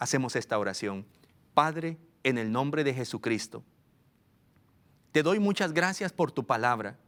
Hacemos 0.00 0.34
esta 0.34 0.58
oración. 0.58 1.06
Padre, 1.54 1.98
en 2.24 2.36
el 2.36 2.50
nombre 2.50 2.82
de 2.82 2.94
Jesucristo, 2.94 3.62
te 5.12 5.22
doy 5.22 5.38
muchas 5.38 5.72
gracias 5.72 6.12
por 6.12 6.32
tu 6.32 6.44
palabra, 6.44 6.98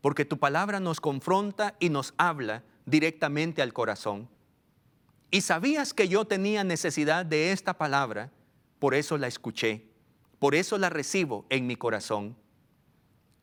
porque 0.00 0.24
tu 0.24 0.38
palabra 0.38 0.80
nos 0.80 1.00
confronta 1.00 1.74
y 1.78 1.88
nos 1.88 2.14
habla 2.16 2.62
directamente 2.84 3.62
al 3.62 3.72
corazón. 3.72 4.28
Y 5.30 5.40
sabías 5.40 5.92
que 5.92 6.08
yo 6.08 6.24
tenía 6.24 6.64
necesidad 6.64 7.26
de 7.26 7.52
esta 7.52 7.76
palabra, 7.76 8.30
por 8.78 8.94
eso 8.94 9.18
la 9.18 9.26
escuché, 9.26 9.86
por 10.38 10.54
eso 10.54 10.78
la 10.78 10.90
recibo 10.90 11.46
en 11.50 11.66
mi 11.66 11.76
corazón. 11.76 12.36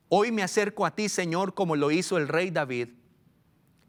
Hoy 0.09 0.31
me 0.31 0.43
acerco 0.43 0.85
a 0.85 0.95
ti, 0.95 1.09
Señor, 1.09 1.53
como 1.53 1.75
lo 1.75 1.91
hizo 1.91 2.17
el 2.17 2.27
rey 2.27 2.51
David. 2.51 2.89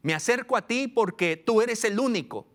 Me 0.01 0.13
acerco 0.13 0.57
a 0.57 0.67
ti 0.67 0.87
porque 0.87 1.37
tú 1.37 1.61
eres 1.61 1.83
el 1.83 1.99
único. 1.99 2.47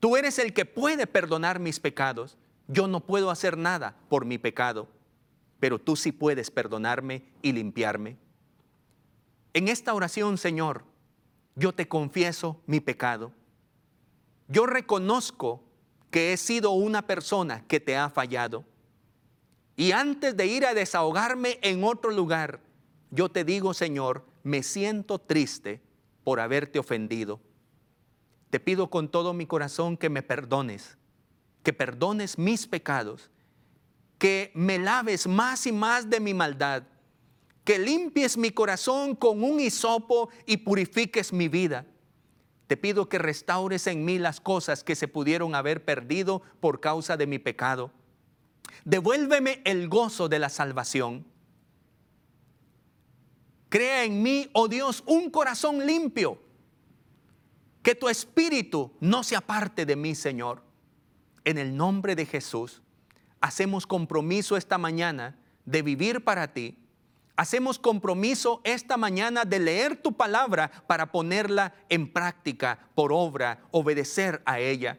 Tú 0.00 0.16
eres 0.16 0.38
el 0.38 0.52
que 0.52 0.64
puede 0.64 1.06
perdonar 1.06 1.58
mis 1.58 1.80
pecados. 1.80 2.36
Yo 2.68 2.88
no 2.88 3.00
puedo 3.00 3.30
hacer 3.30 3.56
nada 3.56 3.96
por 4.08 4.24
mi 4.24 4.38
pecado, 4.38 4.88
pero 5.60 5.78
tú 5.78 5.96
sí 5.96 6.12
puedes 6.12 6.50
perdonarme 6.50 7.24
y 7.40 7.52
limpiarme. 7.52 8.16
En 9.56 9.68
esta 9.68 9.94
oración, 9.94 10.36
Señor, 10.36 10.84
yo 11.54 11.72
te 11.72 11.88
confieso 11.88 12.60
mi 12.66 12.80
pecado. 12.80 13.32
Yo 14.48 14.66
reconozco 14.66 15.64
que 16.10 16.34
he 16.34 16.36
sido 16.36 16.72
una 16.72 17.06
persona 17.06 17.66
que 17.66 17.80
te 17.80 17.96
ha 17.96 18.10
fallado. 18.10 18.66
Y 19.74 19.92
antes 19.92 20.36
de 20.36 20.44
ir 20.44 20.66
a 20.66 20.74
desahogarme 20.74 21.58
en 21.62 21.84
otro 21.84 22.10
lugar, 22.10 22.60
yo 23.10 23.30
te 23.30 23.44
digo, 23.44 23.72
Señor, 23.72 24.26
me 24.42 24.62
siento 24.62 25.18
triste 25.18 25.80
por 26.22 26.38
haberte 26.38 26.78
ofendido. 26.78 27.40
Te 28.50 28.60
pido 28.60 28.90
con 28.90 29.08
todo 29.08 29.32
mi 29.32 29.46
corazón 29.46 29.96
que 29.96 30.10
me 30.10 30.22
perdones, 30.22 30.98
que 31.62 31.72
perdones 31.72 32.36
mis 32.36 32.66
pecados, 32.66 33.30
que 34.18 34.52
me 34.54 34.78
laves 34.78 35.26
más 35.26 35.66
y 35.66 35.72
más 35.72 36.10
de 36.10 36.20
mi 36.20 36.34
maldad, 36.34 36.82
que 37.66 37.78
limpies 37.78 38.38
mi 38.38 38.50
corazón 38.50 39.14
con 39.14 39.44
un 39.44 39.60
hisopo 39.60 40.30
y 40.46 40.56
purifiques 40.56 41.34
mi 41.34 41.48
vida. 41.48 41.84
Te 42.66 42.78
pido 42.78 43.10
que 43.10 43.18
restaures 43.18 43.86
en 43.86 44.06
mí 44.06 44.18
las 44.18 44.40
cosas 44.40 44.82
que 44.82 44.96
se 44.96 45.06
pudieron 45.06 45.54
haber 45.54 45.84
perdido 45.84 46.40
por 46.60 46.80
causa 46.80 47.18
de 47.18 47.26
mi 47.26 47.38
pecado 47.38 47.92
Devuélveme 48.84 49.62
el 49.64 49.88
gozo 49.88 50.28
de 50.28 50.38
la 50.38 50.48
salvación. 50.48 51.26
Crea 53.68 54.04
en 54.04 54.22
mí, 54.22 54.48
oh 54.52 54.68
Dios, 54.68 55.02
un 55.06 55.30
corazón 55.30 55.84
limpio. 55.84 56.40
Que 57.82 57.94
tu 57.96 58.08
espíritu 58.08 58.92
no 59.00 59.24
se 59.24 59.34
aparte 59.34 59.86
de 59.86 59.96
mí, 59.96 60.14
Señor. 60.14 60.62
En 61.44 61.58
el 61.58 61.76
nombre 61.76 62.14
de 62.14 62.26
Jesús, 62.26 62.80
hacemos 63.40 63.86
compromiso 63.86 64.56
esta 64.56 64.78
mañana 64.78 65.36
de 65.64 65.82
vivir 65.82 66.22
para 66.22 66.52
ti. 66.52 66.78
Hacemos 67.36 67.78
compromiso 67.78 68.62
esta 68.64 68.96
mañana 68.96 69.44
de 69.44 69.58
leer 69.58 69.96
tu 69.96 70.14
palabra 70.14 70.70
para 70.86 71.12
ponerla 71.12 71.74
en 71.90 72.10
práctica, 72.10 72.88
por 72.94 73.12
obra, 73.12 73.60
obedecer 73.72 74.42
a 74.46 74.58
ella. 74.58 74.98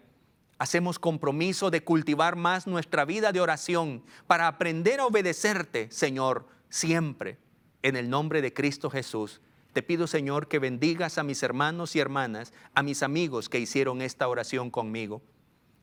Hacemos 0.59 0.99
compromiso 0.99 1.71
de 1.71 1.83
cultivar 1.83 2.35
más 2.35 2.67
nuestra 2.67 3.05
vida 3.05 3.31
de 3.31 3.41
oración 3.41 4.03
para 4.27 4.47
aprender 4.47 4.99
a 4.99 5.07
obedecerte, 5.07 5.89
Señor, 5.91 6.47
siempre. 6.69 7.39
En 7.81 7.95
el 7.95 8.09
nombre 8.09 8.43
de 8.43 8.53
Cristo 8.53 8.91
Jesús, 8.91 9.41
te 9.73 9.81
pido, 9.81 10.05
Señor, 10.05 10.47
que 10.47 10.59
bendigas 10.59 11.17
a 11.17 11.23
mis 11.23 11.41
hermanos 11.41 11.95
y 11.95 11.99
hermanas, 11.99 12.53
a 12.75 12.83
mis 12.83 13.01
amigos 13.01 13.49
que 13.49 13.59
hicieron 13.59 14.01
esta 14.01 14.27
oración 14.27 14.69
conmigo, 14.69 15.23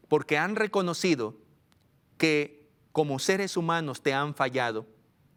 porque 0.09 0.39
han 0.39 0.55
reconocido 0.55 1.37
que 2.17 2.69
como 2.93 3.19
seres 3.19 3.57
humanos 3.57 4.03
te 4.03 4.15
han 4.15 4.35
fallado 4.35 4.87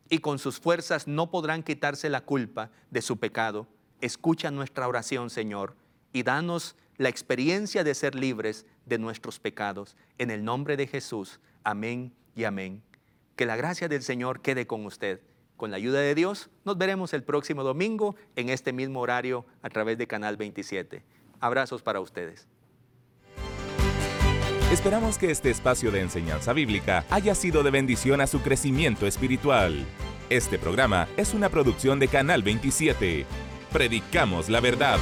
y 0.09 0.19
con 0.19 0.39
sus 0.39 0.59
fuerzas 0.59 1.07
no 1.07 1.29
podrán 1.29 1.63
quitarse 1.63 2.09
la 2.09 2.21
culpa 2.21 2.71
de 2.91 3.01
su 3.01 3.17
pecado. 3.17 3.67
Escucha 4.01 4.51
nuestra 4.51 4.87
oración, 4.87 5.29
Señor, 5.29 5.75
y 6.13 6.23
danos 6.23 6.75
la 6.97 7.09
experiencia 7.09 7.83
de 7.83 7.95
ser 7.95 8.15
libres 8.15 8.65
de 8.85 8.97
nuestros 8.97 9.39
pecados. 9.39 9.95
En 10.17 10.31
el 10.31 10.43
nombre 10.43 10.77
de 10.77 10.87
Jesús, 10.87 11.39
amén 11.63 12.13
y 12.35 12.43
amén. 12.43 12.81
Que 13.35 13.45
la 13.45 13.55
gracia 13.55 13.87
del 13.87 14.01
Señor 14.01 14.41
quede 14.41 14.65
con 14.67 14.85
usted. 14.85 15.21
Con 15.57 15.71
la 15.71 15.77
ayuda 15.77 15.99
de 16.01 16.15
Dios, 16.15 16.49
nos 16.65 16.77
veremos 16.77 17.13
el 17.13 17.23
próximo 17.23 17.63
domingo 17.63 18.15
en 18.35 18.49
este 18.49 18.73
mismo 18.73 18.99
horario 18.99 19.45
a 19.61 19.69
través 19.69 19.97
de 19.97 20.07
Canal 20.07 20.37
27. 20.37 21.03
Abrazos 21.39 21.81
para 21.81 21.99
ustedes. 21.99 22.47
Esperamos 24.71 25.17
que 25.17 25.31
este 25.31 25.49
espacio 25.49 25.91
de 25.91 26.01
enseñanza 26.01 26.51
bíblica 26.51 27.05
haya 27.09 27.35
sido 27.35 27.63
de 27.63 27.71
bendición 27.71 28.19
a 28.19 28.27
su 28.27 28.41
crecimiento 28.41 29.07
espiritual. 29.07 29.85
Este 30.29 30.59
programa 30.59 31.07
es 31.15 31.33
una 31.33 31.47
producción 31.47 31.99
de 31.99 32.09
Canal 32.09 32.43
27. 32.43 33.25
Predicamos 33.71 34.49
la 34.49 34.59
verdad. 34.59 34.99